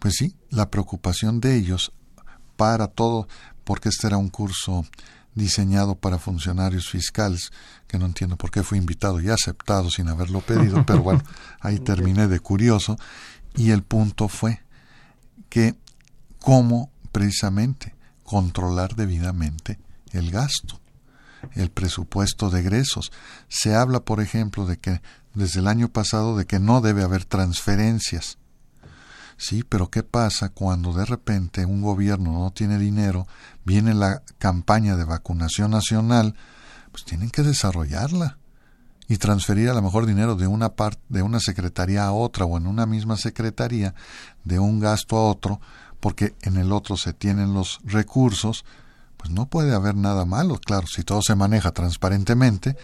pues 0.00 0.14
sí, 0.16 0.34
la 0.50 0.72
preocupación 0.72 1.38
de 1.38 1.54
ellos 1.54 1.92
para 2.56 2.88
todo, 2.88 3.28
porque 3.62 3.90
este 3.90 4.08
era 4.08 4.16
un 4.16 4.28
curso 4.28 4.84
diseñado 5.36 5.94
para 5.94 6.18
funcionarios 6.18 6.90
fiscales, 6.90 7.52
que 7.86 7.96
no 7.96 8.06
entiendo 8.06 8.36
por 8.36 8.50
qué 8.50 8.64
fui 8.64 8.78
invitado 8.78 9.20
y 9.20 9.30
aceptado 9.30 9.88
sin 9.92 10.08
haberlo 10.08 10.40
pedido, 10.40 10.84
pero 10.84 11.04
bueno, 11.04 11.22
ahí 11.60 11.78
terminé 11.78 12.26
de 12.26 12.40
curioso, 12.40 12.96
y 13.54 13.70
el 13.70 13.84
punto 13.84 14.26
fue 14.26 14.64
que 15.48 15.76
cómo 16.40 16.90
precisamente 17.12 17.95
controlar 18.26 18.94
debidamente 18.94 19.78
el 20.12 20.30
gasto 20.30 20.80
el 21.54 21.70
presupuesto 21.70 22.50
de 22.50 22.60
egresos. 22.60 23.12
Se 23.48 23.74
habla, 23.74 24.00
por 24.00 24.20
ejemplo, 24.20 24.66
de 24.66 24.78
que 24.78 25.00
desde 25.34 25.60
el 25.60 25.68
año 25.68 25.88
pasado 25.88 26.36
de 26.36 26.46
que 26.46 26.58
no 26.58 26.80
debe 26.80 27.02
haber 27.02 27.24
transferencias. 27.24 28.38
Sí, 29.36 29.64
pero 29.68 29.90
¿qué 29.90 30.02
pasa 30.02 30.48
cuando 30.48 30.94
de 30.94 31.04
repente 31.04 31.66
un 31.66 31.82
gobierno 31.82 32.32
no 32.32 32.50
tiene 32.52 32.78
dinero, 32.78 33.26
viene 33.64 33.92
la 33.92 34.22
campaña 34.38 34.96
de 34.96 35.04
vacunación 35.04 35.72
nacional, 35.72 36.34
pues 36.90 37.04
tienen 37.04 37.28
que 37.28 37.42
desarrollarla 37.42 38.38
y 39.08 39.18
transferir 39.18 39.68
a 39.68 39.74
lo 39.74 39.82
mejor 39.82 40.06
dinero 40.06 40.36
de 40.36 40.46
una 40.46 40.70
parte 40.70 41.02
de 41.10 41.20
una 41.22 41.38
secretaría 41.38 42.06
a 42.06 42.12
otra 42.12 42.46
o 42.46 42.56
en 42.56 42.66
una 42.66 42.86
misma 42.86 43.18
secretaría 43.18 43.94
de 44.44 44.58
un 44.58 44.80
gasto 44.80 45.18
a 45.18 45.30
otro, 45.30 45.60
porque 46.00 46.34
en 46.42 46.56
el 46.56 46.72
otro 46.72 46.96
se 46.96 47.12
tienen 47.12 47.54
los 47.54 47.80
recursos 47.84 48.64
pues 49.16 49.30
no 49.30 49.46
puede 49.46 49.74
haber 49.74 49.96
nada 49.96 50.24
malo, 50.24 50.58
claro, 50.58 50.86
si 50.86 51.02
todo 51.02 51.22
se 51.22 51.34
maneja 51.34 51.72
transparentemente, 51.72 52.76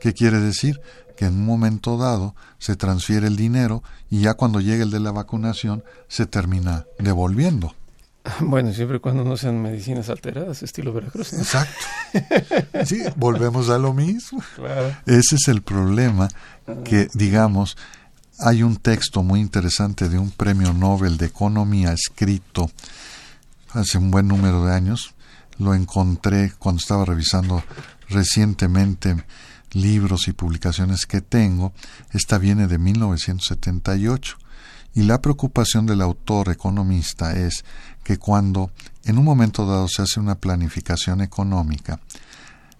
¿qué 0.00 0.14
quiere 0.14 0.38
decir? 0.38 0.80
Que 1.16 1.26
en 1.26 1.34
un 1.34 1.46
momento 1.46 1.98
dado 1.98 2.34
se 2.58 2.76
transfiere 2.76 3.26
el 3.26 3.36
dinero 3.36 3.82
y 4.08 4.20
ya 4.20 4.34
cuando 4.34 4.60
llegue 4.60 4.82
el 4.82 4.90
de 4.90 5.00
la 5.00 5.12
vacunación 5.12 5.84
se 6.08 6.26
termina 6.26 6.86
devolviendo. 6.98 7.74
Bueno, 8.40 8.72
siempre 8.72 8.98
y 8.98 9.00
cuando 9.00 9.24
no 9.24 9.36
sean 9.36 9.62
medicinas 9.62 10.10
alteradas, 10.10 10.62
estilo 10.62 10.92
Veracruz. 10.92 11.32
Exacto. 11.32 11.72
Sí, 12.84 13.02
volvemos 13.16 13.70
a 13.70 13.78
lo 13.78 13.94
mismo. 13.94 14.42
Ese 15.06 15.36
es 15.36 15.48
el 15.48 15.62
problema 15.62 16.28
que, 16.84 17.08
digamos, 17.14 17.78
hay 18.40 18.62
un 18.62 18.76
texto 18.76 19.22
muy 19.22 19.40
interesante 19.40 20.08
de 20.08 20.18
un 20.18 20.30
premio 20.30 20.72
Nobel 20.72 21.18
de 21.18 21.26
Economía 21.26 21.92
escrito 21.92 22.70
hace 23.72 23.98
un 23.98 24.10
buen 24.10 24.26
número 24.28 24.64
de 24.64 24.74
años, 24.74 25.14
lo 25.58 25.74
encontré 25.74 26.52
cuando 26.58 26.80
estaba 26.80 27.04
revisando 27.04 27.62
recientemente 28.08 29.24
libros 29.72 30.26
y 30.26 30.32
publicaciones 30.32 31.06
que 31.06 31.20
tengo. 31.20 31.72
Esta 32.12 32.38
viene 32.38 32.66
de 32.66 32.78
1978 32.78 34.38
Y 34.94 35.02
la 35.02 35.20
preocupación 35.20 35.86
del 35.86 36.00
autor 36.00 36.48
economista 36.48 37.36
es 37.36 37.64
que 38.02 38.18
cuando 38.18 38.72
en 39.04 39.18
un 39.18 39.24
momento 39.24 39.66
dado 39.66 39.86
se 39.86 40.02
hace 40.02 40.18
una 40.18 40.34
planificación 40.34 41.20
económica, 41.20 42.00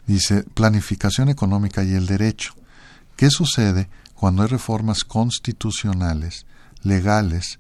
dice 0.07 0.43
planificación 0.43 1.29
económica 1.29 1.85
y 1.85 1.93
el 1.93 2.07
derecho. 2.07 2.55
¿Qué 3.15 3.31
sucede 3.31 3.89
cuando 4.21 4.43
hay 4.43 4.49
reformas 4.49 5.03
constitucionales, 5.03 6.45
legales, 6.83 7.59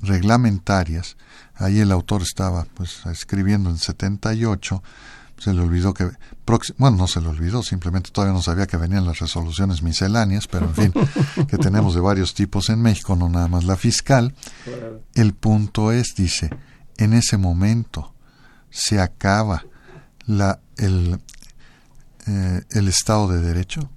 reglamentarias? 0.00 1.16
Ahí 1.54 1.78
el 1.78 1.92
autor 1.92 2.22
estaba 2.22 2.66
pues 2.74 3.06
escribiendo 3.06 3.70
en 3.70 3.78
78 3.78 4.82
se 5.38 5.54
le 5.54 5.60
olvidó 5.60 5.94
que 5.94 6.10
bueno 6.78 6.96
no 6.96 7.06
se 7.06 7.20
le 7.20 7.28
olvidó 7.28 7.62
simplemente 7.62 8.10
todavía 8.10 8.34
no 8.34 8.42
sabía 8.42 8.66
que 8.66 8.76
venían 8.76 9.06
las 9.06 9.20
resoluciones 9.20 9.82
misceláneas 9.82 10.48
pero 10.48 10.66
en 10.66 10.74
fin 10.74 10.92
que 11.48 11.56
tenemos 11.58 11.94
de 11.94 12.00
varios 12.00 12.34
tipos 12.34 12.70
en 12.70 12.82
México 12.82 13.14
no 13.14 13.28
nada 13.28 13.46
más 13.46 13.62
la 13.62 13.76
fiscal. 13.76 14.34
El 15.14 15.34
punto 15.34 15.92
es 15.92 16.16
dice 16.16 16.50
en 16.96 17.12
ese 17.12 17.36
momento 17.36 18.14
se 18.68 19.00
acaba 19.00 19.64
la 20.26 20.58
el 20.76 21.20
eh, 22.26 22.62
el 22.70 22.88
Estado 22.88 23.28
de 23.28 23.40
Derecho 23.40 23.90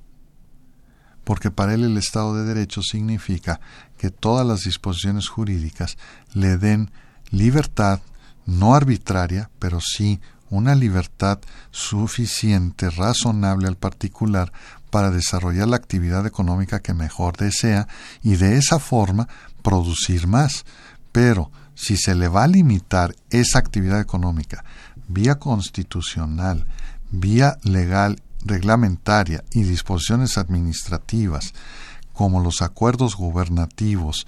porque 1.24 1.52
para 1.52 1.74
él 1.74 1.84
el 1.84 1.98
Estado 1.98 2.36
de 2.36 2.46
Derecho 2.46 2.82
significa 2.82 3.60
que 3.98 4.10
todas 4.10 4.46
las 4.46 4.62
disposiciones 4.62 5.28
jurídicas 5.28 5.98
le 6.34 6.58
den 6.58 6.92
libertad 7.30 8.02
no 8.46 8.76
arbitraria 8.76 9.50
pero 9.60 9.80
sí 9.80 10.20
una 10.50 10.76
libertad 10.76 11.40
suficiente, 11.72 12.92
razonable 12.92 13.68
al 13.68 13.76
particular 13.76 14.54
para 14.92 15.10
desarrollar 15.10 15.68
la 15.68 15.78
actividad 15.78 16.28
económica 16.28 16.80
que 16.80 16.94
mejor 16.94 17.38
desea 17.38 17.88
y 18.22 18.36
de 18.36 18.58
esa 18.58 18.78
forma 18.78 19.28
producir 19.64 20.28
más. 20.28 20.66
Pero 21.12 21.52
si 21.74 21.98
se 21.98 22.14
le 22.14 22.28
va 22.28 22.44
a 22.44 22.48
limitar 22.48 23.16
esa 23.32 23.58
actividad 23.58 24.00
económica 24.00 24.64
vía 25.08 25.40
constitucional, 25.40 26.68
vía 27.10 27.58
legal, 27.64 28.22
reglamentaria 28.46 29.44
y 29.52 29.64
disposiciones 29.64 30.38
administrativas, 30.38 31.54
como 32.14 32.42
los 32.42 32.62
acuerdos 32.62 33.16
gubernativos, 33.16 34.28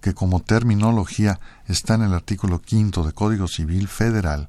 que 0.00 0.14
como 0.14 0.40
terminología 0.40 1.40
está 1.66 1.94
en 1.94 2.02
el 2.02 2.14
artículo 2.14 2.60
quinto 2.62 3.04
de 3.04 3.12
Código 3.12 3.48
Civil 3.48 3.88
Federal, 3.88 4.48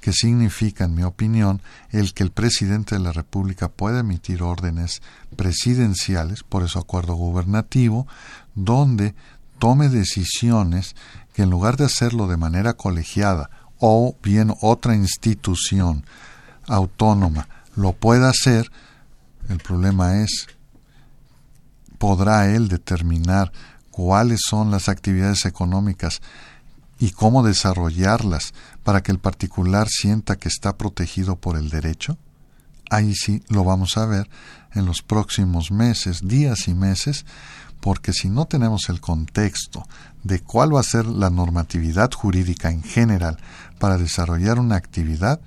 que 0.00 0.12
significa, 0.12 0.84
en 0.84 0.94
mi 0.94 1.02
opinión, 1.02 1.60
el 1.90 2.14
que 2.14 2.22
el 2.22 2.30
presidente 2.30 2.94
de 2.94 3.02
la 3.02 3.12
República 3.12 3.68
pueda 3.68 4.00
emitir 4.00 4.42
órdenes 4.42 5.02
presidenciales, 5.36 6.42
por 6.42 6.62
eso 6.62 6.78
acuerdo 6.78 7.14
gubernativo, 7.14 8.06
donde 8.54 9.14
tome 9.58 9.88
decisiones 9.88 10.96
que 11.34 11.42
en 11.42 11.50
lugar 11.50 11.76
de 11.76 11.84
hacerlo 11.84 12.28
de 12.28 12.38
manera 12.38 12.74
colegiada 12.74 13.50
o 13.78 14.16
bien 14.22 14.54
otra 14.60 14.94
institución 14.94 16.04
autónoma 16.66 17.48
lo 17.80 17.92
pueda 17.92 18.28
hacer, 18.28 18.70
el 19.48 19.58
problema 19.58 20.22
es, 20.22 20.46
¿podrá 21.98 22.54
él 22.54 22.68
determinar 22.68 23.52
cuáles 23.90 24.40
son 24.46 24.70
las 24.70 24.88
actividades 24.88 25.44
económicas 25.46 26.20
y 26.98 27.10
cómo 27.10 27.42
desarrollarlas 27.42 28.52
para 28.84 29.02
que 29.02 29.12
el 29.12 29.18
particular 29.18 29.88
sienta 29.88 30.36
que 30.36 30.48
está 30.48 30.76
protegido 30.76 31.36
por 31.36 31.56
el 31.56 31.70
derecho? 31.70 32.18
Ahí 32.90 33.14
sí 33.14 33.42
lo 33.48 33.64
vamos 33.64 33.96
a 33.96 34.06
ver 34.06 34.28
en 34.74 34.84
los 34.84 35.02
próximos 35.02 35.70
meses, 35.70 36.20
días 36.26 36.68
y 36.68 36.74
meses, 36.74 37.24
porque 37.80 38.12
si 38.12 38.28
no 38.28 38.46
tenemos 38.46 38.88
el 38.88 39.00
contexto 39.00 39.86
de 40.22 40.40
cuál 40.40 40.74
va 40.74 40.80
a 40.80 40.84
ser 40.84 41.06
la 41.06 41.30
normatividad 41.30 42.10
jurídica 42.12 42.70
en 42.70 42.82
general 42.82 43.38
para 43.78 43.96
desarrollar 43.96 44.58
una 44.58 44.76
actividad, 44.76 45.40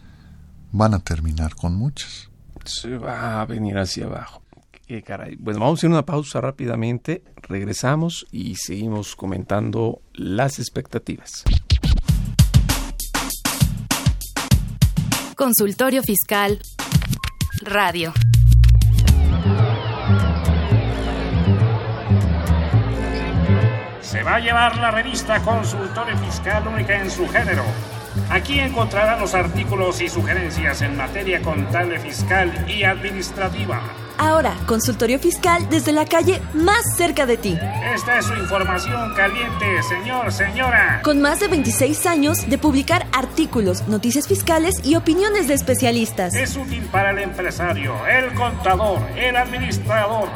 van 0.73 0.93
a 0.93 0.99
terminar 0.99 1.55
con 1.55 1.75
muchas. 1.75 2.29
Se 2.65 2.97
va 2.97 3.41
a 3.41 3.45
venir 3.45 3.77
hacia 3.77 4.05
abajo. 4.05 4.41
Qué 4.85 5.01
caray. 5.01 5.37
Bueno, 5.37 5.61
vamos 5.61 5.77
a 5.77 5.79
hacer 5.79 5.89
una 5.89 6.05
pausa 6.05 6.41
rápidamente, 6.41 7.23
regresamos 7.35 8.27
y 8.31 8.55
seguimos 8.55 9.15
comentando 9.15 10.01
las 10.13 10.59
expectativas. 10.59 11.43
Consultorio 15.37 16.03
Fiscal 16.03 16.59
Radio. 17.61 18.13
Se 24.01 24.21
va 24.21 24.35
a 24.35 24.39
llevar 24.39 24.77
la 24.77 24.91
revista 24.91 25.41
Consultorio 25.41 26.17
Fiscal 26.17 26.67
única 26.67 26.99
en 27.01 27.09
su 27.09 27.27
género. 27.27 27.63
Aquí 28.33 28.59
encontrará 28.59 29.19
los 29.19 29.35
artículos 29.35 30.01
y 30.01 30.09
sugerencias 30.09 30.81
en 30.81 30.97
materia 30.97 31.39
contable, 31.43 31.99
fiscal 31.99 32.65
y 32.67 32.83
administrativa 32.83 33.79
Ahora, 34.17 34.55
consultorio 34.67 35.19
fiscal 35.19 35.67
desde 35.69 35.91
la 35.91 36.05
calle 36.05 36.41
más 36.53 36.95
cerca 36.95 37.25
de 37.25 37.37
ti. 37.37 37.57
Esta 37.93 38.19
es 38.19 38.25
su 38.25 38.33
información 38.35 39.13
caliente, 39.15 39.83
señor, 39.83 40.31
señora. 40.31 41.01
Con 41.03 41.21
más 41.21 41.39
de 41.39 41.47
26 41.47 42.05
años 42.05 42.49
de 42.49 42.57
publicar 42.57 43.07
artículos, 43.11 43.87
noticias 43.87 44.27
fiscales 44.27 44.75
y 44.83 44.95
opiniones 44.95 45.47
de 45.47 45.55
especialistas. 45.55 46.35
Es 46.35 46.55
útil 46.55 46.83
para 46.91 47.11
el 47.11 47.19
empresario, 47.19 47.93
el 48.07 48.33
contador, 48.33 48.99
el 49.17 49.35
administrador 49.35 50.29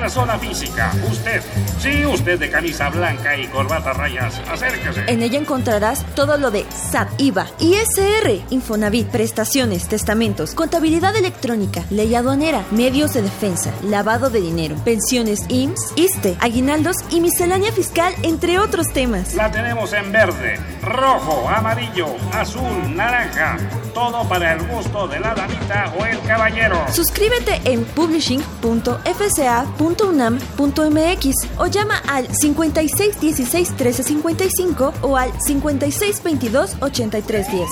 persona 0.00 0.38
física, 0.38 0.90
usted. 1.10 1.42
Sí, 1.78 2.06
usted 2.06 2.38
de 2.38 2.50
camisa 2.50 2.88
blanca 2.88 3.36
y 3.36 3.46
corbata 3.48 3.92
rayas, 3.92 4.40
acérquese. 4.50 5.04
En 5.06 5.22
ella 5.22 5.38
encontrarás 5.38 6.06
todo 6.14 6.38
lo 6.38 6.50
de 6.50 6.64
SAT, 6.70 7.20
IVA, 7.20 7.46
ISR, 7.58 8.40
Infonavit, 8.48 9.08
prestaciones, 9.08 9.88
testamentos, 9.88 10.54
contabilidad 10.54 11.14
electrónica, 11.14 11.84
ley 11.90 12.14
aduanera, 12.14 12.64
medios 12.70 13.12
de 13.12 13.20
defensa, 13.20 13.70
lavado 13.82 14.30
de 14.30 14.40
dinero, 14.40 14.76
pensiones 14.82 15.44
IMSS, 15.50 15.92
ISTE, 15.96 16.38
aguinaldos 16.40 16.96
y 17.10 17.20
miscelánea 17.20 17.70
fiscal, 17.70 18.14
entre 18.22 18.58
otros 18.58 18.86
temas. 18.94 19.34
La 19.34 19.50
tenemos 19.50 19.92
en 19.92 20.10
verde, 20.10 20.58
rojo, 20.80 21.46
amarillo, 21.50 22.06
azul, 22.32 22.96
naranja. 22.96 23.58
Todo 23.92 24.26
para 24.26 24.54
el 24.54 24.66
gusto 24.68 25.06
de 25.06 25.20
la 25.20 25.34
damita 25.34 25.92
o 25.98 26.06
el 26.06 26.18
caballero. 26.22 26.82
Suscríbete 26.94 27.60
en 27.66 27.84
publishing.fca.com 27.84 29.81
.unam.mx 29.82 31.34
o 31.58 31.66
llama 31.66 32.00
al 32.08 32.28
5616 32.32 33.70
1355 33.70 34.94
o 35.02 35.16
al 35.16 35.32
5622 35.40 36.76
8310. 36.80 37.68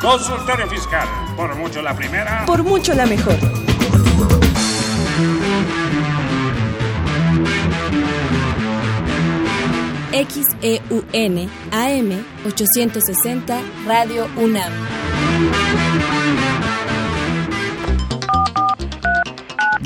Consultorio 0.00 0.68
Fiscal, 0.68 1.08
por 1.36 1.54
mucho 1.56 1.82
la 1.82 1.94
primera. 1.94 2.44
Por 2.46 2.62
mucho 2.62 2.94
la 2.94 3.06
mejor. 3.06 3.36
XEUN 10.12 11.50
AM 11.72 12.24
860 12.46 13.60
Radio 13.86 14.26
UNAM. 14.36 14.72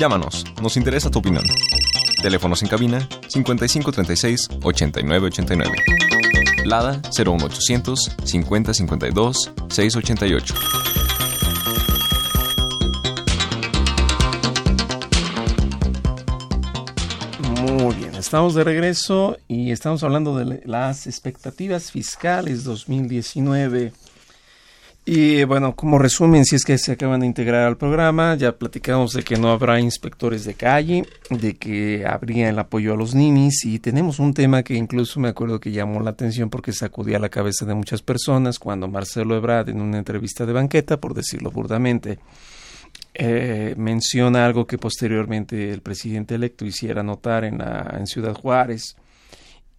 Llámanos, 0.01 0.43
nos 0.59 0.77
interesa 0.77 1.11
tu 1.11 1.19
opinión. 1.19 1.43
Teléfonos 2.23 2.63
en 2.63 2.69
cabina 2.69 3.07
5536 3.27 4.49
8989. 4.63 5.77
Lada 6.65 6.99
01800 7.15 8.17
5052 8.23 9.51
688. 9.69 10.55
Muy 17.61 17.93
bien, 17.93 18.15
estamos 18.15 18.55
de 18.55 18.63
regreso 18.63 19.37
y 19.47 19.69
estamos 19.69 20.01
hablando 20.01 20.35
de 20.35 20.63
las 20.65 21.05
expectativas 21.05 21.91
fiscales 21.91 22.63
2019. 22.63 23.93
Y 25.03 25.43
bueno, 25.45 25.75
como 25.75 25.97
resumen, 25.97 26.45
si 26.45 26.55
es 26.55 26.63
que 26.63 26.77
se 26.77 26.91
acaban 26.91 27.21
de 27.21 27.25
integrar 27.25 27.65
al 27.65 27.75
programa, 27.75 28.35
ya 28.35 28.51
platicamos 28.51 29.13
de 29.13 29.23
que 29.23 29.35
no 29.35 29.49
habrá 29.49 29.79
inspectores 29.79 30.45
de 30.45 30.53
calle, 30.53 31.03
de 31.31 31.55
que 31.55 32.05
habría 32.05 32.49
el 32.49 32.59
apoyo 32.59 32.93
a 32.93 32.95
los 32.95 33.15
ninis 33.15 33.65
y 33.65 33.79
tenemos 33.79 34.19
un 34.19 34.35
tema 34.35 34.61
que 34.61 34.75
incluso 34.75 35.19
me 35.19 35.29
acuerdo 35.29 35.59
que 35.59 35.71
llamó 35.71 36.01
la 36.01 36.11
atención 36.11 36.51
porque 36.51 36.71
sacudía 36.71 37.17
la 37.17 37.29
cabeza 37.29 37.65
de 37.65 37.73
muchas 37.73 38.03
personas 38.03 38.59
cuando 38.59 38.87
Marcelo 38.87 39.35
Ebrard 39.35 39.69
en 39.69 39.81
una 39.81 39.97
entrevista 39.97 40.45
de 40.45 40.53
banqueta, 40.53 40.97
por 40.97 41.15
decirlo 41.15 41.49
burdamente, 41.49 42.19
eh, 43.15 43.73
menciona 43.77 44.45
algo 44.45 44.67
que 44.67 44.77
posteriormente 44.77 45.71
el 45.71 45.81
presidente 45.81 46.35
electo 46.35 46.63
hiciera 46.63 47.01
notar 47.01 47.43
en, 47.43 47.57
la, 47.57 47.95
en 47.97 48.05
Ciudad 48.05 48.35
Juárez 48.35 48.95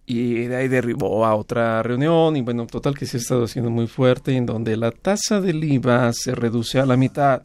y 0.05 0.45
de 0.45 0.55
ahí 0.55 0.67
derribó 0.67 1.25
a 1.25 1.35
otra 1.35 1.81
reunión 1.81 2.35
y 2.35 2.41
bueno, 2.41 2.67
total 2.67 2.97
que 2.97 3.05
se 3.05 3.17
ha 3.17 3.19
estado 3.19 3.45
haciendo 3.45 3.71
muy 3.71 3.87
fuerte 3.87 4.35
en 4.35 4.45
donde 4.45 4.75
la 4.75 4.91
tasa 4.91 5.39
del 5.39 5.63
IVA 5.63 6.11
se 6.13 6.35
reduce 6.35 6.79
a 6.79 6.85
la 6.85 6.97
mitad. 6.97 7.43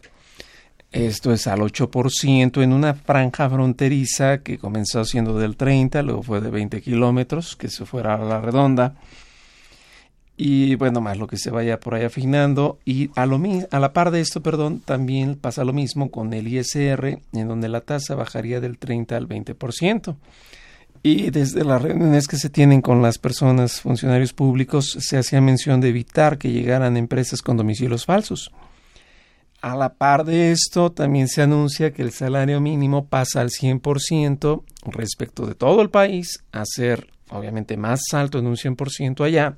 Esto 0.90 1.32
es 1.32 1.46
al 1.46 1.60
8% 1.60 2.62
en 2.62 2.72
una 2.72 2.94
franja 2.94 3.48
fronteriza 3.50 4.38
que 4.38 4.58
comenzó 4.58 5.04
siendo 5.04 5.38
del 5.38 5.56
30, 5.56 6.02
luego 6.02 6.22
fue 6.22 6.40
de 6.40 6.50
20 6.50 6.80
kilómetros, 6.80 7.56
que 7.56 7.68
se 7.68 7.84
fuera 7.84 8.14
a 8.14 8.24
la 8.24 8.40
redonda. 8.40 8.94
Y 10.40 10.76
bueno, 10.76 11.00
más 11.00 11.18
lo 11.18 11.26
que 11.26 11.36
se 11.36 11.50
vaya 11.50 11.78
por 11.78 11.94
ahí 11.94 12.04
afinando. 12.04 12.78
Y 12.84 13.10
a, 13.16 13.26
lo, 13.26 13.40
a 13.70 13.78
la 13.80 13.92
par 13.92 14.10
de 14.12 14.20
esto, 14.20 14.40
perdón, 14.40 14.80
también 14.80 15.34
pasa 15.34 15.64
lo 15.64 15.72
mismo 15.72 16.10
con 16.10 16.32
el 16.32 16.48
ISR, 16.48 17.18
en 17.32 17.48
donde 17.48 17.68
la 17.68 17.80
tasa 17.82 18.14
bajaría 18.14 18.60
del 18.60 18.78
30 18.78 19.16
al 19.16 19.28
20%. 19.28 20.16
Y 21.02 21.30
desde 21.30 21.64
las 21.64 21.80
reuniones 21.80 22.26
que 22.26 22.36
se 22.36 22.50
tienen 22.50 22.82
con 22.82 23.02
las 23.02 23.18
personas, 23.18 23.80
funcionarios 23.80 24.32
públicos, 24.32 24.96
se 25.00 25.18
hacía 25.18 25.40
mención 25.40 25.80
de 25.80 25.88
evitar 25.88 26.38
que 26.38 26.50
llegaran 26.50 26.96
empresas 26.96 27.42
con 27.42 27.56
domicilios 27.56 28.04
falsos. 28.04 28.50
A 29.60 29.76
la 29.76 29.94
par 29.94 30.24
de 30.24 30.52
esto, 30.52 30.92
también 30.92 31.28
se 31.28 31.42
anuncia 31.42 31.92
que 31.92 32.02
el 32.02 32.12
salario 32.12 32.60
mínimo 32.60 33.06
pasa 33.06 33.40
al 33.40 33.50
100% 33.50 34.62
respecto 34.86 35.46
de 35.46 35.54
todo 35.54 35.82
el 35.82 35.90
país, 35.90 36.44
a 36.52 36.64
ser 36.64 37.08
obviamente 37.30 37.76
más 37.76 38.00
alto 38.12 38.38
en 38.38 38.46
un 38.46 38.56
100% 38.56 39.24
allá 39.24 39.56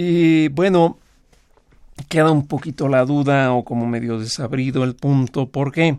y 0.00 0.46
bueno, 0.50 0.96
queda 2.08 2.30
un 2.30 2.46
poquito 2.46 2.86
la 2.86 3.04
duda 3.04 3.52
o 3.52 3.64
como 3.64 3.84
medio 3.84 4.20
desabrido 4.20 4.84
el 4.84 4.94
punto. 4.94 5.48
¿Por 5.48 5.72
qué? 5.72 5.98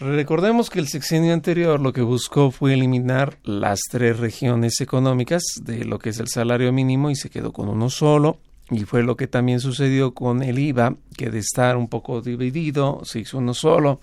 Recordemos 0.00 0.70
que 0.70 0.78
el 0.78 0.88
sexenio 0.88 1.34
anterior 1.34 1.78
lo 1.78 1.92
que 1.92 2.00
buscó 2.00 2.50
fue 2.50 2.72
eliminar 2.72 3.36
las 3.44 3.80
tres 3.90 4.18
regiones 4.18 4.80
económicas 4.80 5.42
de 5.62 5.84
lo 5.84 5.98
que 5.98 6.08
es 6.08 6.18
el 6.20 6.28
salario 6.28 6.72
mínimo 6.72 7.10
y 7.10 7.16
se 7.16 7.28
quedó 7.28 7.52
con 7.52 7.68
uno 7.68 7.90
solo. 7.90 8.38
Y 8.70 8.84
fue 8.84 9.02
lo 9.02 9.14
que 9.14 9.26
también 9.26 9.60
sucedió 9.60 10.14
con 10.14 10.42
el 10.42 10.58
IVA, 10.58 10.94
que 11.18 11.28
de 11.28 11.40
estar 11.40 11.76
un 11.76 11.86
poco 11.86 12.22
dividido 12.22 13.02
se 13.04 13.20
hizo 13.20 13.36
uno 13.36 13.52
solo. 13.52 14.00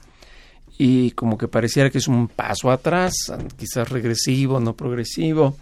Y 0.78 1.12
como 1.12 1.36
que 1.36 1.48
pareciera 1.48 1.89
que 1.89 1.98
es 1.98 2.08
un 2.08 2.28
paso 2.28 2.70
atrás, 2.70 3.16
quizás 3.58 3.89
regresivo, 3.89 4.60
no 4.60 4.76
progresivo. 4.76 5.58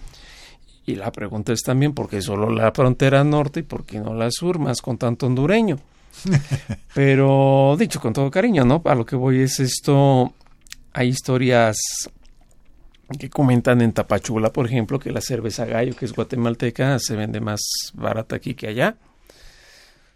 Y 0.85 0.95
la 0.95 1.13
pregunta 1.13 1.53
es 1.53 1.61
también 1.61 1.93
por 1.93 2.09
qué 2.09 2.21
solo 2.21 2.49
la 2.49 2.73
frontera 2.73 3.23
norte 3.23 3.61
y 3.61 3.63
por 3.63 3.85
qué 3.85 3.99
no 3.99 4.13
la 4.13 4.29
sur, 4.31 4.59
más 4.59 4.81
con 4.81 4.97
tanto 4.97 5.27
hondureño. 5.27 5.77
Pero 6.93 7.75
dicho 7.77 7.99
con 7.99 8.13
todo 8.13 8.31
cariño, 8.31 8.65
¿no? 8.65 8.81
A 8.85 8.95
lo 8.95 9.05
que 9.05 9.15
voy 9.15 9.41
es 9.41 9.59
esto, 9.59 10.33
hay 10.93 11.09
historias 11.09 11.77
que 13.19 13.29
comentan 13.29 13.81
en 13.81 13.93
Tapachula, 13.93 14.51
por 14.51 14.65
ejemplo, 14.65 14.99
que 14.99 15.11
la 15.11 15.21
cerveza 15.21 15.65
gallo, 15.65 15.95
que 15.95 16.05
es 16.05 16.13
guatemalteca, 16.13 16.97
se 16.99 17.15
vende 17.15 17.39
más 17.39 17.61
barata 17.93 18.35
aquí 18.35 18.55
que 18.55 18.67
allá. 18.67 18.97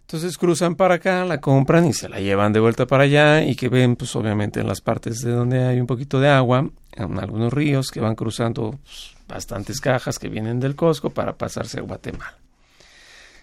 Entonces 0.02 0.40
cruzan 0.40 0.74
para 0.74 0.96
acá, 0.96 1.24
la 1.24 1.40
compran 1.40 1.86
y 1.86 1.94
se 1.94 2.10
la 2.10 2.20
llevan 2.20 2.52
de 2.52 2.60
vuelta 2.60 2.88
para 2.88 3.04
allá 3.04 3.44
y 3.44 3.56
que 3.56 3.70
ven, 3.70 3.96
pues 3.96 4.16
obviamente 4.16 4.60
en 4.60 4.68
las 4.68 4.82
partes 4.82 5.22
de 5.22 5.30
donde 5.30 5.66
hay 5.66 5.80
un 5.80 5.86
poquito 5.86 6.20
de 6.20 6.30
agua, 6.30 6.68
en 6.94 7.20
algunos 7.20 7.54
ríos 7.54 7.92
que 7.92 8.00
van 8.00 8.16
cruzando 8.16 8.80
pues, 8.84 9.16
bastantes 9.28 9.80
cajas 9.80 10.18
que 10.18 10.28
vienen 10.28 10.60
del 10.60 10.76
Costco 10.76 11.12
para 11.12 11.38
pasarse 11.38 11.78
a 11.78 11.84
Guatemala. 11.84 12.39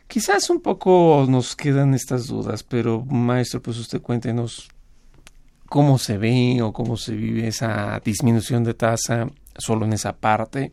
Quizás 0.09 0.51
un 0.51 0.61
poco 0.61 1.27
nos 1.29 1.57
quedan 1.57 1.95
estas 1.95 2.27
dudas, 2.29 2.63
pero 2.63 3.05
maestro, 3.05 3.61
pues 3.61 3.79
usted 3.79 4.01
cuéntenos 4.01 4.69
cómo 5.69 5.99
se 5.99 6.17
ve 6.17 6.63
o 6.63 6.73
cómo 6.73 6.97
se 6.97 7.15
vive 7.15 7.49
esa 7.49 8.01
disminución 8.05 8.65
de 8.65 8.75
tasa 8.75 9.29
solo 9.59 9.85
en 9.85 9.93
esa 9.93 10.17
parte. 10.17 10.73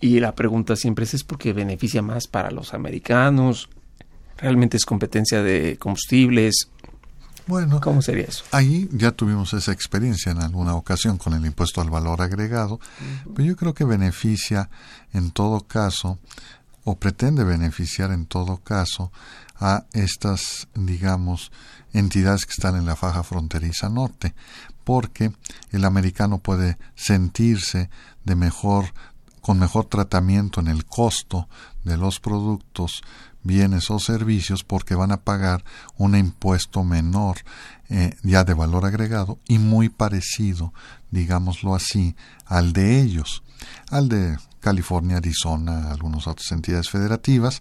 Y 0.00 0.20
la 0.20 0.34
pregunta 0.34 0.76
siempre 0.76 1.04
es, 1.04 1.14
¿es 1.14 1.24
porque 1.24 1.52
beneficia 1.52 2.02
más 2.02 2.26
para 2.26 2.50
los 2.50 2.74
americanos? 2.74 3.68
¿Realmente 4.36 4.76
es 4.76 4.84
competencia 4.84 5.42
de 5.42 5.76
combustibles? 5.78 6.68
Bueno, 7.46 7.80
¿cómo 7.80 8.00
sería 8.00 8.24
eso? 8.24 8.44
Ahí 8.52 8.88
ya 8.92 9.10
tuvimos 9.10 9.52
esa 9.52 9.72
experiencia 9.72 10.32
en 10.32 10.38
alguna 10.38 10.74
ocasión 10.76 11.18
con 11.18 11.34
el 11.34 11.44
impuesto 11.44 11.82
al 11.82 11.90
valor 11.90 12.22
agregado, 12.22 12.80
pero 13.34 13.46
yo 13.46 13.56
creo 13.56 13.74
que 13.74 13.84
beneficia 13.84 14.70
en 15.12 15.30
todo 15.30 15.60
caso 15.60 16.18
o 16.84 16.96
pretende 16.96 17.44
beneficiar 17.44 18.12
en 18.12 18.26
todo 18.26 18.58
caso 18.58 19.10
a 19.56 19.84
estas, 19.92 20.68
digamos, 20.74 21.50
entidades 21.92 22.44
que 22.44 22.52
están 22.52 22.76
en 22.76 22.86
la 22.86 22.96
faja 22.96 23.22
fronteriza 23.22 23.88
norte, 23.88 24.34
porque 24.84 25.32
el 25.70 25.84
americano 25.84 26.38
puede 26.38 26.76
sentirse 26.94 27.88
de 28.24 28.34
mejor 28.34 28.92
con 29.40 29.58
mejor 29.58 29.86
tratamiento 29.86 30.60
en 30.60 30.68
el 30.68 30.86
costo 30.86 31.48
de 31.84 31.98
los 31.98 32.18
productos 32.18 33.02
bienes 33.42 33.90
o 33.90 33.98
servicios 33.98 34.64
porque 34.64 34.94
van 34.94 35.12
a 35.12 35.20
pagar 35.20 35.64
un 35.98 36.16
impuesto 36.16 36.82
menor 36.82 37.36
eh, 37.90 38.16
ya 38.22 38.44
de 38.44 38.54
valor 38.54 38.86
agregado 38.86 39.38
y 39.46 39.58
muy 39.58 39.90
parecido, 39.90 40.72
digámoslo 41.10 41.74
así, 41.74 42.16
al 42.46 42.72
de 42.72 43.02
ellos, 43.02 43.42
al 43.90 44.08
de 44.08 44.38
California, 44.64 45.18
Arizona, 45.18 45.90
algunas 45.90 46.26
otras 46.26 46.50
entidades 46.50 46.88
federativas, 46.88 47.60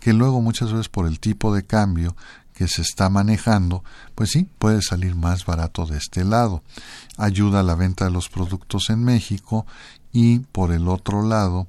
que 0.00 0.12
luego 0.12 0.42
muchas 0.42 0.70
veces 0.70 0.90
por 0.90 1.06
el 1.06 1.18
tipo 1.18 1.54
de 1.54 1.64
cambio 1.64 2.14
que 2.52 2.68
se 2.68 2.82
está 2.82 3.08
manejando, 3.08 3.82
pues 4.14 4.32
sí, 4.32 4.46
puede 4.58 4.82
salir 4.82 5.14
más 5.14 5.46
barato 5.46 5.86
de 5.86 5.96
este 5.96 6.24
lado. 6.24 6.62
Ayuda 7.16 7.60
a 7.60 7.62
la 7.62 7.74
venta 7.74 8.04
de 8.04 8.10
los 8.10 8.28
productos 8.28 8.90
en 8.90 9.02
México 9.02 9.64
y 10.12 10.40
por 10.40 10.72
el 10.72 10.88
otro 10.88 11.26
lado, 11.26 11.68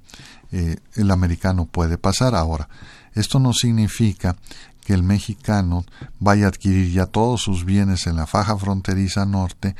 eh, 0.51 0.75
el 0.95 1.11
americano 1.11 1.65
puede 1.65 1.97
pasar. 1.97 2.35
Ahora, 2.35 2.67
esto 3.13 3.39
no 3.39 3.53
significa 3.53 4.35
que 4.83 4.93
el 4.93 5.03
mexicano 5.03 5.85
vaya 6.19 6.47
a 6.47 6.49
adquirir 6.49 6.91
ya 6.91 7.05
todos 7.05 7.41
sus 7.41 7.63
bienes 7.63 8.05
en 8.05 8.17
la 8.17 8.27
faja 8.27 8.57
fronteriza 8.57 9.25
norte, 9.25 9.77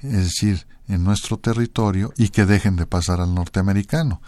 es 0.00 0.12
decir, 0.12 0.64
en 0.88 1.04
nuestro 1.04 1.38
territorio, 1.38 2.12
y 2.16 2.28
que 2.28 2.46
dejen 2.46 2.76
de 2.76 2.86
pasar 2.86 3.20
al 3.20 3.34
norteamericano, 3.34 4.20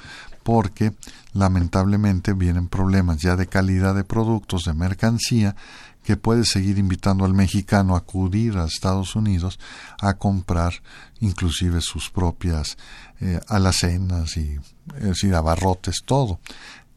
porque 0.42 0.94
lamentablemente 1.32 2.32
vienen 2.32 2.68
problemas 2.68 3.18
ya 3.20 3.36
de 3.36 3.46
calidad 3.46 3.94
de 3.94 4.04
productos, 4.04 4.64
de 4.64 4.74
mercancía, 4.74 5.57
que 6.07 6.16
puede 6.16 6.44
seguir 6.44 6.78
invitando 6.78 7.24
al 7.24 7.34
mexicano 7.34 7.96
a 7.96 7.98
acudir 7.98 8.57
a 8.57 8.64
Estados 8.64 9.16
Unidos 9.16 9.59
a 10.00 10.14
comprar 10.14 10.74
inclusive 11.18 11.80
sus 11.80 12.11
propias 12.11 12.78
eh, 13.20 13.40
alacenas 13.48 14.36
y 14.36 14.57
es 15.00 15.24
abarrotes, 15.24 16.02
todo. 16.04 16.38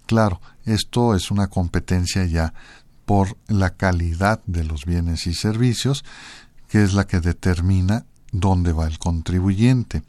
Claro, 0.05 0.39
esto 0.65 1.15
es 1.15 1.31
una 1.31 1.47
competencia 1.47 2.23
ya 2.25 2.53
por 3.05 3.35
la 3.47 3.71
calidad 3.71 4.41
de 4.45 4.63
los 4.63 4.85
bienes 4.85 5.25
y 5.25 5.33
servicios, 5.33 6.05
que 6.67 6.83
es 6.83 6.93
la 6.93 7.07
que 7.07 7.19
determina 7.19 8.05
dónde 8.31 8.73
va 8.73 8.87
el 8.87 8.99
contribuyente. 8.99 10.03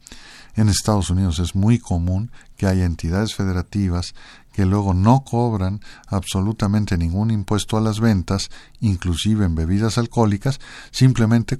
En 0.57 0.69
Estados 0.69 1.11
Unidos 1.11 1.39
es 1.39 1.55
muy 1.55 1.79
común 1.79 2.31
que 2.57 2.67
haya 2.67 2.85
entidades 2.85 3.35
federativas 3.35 4.15
que 4.53 4.67
luego 4.67 4.95
no 4.95 5.21
cobran 5.25 5.81
absolutamente 6.09 6.99
ningún 6.99 7.31
impuesto 7.31 7.77
a 7.77 7.81
las 7.81 8.01
ventas, 8.01 8.51
inclusive 8.81 9.45
en 9.45 9.55
bebidas 9.55 9.97
alcohólicas, 9.97 10.59
simplemente 10.91 11.57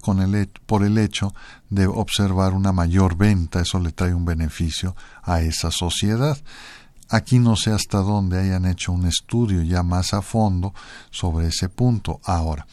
por 0.67 0.83
el 0.83 0.99
hecho 0.99 1.33
de 1.69 1.87
observar 1.87 2.53
una 2.53 2.73
mayor 2.73 3.17
venta, 3.17 3.61
eso 3.61 3.79
le 3.79 3.93
trae 3.93 4.13
un 4.13 4.25
beneficio 4.25 4.97
a 5.23 5.41
esa 5.41 5.71
sociedad. 5.71 6.37
Aquí 7.09 7.39
no 7.39 7.57
sé 7.57 7.73
hasta 7.73 7.99
dónde 7.99 8.39
hayan 8.39 8.67
hecho 8.67 8.93
un 8.93 9.07
estudio 9.07 9.63
ya 9.63 9.83
más 9.83 10.15
a 10.15 10.23
fondo 10.23 10.73
sobre 11.11 11.49
ese 11.49 11.69
punto. 11.69 12.21
Ahora, 12.25 12.67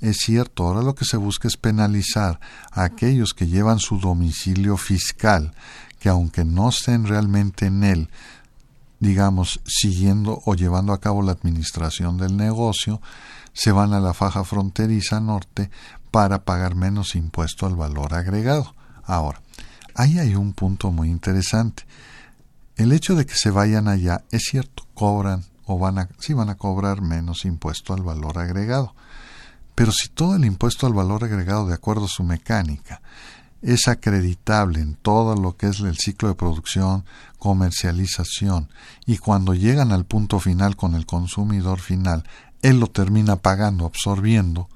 es 0.00 0.18
cierto, 0.18 0.66
ahora 0.66 0.82
lo 0.82 0.94
que 0.94 1.04
se 1.04 1.16
busca 1.16 1.46
es 1.46 1.56
penalizar 1.56 2.40
a 2.72 2.84
aquellos 2.84 3.34
que 3.34 3.46
llevan 3.46 3.78
su 3.78 3.98
domicilio 3.98 4.76
fiscal, 4.76 5.54
que 5.98 6.08
aunque 6.08 6.44
no 6.44 6.70
estén 6.70 7.06
realmente 7.06 7.66
en 7.66 7.84
él, 7.84 8.10
digamos, 8.98 9.60
siguiendo 9.66 10.42
o 10.44 10.54
llevando 10.54 10.92
a 10.92 11.00
cabo 11.00 11.22
la 11.22 11.32
administración 11.32 12.16
del 12.16 12.36
negocio, 12.36 13.00
se 13.52 13.72
van 13.72 13.92
a 13.92 14.00
la 14.00 14.14
faja 14.14 14.44
fronteriza 14.44 15.20
norte 15.20 15.70
para 16.10 16.44
pagar 16.44 16.74
menos 16.74 17.14
impuesto 17.14 17.66
al 17.66 17.76
valor 17.76 18.14
agregado. 18.14 18.74
Ahora, 19.04 19.42
ahí 19.94 20.18
hay 20.18 20.34
un 20.34 20.52
punto 20.52 20.90
muy 20.90 21.10
interesante. 21.10 21.84
El 22.76 22.92
hecho 22.92 23.14
de 23.14 23.26
que 23.26 23.34
se 23.34 23.50
vayan 23.50 23.88
allá 23.88 24.24
es 24.30 24.44
cierto, 24.44 24.86
cobran 24.94 25.44
o 25.66 25.78
van 25.78 25.98
a, 25.98 26.08
sí 26.18 26.32
van 26.32 26.48
a 26.48 26.56
cobrar 26.56 27.02
menos 27.02 27.44
impuesto 27.44 27.92
al 27.92 28.02
valor 28.02 28.38
agregado. 28.38 28.94
Pero 29.80 29.92
si 29.92 30.10
todo 30.10 30.36
el 30.36 30.44
impuesto 30.44 30.86
al 30.86 30.92
valor 30.92 31.24
agregado, 31.24 31.66
de 31.66 31.72
acuerdo 31.72 32.04
a 32.04 32.08
su 32.08 32.22
mecánica, 32.22 33.00
es 33.62 33.88
acreditable 33.88 34.78
en 34.78 34.94
todo 34.94 35.34
lo 35.36 35.56
que 35.56 35.68
es 35.68 35.80
el 35.80 35.96
ciclo 35.96 36.28
de 36.28 36.34
producción, 36.34 37.06
comercialización, 37.38 38.68
y 39.06 39.16
cuando 39.16 39.54
llegan 39.54 39.90
al 39.90 40.04
punto 40.04 40.38
final 40.38 40.76
con 40.76 40.94
el 40.94 41.06
consumidor 41.06 41.80
final, 41.80 42.24
él 42.60 42.78
lo 42.78 42.88
termina 42.88 43.36
pagando, 43.36 43.86
absorbiendo, 43.86 44.68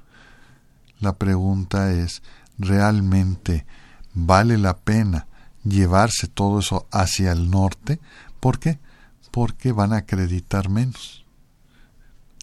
la 0.99 1.13
pregunta 1.13 1.91
es, 1.91 2.23
¿realmente 2.57 3.67
vale 4.15 4.57
la 4.57 4.75
pena 4.75 5.27
llevarse 5.63 6.27
todo 6.27 6.61
eso 6.61 6.87
hacia 6.91 7.31
el 7.31 7.51
norte. 7.51 7.99
¿Por 8.39 8.57
qué? 8.57 8.79
Porque 9.29 9.71
van 9.71 9.93
a 9.93 9.97
acreditar 9.97 10.67
menos 10.67 11.25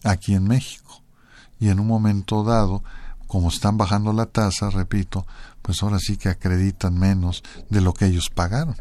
aquí 0.05 0.33
en 0.33 0.45
México. 0.45 0.82
Y 1.63 1.69
en 1.69 1.79
un 1.79 1.87
momento 1.87 2.43
dado, 2.43 2.83
como 3.25 3.47
están 3.47 3.77
bajando 3.77 4.11
la 4.11 4.25
tasa, 4.25 4.69
repito, 4.69 5.25
pues 5.61 5.81
ahora 5.81 5.97
sí 5.97 6.17
que 6.17 6.27
acreditan 6.27 6.99
menos 6.99 7.41
de 7.69 7.79
lo 7.79 7.93
que 7.93 8.05
ellos 8.05 8.29
pagaron, 8.29 8.75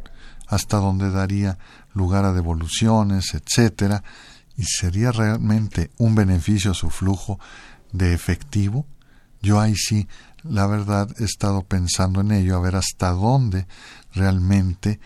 hasta 0.48 0.78
donde 0.78 1.12
daría 1.12 1.58
lugar 1.94 2.24
a 2.24 2.32
devoluciones, 2.32 3.34
etcétera, 3.34 4.02
y 4.56 4.64
sería 4.64 5.12
realmente 5.12 5.92
un 5.98 6.16
beneficio 6.16 6.72
a 6.72 6.74
su 6.74 6.90
flujo 6.90 7.38
de 7.92 8.14
efectivo. 8.14 8.84
Yo 9.40 9.60
ahí 9.60 9.76
sí, 9.76 10.08
la 10.42 10.66
verdad, 10.66 11.08
he 11.20 11.24
estado 11.24 11.62
pensando 11.62 12.20
en 12.20 12.32
ello, 12.32 12.56
a 12.56 12.60
ver 12.60 12.74
hasta 12.74 13.10
dónde 13.10 13.68
realmente 14.12 14.98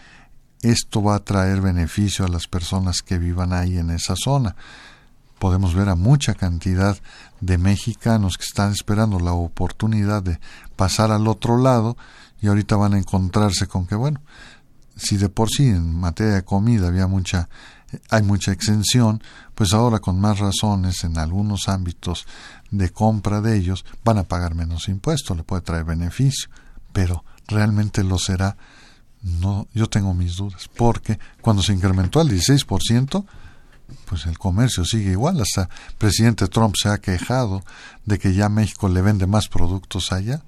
esto 0.63 1.03
va 1.03 1.17
a 1.17 1.25
traer 1.25 1.61
beneficio 1.61 2.25
a 2.25 2.29
las 2.29 2.47
personas 2.49 3.03
que 3.03 3.19
vivan 3.19 3.53
ahí 3.53 3.77
en 3.77 3.91
esa 3.91 4.15
zona. 4.17 4.57
Podemos 5.39 5.75
ver 5.75 5.89
a 5.89 5.95
mucha 5.95 6.35
cantidad 6.35 6.97
de 7.41 7.59
mexicanos 7.59 8.37
que 8.39 8.45
están 8.45 8.73
esperando 8.73 9.21
la 9.21 9.33
oportunidad 9.33 10.23
de 10.23 10.41
pasar 10.77 11.11
al 11.11 11.29
otro 11.29 11.59
lado 11.59 11.97
y 12.41 12.49
ahorita 12.49 12.77
van 12.77 12.95
a 12.95 12.99
encontrarse 12.99 13.67
con 13.67 13.87
que, 13.87 13.95
bueno, 13.95 14.21
si 14.97 15.17
de 15.17 15.29
por 15.29 15.51
sí 15.51 15.67
en 15.67 15.95
materia 15.95 16.35
de 16.35 16.45
comida 16.45 16.89
había 16.89 17.07
mucha 17.07 17.49
hay 18.11 18.23
mucha 18.23 18.53
exención, 18.53 19.23
pues 19.55 19.73
ahora 19.73 20.01
con 20.01 20.21
más 20.21 20.39
razones 20.39 21.05
en 21.05 21.19
algunos 21.19 21.69
ámbitos 21.69 22.27
de 22.71 22.91
compra 22.91 23.41
de 23.41 23.57
ellos 23.57 23.85
van 24.05 24.19
a 24.19 24.25
pagar 24.25 24.55
menos 24.55 24.89
impuestos, 24.89 25.37
le 25.37 25.45
puede 25.45 25.63
traer 25.63 25.85
beneficio, 25.85 26.51
pero 26.93 27.25
realmente 27.47 28.03
lo 28.03 28.19
será. 28.19 28.57
No, 29.23 29.67
yo 29.73 29.89
tengo 29.89 30.15
mis 30.15 30.37
dudas, 30.37 30.69
porque 30.77 31.19
cuando 31.41 31.63
se 31.63 31.73
incrementó 31.73 32.21
al 32.21 32.29
16%, 32.29 33.25
pues 34.07 34.27
el 34.27 34.39
comercio 34.39 34.85
sigue 34.85 35.13
igual. 35.13 35.41
Hasta 35.41 35.63
el 35.63 35.95
presidente 35.97 36.49
Trump 36.49 36.75
se 36.81 36.89
ha 36.89 36.99
quejado 36.99 37.63
de 38.05 38.19
que 38.19 38.35
ya 38.35 38.49
México 38.49 38.89
le 38.89 39.03
vende 39.03 39.27
más 39.27 39.49
productos 39.49 40.13
allá. 40.13 40.43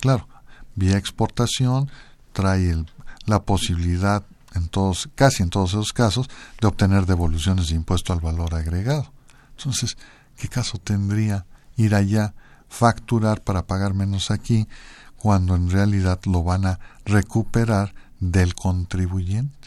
Claro, 0.00 0.28
vía 0.74 0.96
exportación 0.96 1.90
trae 2.32 2.84
la 3.26 3.42
posibilidad 3.42 4.24
en 4.54 4.68
todos, 4.68 5.08
casi 5.14 5.42
en 5.42 5.50
todos 5.50 5.70
esos 5.70 5.92
casos, 5.92 6.28
de 6.60 6.68
obtener 6.68 7.06
devoluciones 7.06 7.68
de 7.68 7.74
impuesto 7.74 8.12
al 8.12 8.20
valor 8.20 8.54
agregado. 8.54 9.12
Entonces, 9.56 9.96
¿qué 10.36 10.48
caso 10.48 10.78
tendría 10.78 11.46
ir 11.76 11.94
allá, 11.94 12.34
facturar 12.68 13.42
para 13.42 13.66
pagar 13.66 13.94
menos 13.94 14.30
aquí, 14.30 14.68
cuando 15.16 15.56
en 15.56 15.70
realidad 15.70 16.20
lo 16.24 16.42
van 16.42 16.66
a 16.66 16.78
recuperar 17.04 17.94
del 18.20 18.54
contribuyente? 18.54 19.63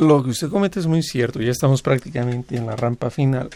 Lo 0.00 0.24
que 0.24 0.30
usted 0.30 0.48
comenta 0.48 0.80
es 0.80 0.86
muy 0.86 1.02
cierto, 1.02 1.42
ya 1.42 1.50
estamos 1.50 1.82
prácticamente 1.82 2.56
en 2.56 2.64
la 2.64 2.74
rampa 2.74 3.10
final, 3.10 3.50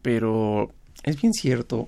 pero 0.00 0.70
es 1.02 1.20
bien 1.20 1.34
cierto. 1.34 1.86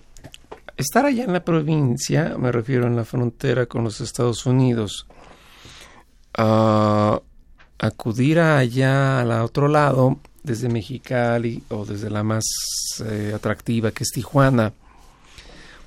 Estar 0.76 1.06
allá 1.06 1.24
en 1.24 1.32
la 1.32 1.42
provincia, 1.42 2.36
me 2.38 2.52
refiero 2.52 2.86
en 2.86 2.96
la 2.96 3.06
frontera 3.06 3.64
con 3.64 3.82
los 3.82 4.02
Estados 4.02 4.44
Unidos, 4.44 5.06
acudir 7.78 8.40
allá 8.40 9.20
al 9.20 9.30
otro 9.30 9.68
lado, 9.68 10.18
desde 10.42 10.68
Mexicali 10.68 11.62
o 11.70 11.86
desde 11.86 12.10
la 12.10 12.22
más 12.22 12.44
eh, 13.06 13.32
atractiva 13.34 13.90
que 13.90 14.04
es 14.04 14.10
Tijuana, 14.10 14.74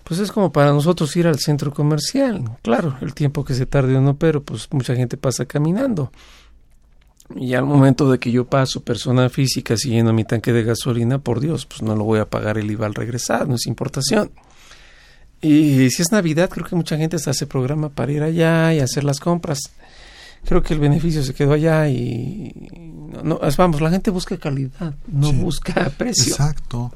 pues 0.03 0.19
es 0.19 0.31
como 0.31 0.51
para 0.51 0.71
nosotros 0.71 1.15
ir 1.17 1.27
al 1.27 1.37
centro 1.37 1.71
comercial. 1.71 2.43
Claro, 2.63 2.97
el 3.01 3.13
tiempo 3.13 3.45
que 3.45 3.53
se 3.53 3.67
tarde 3.67 3.95
o 3.95 4.01
no, 4.01 4.15
pero 4.15 4.41
pues 4.41 4.67
mucha 4.71 4.95
gente 4.95 5.17
pasa 5.17 5.45
caminando. 5.45 6.11
Y 7.35 7.53
al 7.53 7.65
momento 7.65 8.09
de 8.09 8.19
que 8.19 8.31
yo 8.31 8.45
paso 8.45 8.81
persona 8.81 9.29
física 9.29 9.75
siguiendo 9.75 10.13
mi 10.13 10.23
tanque 10.23 10.53
de 10.53 10.63
gasolina, 10.63 11.19
por 11.19 11.39
Dios, 11.39 11.65
pues 11.65 11.81
no 11.81 11.95
lo 11.95 12.03
voy 12.03 12.19
a 12.19 12.29
pagar 12.29 12.57
el 12.57 12.71
IVA 12.71 12.85
al 12.85 12.95
regresar, 12.95 13.47
no 13.47 13.55
es 13.55 13.67
importación. 13.67 14.31
Y 15.41 15.89
si 15.91 16.01
es 16.01 16.11
Navidad, 16.11 16.49
creo 16.49 16.65
que 16.65 16.75
mucha 16.75 16.97
gente 16.97 17.19
se 17.19 17.29
hace 17.29 17.45
programa 17.45 17.89
para 17.89 18.11
ir 18.11 18.23
allá 18.23 18.73
y 18.73 18.79
hacer 18.79 19.03
las 19.03 19.19
compras 19.19 19.71
creo 20.47 20.63
que 20.63 20.73
el 20.73 20.79
beneficio 20.79 21.23
se 21.23 21.33
quedó 21.33 21.53
allá 21.53 21.89
y 21.89 22.53
no, 23.23 23.39
vamos, 23.57 23.81
la 23.81 23.89
gente 23.89 24.11
busca 24.11 24.37
calidad, 24.37 24.95
no 25.07 25.33
busca 25.33 25.89
precio. 25.97 26.31
Exacto. 26.31 26.93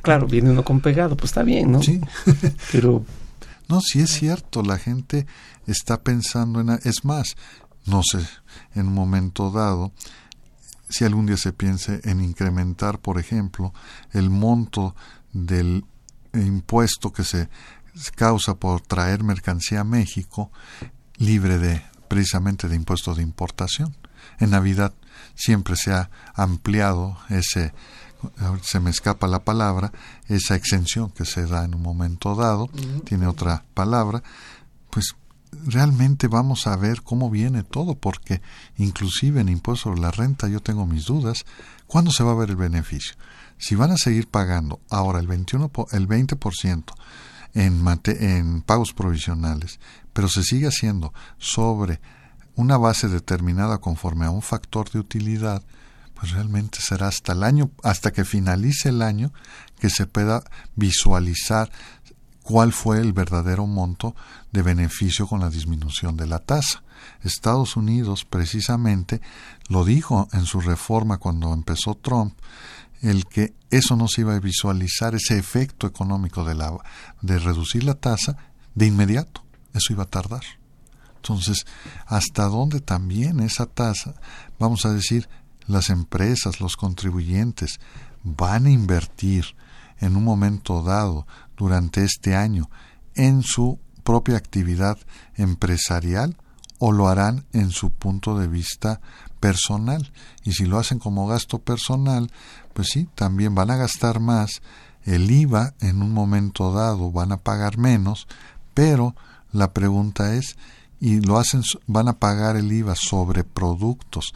Claro, 0.00 0.26
viene 0.26 0.50
uno 0.50 0.64
con 0.64 0.80
pegado, 0.80 1.16
pues 1.16 1.30
está 1.30 1.42
bien, 1.42 1.72
¿no? 1.72 1.82
Sí. 1.82 2.00
Pero 2.70 3.04
no, 3.68 3.80
sí 3.80 4.00
es 4.00 4.10
cierto, 4.10 4.62
la 4.62 4.78
gente 4.78 5.26
está 5.66 6.02
pensando 6.02 6.60
en 6.60 6.70
es 6.84 7.04
más, 7.04 7.36
no 7.86 8.02
sé, 8.02 8.26
en 8.74 8.88
un 8.88 8.94
momento 8.94 9.50
dado 9.50 9.92
si 10.88 11.04
algún 11.04 11.26
día 11.26 11.38
se 11.38 11.52
piense 11.52 12.00
en 12.04 12.20
incrementar, 12.20 12.98
por 12.98 13.18
ejemplo, 13.18 13.72
el 14.12 14.28
monto 14.28 14.94
del 15.32 15.86
impuesto 16.34 17.12
que 17.12 17.24
se 17.24 17.48
causa 18.14 18.56
por 18.56 18.82
traer 18.82 19.22
mercancía 19.22 19.80
a 19.80 19.84
México 19.84 20.50
libre 21.16 21.58
de 21.58 21.82
precisamente 22.08 22.68
de 22.68 22.76
impuestos 22.76 23.16
de 23.16 23.22
importación. 23.22 23.96
En 24.38 24.50
Navidad 24.50 24.92
siempre 25.34 25.76
se 25.76 25.92
ha 25.92 26.10
ampliado 26.34 27.16
ese, 27.30 27.72
se 28.60 28.80
me 28.80 28.90
escapa 28.90 29.26
la 29.26 29.44
palabra, 29.44 29.92
esa 30.28 30.54
exención 30.54 31.10
que 31.10 31.24
se 31.24 31.46
da 31.46 31.64
en 31.64 31.74
un 31.74 31.82
momento 31.82 32.34
dado, 32.34 32.68
tiene 33.04 33.26
otra 33.26 33.64
palabra, 33.72 34.22
pues 34.90 35.16
realmente 35.64 36.28
vamos 36.28 36.66
a 36.66 36.76
ver 36.76 37.02
cómo 37.02 37.30
viene 37.30 37.62
todo, 37.62 37.94
porque 37.94 38.42
inclusive 38.76 39.40
en 39.40 39.48
impuesto 39.48 39.84
sobre 39.84 40.00
la 40.00 40.10
renta 40.10 40.48
yo 40.48 40.60
tengo 40.60 40.86
mis 40.86 41.06
dudas, 41.06 41.44
¿cuándo 41.86 42.10
se 42.10 42.24
va 42.24 42.32
a 42.32 42.36
ver 42.36 42.50
el 42.50 42.56
beneficio? 42.56 43.14
Si 43.58 43.74
van 43.74 43.92
a 43.92 43.96
seguir 43.96 44.28
pagando 44.28 44.80
ahora 44.90 45.20
el 45.20 45.26
21 45.26 45.70
el 45.92 46.08
20% 46.08 46.84
en, 47.54 47.84
en 48.06 48.62
pagos 48.62 48.92
provisionales 48.92 49.78
pero 50.12 50.28
se 50.28 50.42
sigue 50.42 50.66
haciendo 50.66 51.12
sobre 51.38 52.00
una 52.54 52.76
base 52.76 53.08
determinada 53.08 53.78
conforme 53.78 54.26
a 54.26 54.30
un 54.30 54.42
factor 54.42 54.90
de 54.90 54.98
utilidad, 54.98 55.62
pues 56.14 56.32
realmente 56.32 56.78
será 56.80 57.08
hasta 57.08 57.32
el 57.32 57.42
año, 57.42 57.70
hasta 57.82 58.12
que 58.12 58.24
finalice 58.24 58.90
el 58.90 59.02
año, 59.02 59.32
que 59.80 59.90
se 59.90 60.06
pueda 60.06 60.44
visualizar 60.76 61.70
cuál 62.52 62.74
fue 62.74 62.98
el 62.98 63.14
verdadero 63.14 63.66
monto 63.66 64.14
de 64.52 64.60
beneficio 64.60 65.26
con 65.26 65.40
la 65.40 65.48
disminución 65.48 66.18
de 66.18 66.26
la 66.26 66.38
tasa. 66.38 66.82
Estados 67.22 67.78
Unidos 67.78 68.26
precisamente 68.26 69.22
lo 69.68 69.86
dijo 69.86 70.28
en 70.34 70.44
su 70.44 70.60
reforma 70.60 71.16
cuando 71.16 71.54
empezó 71.54 71.94
Trump, 71.94 72.34
el 73.00 73.24
que 73.24 73.54
eso 73.70 73.96
no 73.96 74.06
se 74.06 74.20
iba 74.20 74.34
a 74.34 74.38
visualizar, 74.38 75.14
ese 75.14 75.38
efecto 75.38 75.86
económico 75.86 76.44
de, 76.44 76.54
la, 76.54 76.76
de 77.22 77.38
reducir 77.38 77.84
la 77.84 77.94
tasa 77.94 78.36
de 78.74 78.84
inmediato 78.84 79.42
eso 79.72 79.94
iba 79.94 80.02
a 80.02 80.10
tardar. 80.10 80.42
Entonces, 81.16 81.64
¿hasta 82.04 82.44
dónde 82.48 82.80
también 82.80 83.40
esa 83.40 83.64
tasa, 83.64 84.12
vamos 84.58 84.84
a 84.84 84.92
decir, 84.92 85.26
las 85.66 85.88
empresas, 85.88 86.60
los 86.60 86.76
contribuyentes, 86.76 87.80
van 88.22 88.66
a 88.66 88.70
invertir 88.70 89.56
en 90.02 90.16
un 90.16 90.24
momento 90.24 90.82
dado 90.82 91.26
durante 91.62 92.02
este 92.02 92.34
año 92.34 92.68
en 93.14 93.42
su 93.42 93.78
propia 94.02 94.36
actividad 94.36 94.98
empresarial 95.36 96.36
o 96.80 96.90
lo 96.90 97.06
harán 97.06 97.46
en 97.52 97.70
su 97.70 97.90
punto 97.90 98.36
de 98.36 98.48
vista 98.48 99.00
personal? 99.38 100.12
Y 100.42 100.54
si 100.54 100.64
lo 100.64 100.78
hacen 100.78 100.98
como 100.98 101.28
gasto 101.28 101.60
personal, 101.60 102.32
pues 102.72 102.88
sí, 102.88 103.08
también 103.14 103.54
van 103.54 103.70
a 103.70 103.76
gastar 103.76 104.18
más, 104.18 104.60
el 105.04 105.30
IVA 105.30 105.74
en 105.80 106.02
un 106.02 106.12
momento 106.12 106.72
dado 106.72 107.12
van 107.12 107.30
a 107.30 107.36
pagar 107.36 107.78
menos, 107.78 108.26
pero 108.74 109.14
la 109.52 109.72
pregunta 109.72 110.34
es, 110.34 110.56
¿y 110.98 111.20
lo 111.20 111.38
hacen, 111.38 111.62
van 111.86 112.08
a 112.08 112.18
pagar 112.18 112.56
el 112.56 112.72
IVA 112.72 112.96
sobre 112.96 113.44
productos 113.44 114.32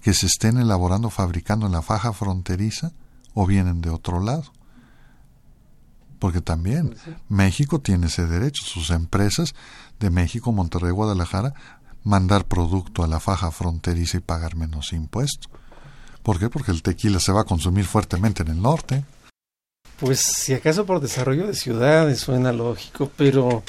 que 0.00 0.12
se 0.12 0.26
estén 0.26 0.58
elaborando, 0.58 1.08
fabricando 1.08 1.66
en 1.66 1.72
la 1.72 1.82
faja 1.82 2.12
fronteriza 2.12 2.90
o 3.32 3.46
vienen 3.46 3.80
de 3.80 3.90
otro 3.90 4.18
lado? 4.20 4.53
Porque 6.24 6.40
también 6.40 6.96
México 7.28 7.82
tiene 7.82 8.06
ese 8.06 8.26
derecho, 8.26 8.64
sus 8.64 8.88
empresas 8.88 9.54
de 10.00 10.08
México, 10.08 10.52
Monterrey, 10.52 10.90
Guadalajara, 10.90 11.52
mandar 12.02 12.46
producto 12.46 13.04
a 13.04 13.06
la 13.06 13.20
faja 13.20 13.50
fronteriza 13.50 14.16
y 14.16 14.20
pagar 14.20 14.56
menos 14.56 14.94
impuestos. 14.94 15.50
¿Por 16.22 16.38
qué? 16.38 16.48
Porque 16.48 16.70
el 16.70 16.82
tequila 16.82 17.20
se 17.20 17.30
va 17.30 17.42
a 17.42 17.44
consumir 17.44 17.84
fuertemente 17.84 18.42
en 18.42 18.48
el 18.48 18.62
norte. 18.62 19.04
Pues 20.00 20.20
si 20.22 20.54
acaso 20.54 20.86
por 20.86 21.02
desarrollo 21.02 21.46
de 21.46 21.52
ciudades 21.52 22.20
suena 22.20 22.54
lógico, 22.54 23.10
pero 23.18 23.62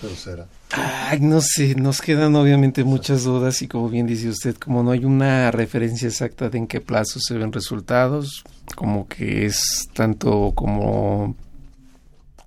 pero 0.00 0.16
será. 0.16 0.48
Ay, 0.72 1.20
no 1.20 1.40
sé, 1.40 1.76
nos 1.76 2.00
quedan 2.00 2.34
obviamente 2.34 2.82
muchas 2.82 3.22
dudas 3.22 3.62
y 3.62 3.68
como 3.68 3.88
bien 3.88 4.06
dice 4.06 4.30
usted, 4.30 4.56
como 4.56 4.82
no 4.82 4.90
hay 4.90 5.04
una 5.04 5.50
referencia 5.52 6.08
exacta 6.08 6.48
de 6.48 6.58
en 6.58 6.66
qué 6.66 6.80
plazo 6.80 7.20
se 7.20 7.34
ven 7.34 7.52
resultados, 7.52 8.42
como 8.74 9.06
que 9.06 9.46
es 9.46 9.88
tanto 9.92 10.52
como, 10.56 11.36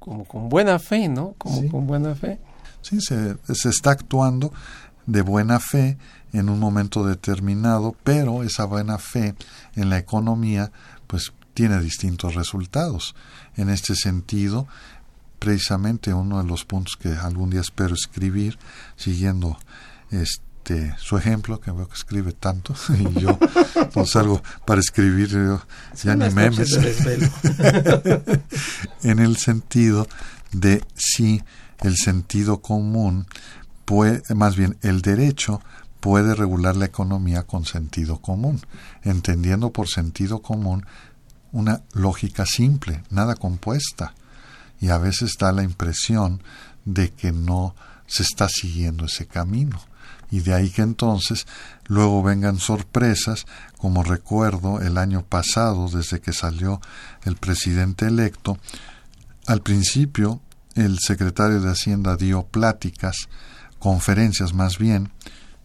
como 0.05 0.23
con 0.23 0.49
buena 0.49 0.77
fe, 0.77 1.09
¿no? 1.09 1.33
Como 1.39 1.67
con 1.67 1.87
buena 1.87 2.13
fe. 2.13 2.37
Sí, 2.83 3.01
se, 3.01 3.35
se 3.51 3.69
está 3.69 3.89
actuando 3.89 4.53
de 5.07 5.23
buena 5.23 5.59
fe 5.59 5.97
en 6.31 6.47
un 6.49 6.59
momento 6.59 7.03
determinado, 7.03 7.95
pero 8.03 8.43
esa 8.43 8.65
buena 8.65 8.99
fe 8.99 9.33
en 9.75 9.89
la 9.89 9.97
economía 9.97 10.71
pues 11.07 11.33
tiene 11.55 11.79
distintos 11.79 12.35
resultados. 12.35 13.15
En 13.57 13.69
este 13.69 13.95
sentido, 13.95 14.67
precisamente 15.39 16.13
uno 16.13 16.37
de 16.39 16.47
los 16.47 16.65
puntos 16.65 16.95
que 16.97 17.09
algún 17.09 17.49
día 17.49 17.61
espero 17.61 17.95
escribir, 17.95 18.59
siguiendo 18.97 19.57
este 20.11 20.45
su 20.97 21.17
ejemplo, 21.17 21.59
que 21.59 21.71
veo 21.71 21.87
que 21.87 21.95
escribe 21.95 22.31
tanto, 22.33 22.75
y 22.99 23.19
yo 23.19 23.37
no 23.95 24.05
salgo 24.05 24.41
para 24.65 24.81
escribir 24.81 25.29
yo, 25.29 25.61
ya 26.03 26.15
ni 26.15 26.29
memes. 26.29 26.73
en 29.03 29.19
el 29.19 29.37
sentido 29.37 30.07
de 30.51 30.83
si 30.95 31.43
el 31.81 31.95
sentido 31.97 32.61
común 32.61 33.27
puede, 33.85 34.21
más 34.33 34.55
bien 34.55 34.77
el 34.81 35.01
derecho 35.01 35.61
puede 35.99 36.35
regular 36.35 36.75
la 36.75 36.85
economía 36.85 37.43
con 37.43 37.65
sentido 37.65 38.21
común, 38.21 38.61
entendiendo 39.03 39.71
por 39.71 39.87
sentido 39.87 40.41
común 40.41 40.85
una 41.51 41.81
lógica 41.93 42.45
simple, 42.45 43.03
nada 43.09 43.35
compuesta. 43.35 44.13
Y 44.79 44.89
a 44.89 44.97
veces 44.97 45.31
da 45.39 45.51
la 45.51 45.63
impresión 45.63 46.43
de 46.83 47.11
que 47.11 47.31
no 47.31 47.75
se 48.07 48.23
está 48.23 48.47
siguiendo 48.49 49.05
ese 49.05 49.25
camino. 49.25 49.79
Y 50.35 50.41
de 50.41 50.53
ahí 50.53 50.69
que 50.69 50.81
entonces 50.81 51.47
luego 51.85 52.21
vengan 52.21 52.59
sorpresas, 52.59 53.45
como 53.77 54.03
recuerdo 54.03 54.81
el 54.81 54.97
año 54.97 55.23
pasado, 55.23 55.87
desde 55.87 56.19
que 56.19 56.33
salió 56.33 56.81
el 57.23 57.37
presidente 57.37 58.07
electo, 58.07 58.57
al 59.47 59.61
principio 59.61 60.41
el 60.73 60.99
secretario 60.99 61.61
de 61.61 61.71
Hacienda 61.71 62.17
dio 62.17 62.43
pláticas, 62.43 63.29
conferencias 63.79 64.53
más 64.53 64.77
bien, 64.77 65.13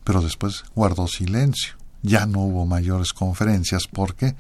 pero 0.04 0.22
después 0.22 0.62
guardó 0.76 1.08
silencio. 1.08 1.74
Ya 2.02 2.26
no 2.26 2.38
hubo 2.38 2.64
mayores 2.64 3.12
conferencias. 3.12 3.88
¿Por 3.88 4.14
qué? 4.14 4.36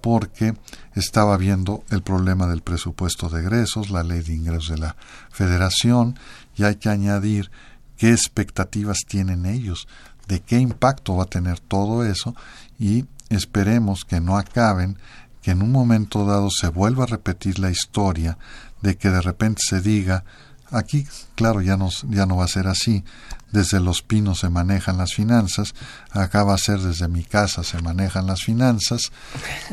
Porque 0.00 0.54
estaba 0.94 1.36
viendo 1.38 1.82
el 1.90 2.04
problema 2.04 2.46
del 2.46 2.62
presupuesto 2.62 3.28
de 3.30 3.40
egresos, 3.40 3.90
la 3.90 4.04
ley 4.04 4.20
de 4.20 4.32
ingresos 4.32 4.68
de 4.68 4.78
la 4.78 4.96
federación, 5.32 6.16
y 6.54 6.62
hay 6.62 6.76
que 6.76 6.88
añadir 6.88 7.50
qué 7.96 8.10
expectativas 8.10 8.98
tienen 9.06 9.46
ellos, 9.46 9.88
de 10.28 10.40
qué 10.40 10.58
impacto 10.58 11.16
va 11.16 11.24
a 11.24 11.26
tener 11.26 11.60
todo 11.60 12.04
eso, 12.04 12.34
y 12.78 13.06
esperemos 13.28 14.04
que 14.04 14.20
no 14.20 14.36
acaben, 14.36 14.98
que 15.42 15.52
en 15.52 15.62
un 15.62 15.70
momento 15.70 16.24
dado 16.26 16.48
se 16.50 16.68
vuelva 16.68 17.04
a 17.04 17.08
repetir 17.08 17.58
la 17.58 17.70
historia 17.70 18.36
de 18.82 18.96
que 18.96 19.10
de 19.10 19.20
repente 19.20 19.62
se 19.64 19.80
diga 19.80 20.24
aquí 20.70 21.06
claro 21.34 21.60
ya 21.60 21.76
no, 21.76 21.88
ya 22.10 22.26
no 22.26 22.36
va 22.36 22.44
a 22.44 22.48
ser 22.48 22.66
así. 22.66 23.04
Desde 23.52 23.78
los 23.78 24.02
pinos 24.02 24.40
se 24.40 24.50
manejan 24.50 24.98
las 24.98 25.14
finanzas 25.14 25.72
acá 26.10 26.42
va 26.42 26.54
a 26.54 26.58
ser 26.58 26.80
desde 26.80 27.06
mi 27.06 27.22
casa 27.22 27.62
se 27.62 27.80
manejan 27.80 28.26
las 28.26 28.42
finanzas 28.42 29.12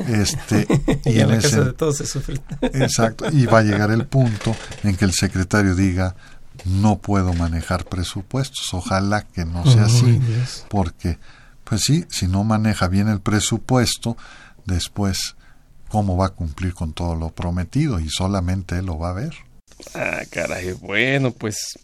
este 0.08 0.68
y, 1.06 1.20
en, 1.20 1.30
la 1.30 1.42
casa 1.42 1.64
de 1.64 1.74
todos 1.74 1.98
se 1.98 2.06
sufre. 2.06 2.40
Exacto 2.62 3.26
y 3.32 3.46
va 3.48 3.60
a 3.60 3.64
llegar 3.64 3.90
el 3.92 4.06
punto 4.06 4.56
en 4.84 4.96
que 4.96 5.06
el 5.06 5.14
secretario 5.14 5.74
diga 5.76 6.16
no 6.66 7.00
puedo 7.00 7.34
manejar 7.34 7.86
presupuestos 7.86 8.74
ojalá 8.74 9.28
que 9.28 9.46
no 9.46 9.66
sea 9.66 9.86
así 9.86 10.22
porque 10.70 11.20
pues 11.64 11.82
sí 11.82 12.06
si 12.10 12.28
no 12.28 12.44
maneja 12.44 12.88
bien 12.88 13.08
el 13.08 13.22
presupuesto 13.22 14.18
después 14.66 15.36
cómo 15.94 16.18
va 16.18 16.26
a 16.26 16.30
cumplir 16.30 16.74
con 16.74 16.94
todo 16.94 17.16
lo 17.16 17.30
prometido 17.30 18.00
y 18.00 18.10
solamente 18.10 18.80
él 18.80 18.88
lo 18.88 18.98
va 18.98 19.12
a 19.12 19.14
ver. 19.14 19.36
Ah, 19.94 20.22
caray, 20.32 20.74
bueno, 20.74 21.30
pues 21.30 21.78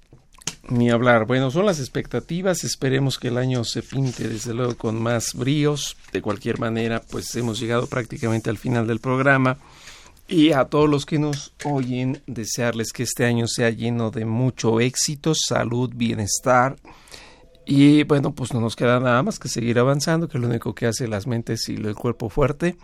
ni 0.67 0.89
hablar. 0.89 1.25
Bueno, 1.27 1.51
son 1.51 1.67
las 1.67 1.79
expectativas. 1.79 2.63
Esperemos 2.63 3.19
que 3.19 3.27
el 3.27 3.37
año 3.37 3.63
se 3.63 3.83
pinte 3.83 4.27
desde 4.27 4.55
luego 4.55 4.75
con 4.77 4.99
más 4.99 5.35
bríos. 5.35 5.95
De 6.11 6.23
cualquier 6.23 6.59
manera, 6.59 7.01
pues 7.01 7.35
hemos 7.35 7.59
llegado 7.59 7.85
prácticamente 7.85 8.49
al 8.49 8.57
final 8.57 8.87
del 8.87 8.99
programa. 8.99 9.59
Y 10.29 10.51
a 10.51 10.65
todos 10.65 10.87
los 10.87 11.05
que 11.05 11.19
nos 11.19 11.53
oyen, 11.65 12.21
desearles 12.27 12.93
que 12.93 13.03
este 13.03 13.25
año 13.25 13.47
sea 13.47 13.71
lleno 13.71 14.11
de 14.11 14.25
mucho 14.25 14.79
éxito, 14.79 15.33
salud, 15.35 15.91
bienestar. 15.95 16.75
Y 17.65 18.03
bueno, 18.03 18.33
pues 18.33 18.53
no 18.53 18.61
nos 18.61 18.75
queda 18.75 18.99
nada 18.99 19.23
más 19.23 19.39
que 19.39 19.49
seguir 19.49 19.79
avanzando, 19.79 20.29
que 20.29 20.37
es 20.37 20.41
lo 20.41 20.47
único 20.47 20.73
que 20.75 20.85
hace 20.85 21.07
las 21.07 21.27
mentes 21.27 21.67
y 21.69 21.75
el 21.75 21.95
cuerpo 21.95 22.29
fuerte 22.29 22.77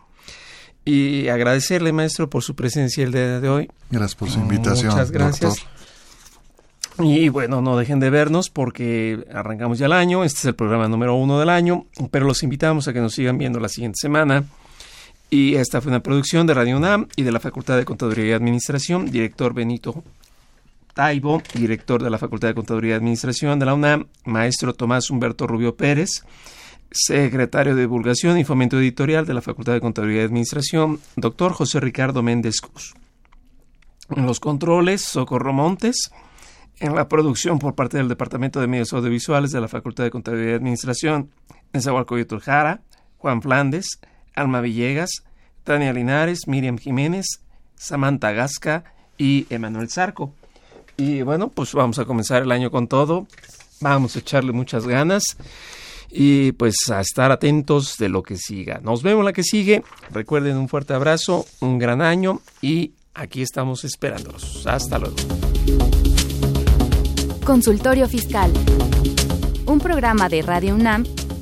y 0.86 1.28
agradecerle, 1.30 1.92
maestro, 1.92 2.30
por 2.30 2.44
su 2.44 2.56
presencia 2.56 3.04
el 3.04 3.12
día 3.12 3.40
de 3.42 3.50
hoy. 3.50 3.72
Gracias 3.90 4.16
por 4.16 4.30
su 4.30 4.40
invitación. 4.40 4.92
Muchas 4.92 5.12
gracias. 5.12 5.66
Y 7.00 7.28
bueno, 7.30 7.62
no 7.62 7.76
dejen 7.76 8.00
de 8.00 8.10
vernos 8.10 8.50
porque 8.50 9.26
arrancamos 9.34 9.80
ya 9.80 9.88
el 9.88 9.94
año. 9.94 10.24
Este 10.24 10.40
es 10.40 10.46
el 10.46 10.56
programa 10.56 10.88
número 10.88 11.16
uno 11.16 11.40
del 11.40 11.50
año, 11.50 11.88
pero 12.12 12.26
los 12.26 12.44
invitamos 12.44 12.88
a 12.88 12.94
que 12.94 13.02
nos 13.02 13.14
sigan 13.14 13.38
viendo 13.38 13.60
la 13.60 13.68
siguiente 13.68 13.98
semana. 14.00 14.46
Y 15.30 15.56
esta 15.56 15.82
fue 15.82 15.92
una 15.92 16.04
producción 16.04 16.48
de 16.48 16.54
Radio 16.54 16.78
UNAM 16.78 17.08
y 17.16 17.24
de 17.24 17.32
la 17.32 17.40
Facultad 17.40 17.78
de 17.78 17.86
Contaduría 17.86 18.26
y 18.26 18.32
Administración, 18.32 19.10
director 19.10 19.54
Benito 19.54 20.04
Taibo, 20.94 21.42
director 21.54 22.02
de 22.02 22.10
la 22.10 22.18
Facultad 22.18 22.48
de 22.50 22.54
Contaduría 22.54 22.92
y 22.92 22.98
Administración 22.98 23.60
de 23.60 23.66
la 23.66 23.74
UNAM, 23.74 24.08
maestro 24.24 24.74
Tomás 24.74 25.10
Humberto 25.10 25.46
Rubio 25.46 25.76
Pérez, 25.76 26.24
secretario 26.90 27.76
de 27.76 27.82
Divulgación 27.82 28.38
y 28.38 28.46
Fomento 28.46 28.80
Editorial 28.80 29.26
de 29.26 29.34
la 29.34 29.42
Facultad 29.42 29.74
de 29.74 29.82
Contabilidad 29.82 30.22
y 30.22 30.26
Administración, 30.26 31.00
doctor 31.18 31.52
José 31.52 31.82
Ricardo 31.82 32.24
Méndez 32.24 32.62
Cruz. 32.62 32.94
En 34.16 34.26
los 34.26 34.40
controles, 34.40 35.02
Socorro 35.02 35.52
Montes. 35.52 36.12
En 36.80 36.94
la 36.94 37.08
producción 37.08 37.58
por 37.58 37.74
parte 37.74 37.98
del 37.98 38.10
Departamento 38.10 38.60
de 38.60 38.68
Medios 38.68 38.94
Audiovisuales 38.94 39.52
de 39.52 39.62
la 39.62 39.68
Facultad 39.68 40.04
de 40.04 40.12
Contabilidad 40.12 40.52
y 40.52 40.56
Administración, 40.56 41.30
Nezahualcóyotl 41.74 42.40
Jara, 42.40 42.82
Juan 43.18 43.42
Flandes, 43.42 44.00
Alma 44.36 44.62
Villegas, 44.62 45.24
Tania 45.64 45.94
Linares, 45.94 46.48
Miriam 46.48 46.78
Jiménez, 46.78 47.26
Samantha 47.76 48.32
Gasca 48.32 48.84
y 49.18 49.48
Emanuel 49.50 49.90
Zarco. 49.90 50.34
Y 50.98 51.22
bueno, 51.24 51.50
pues 51.50 51.74
vamos 51.74 52.00
a 52.00 52.06
comenzar 52.06 52.44
el 52.44 52.52
año 52.52 52.72
con 52.72 52.88
todo. 52.88 53.28
Vamos 53.82 54.16
a 54.16 54.20
echarle 54.20 54.54
muchas 54.54 54.88
ganas 54.88 55.24
y 56.10 56.54
pues 56.54 56.76
a 56.90 57.02
estar 57.02 57.32
atentos 57.32 57.98
de 57.98 58.10
lo 58.10 58.24
que 58.24 58.38
siga. 58.38 58.80
Nos 58.82 59.04
vemos 59.04 59.26
la 59.26 59.34
que 59.34 59.44
sigue. 59.44 59.84
Recuerden 60.12 60.58
un 60.58 60.70
fuerte 60.70 60.94
abrazo, 60.94 61.46
un 61.60 61.78
gran 61.78 62.02
año 62.02 62.42
y 62.62 62.94
aquí 63.14 63.42
estamos 63.42 63.84
esperándolos. 63.84 64.66
Hasta 64.66 65.00
luego. 65.00 65.16
Consultorio 67.46 68.08
Fiscal. 68.08 68.52
Un 69.66 69.80
programa 69.80 70.30
de 70.30 70.42
Radio 70.42 70.76
UNAM 70.76 71.04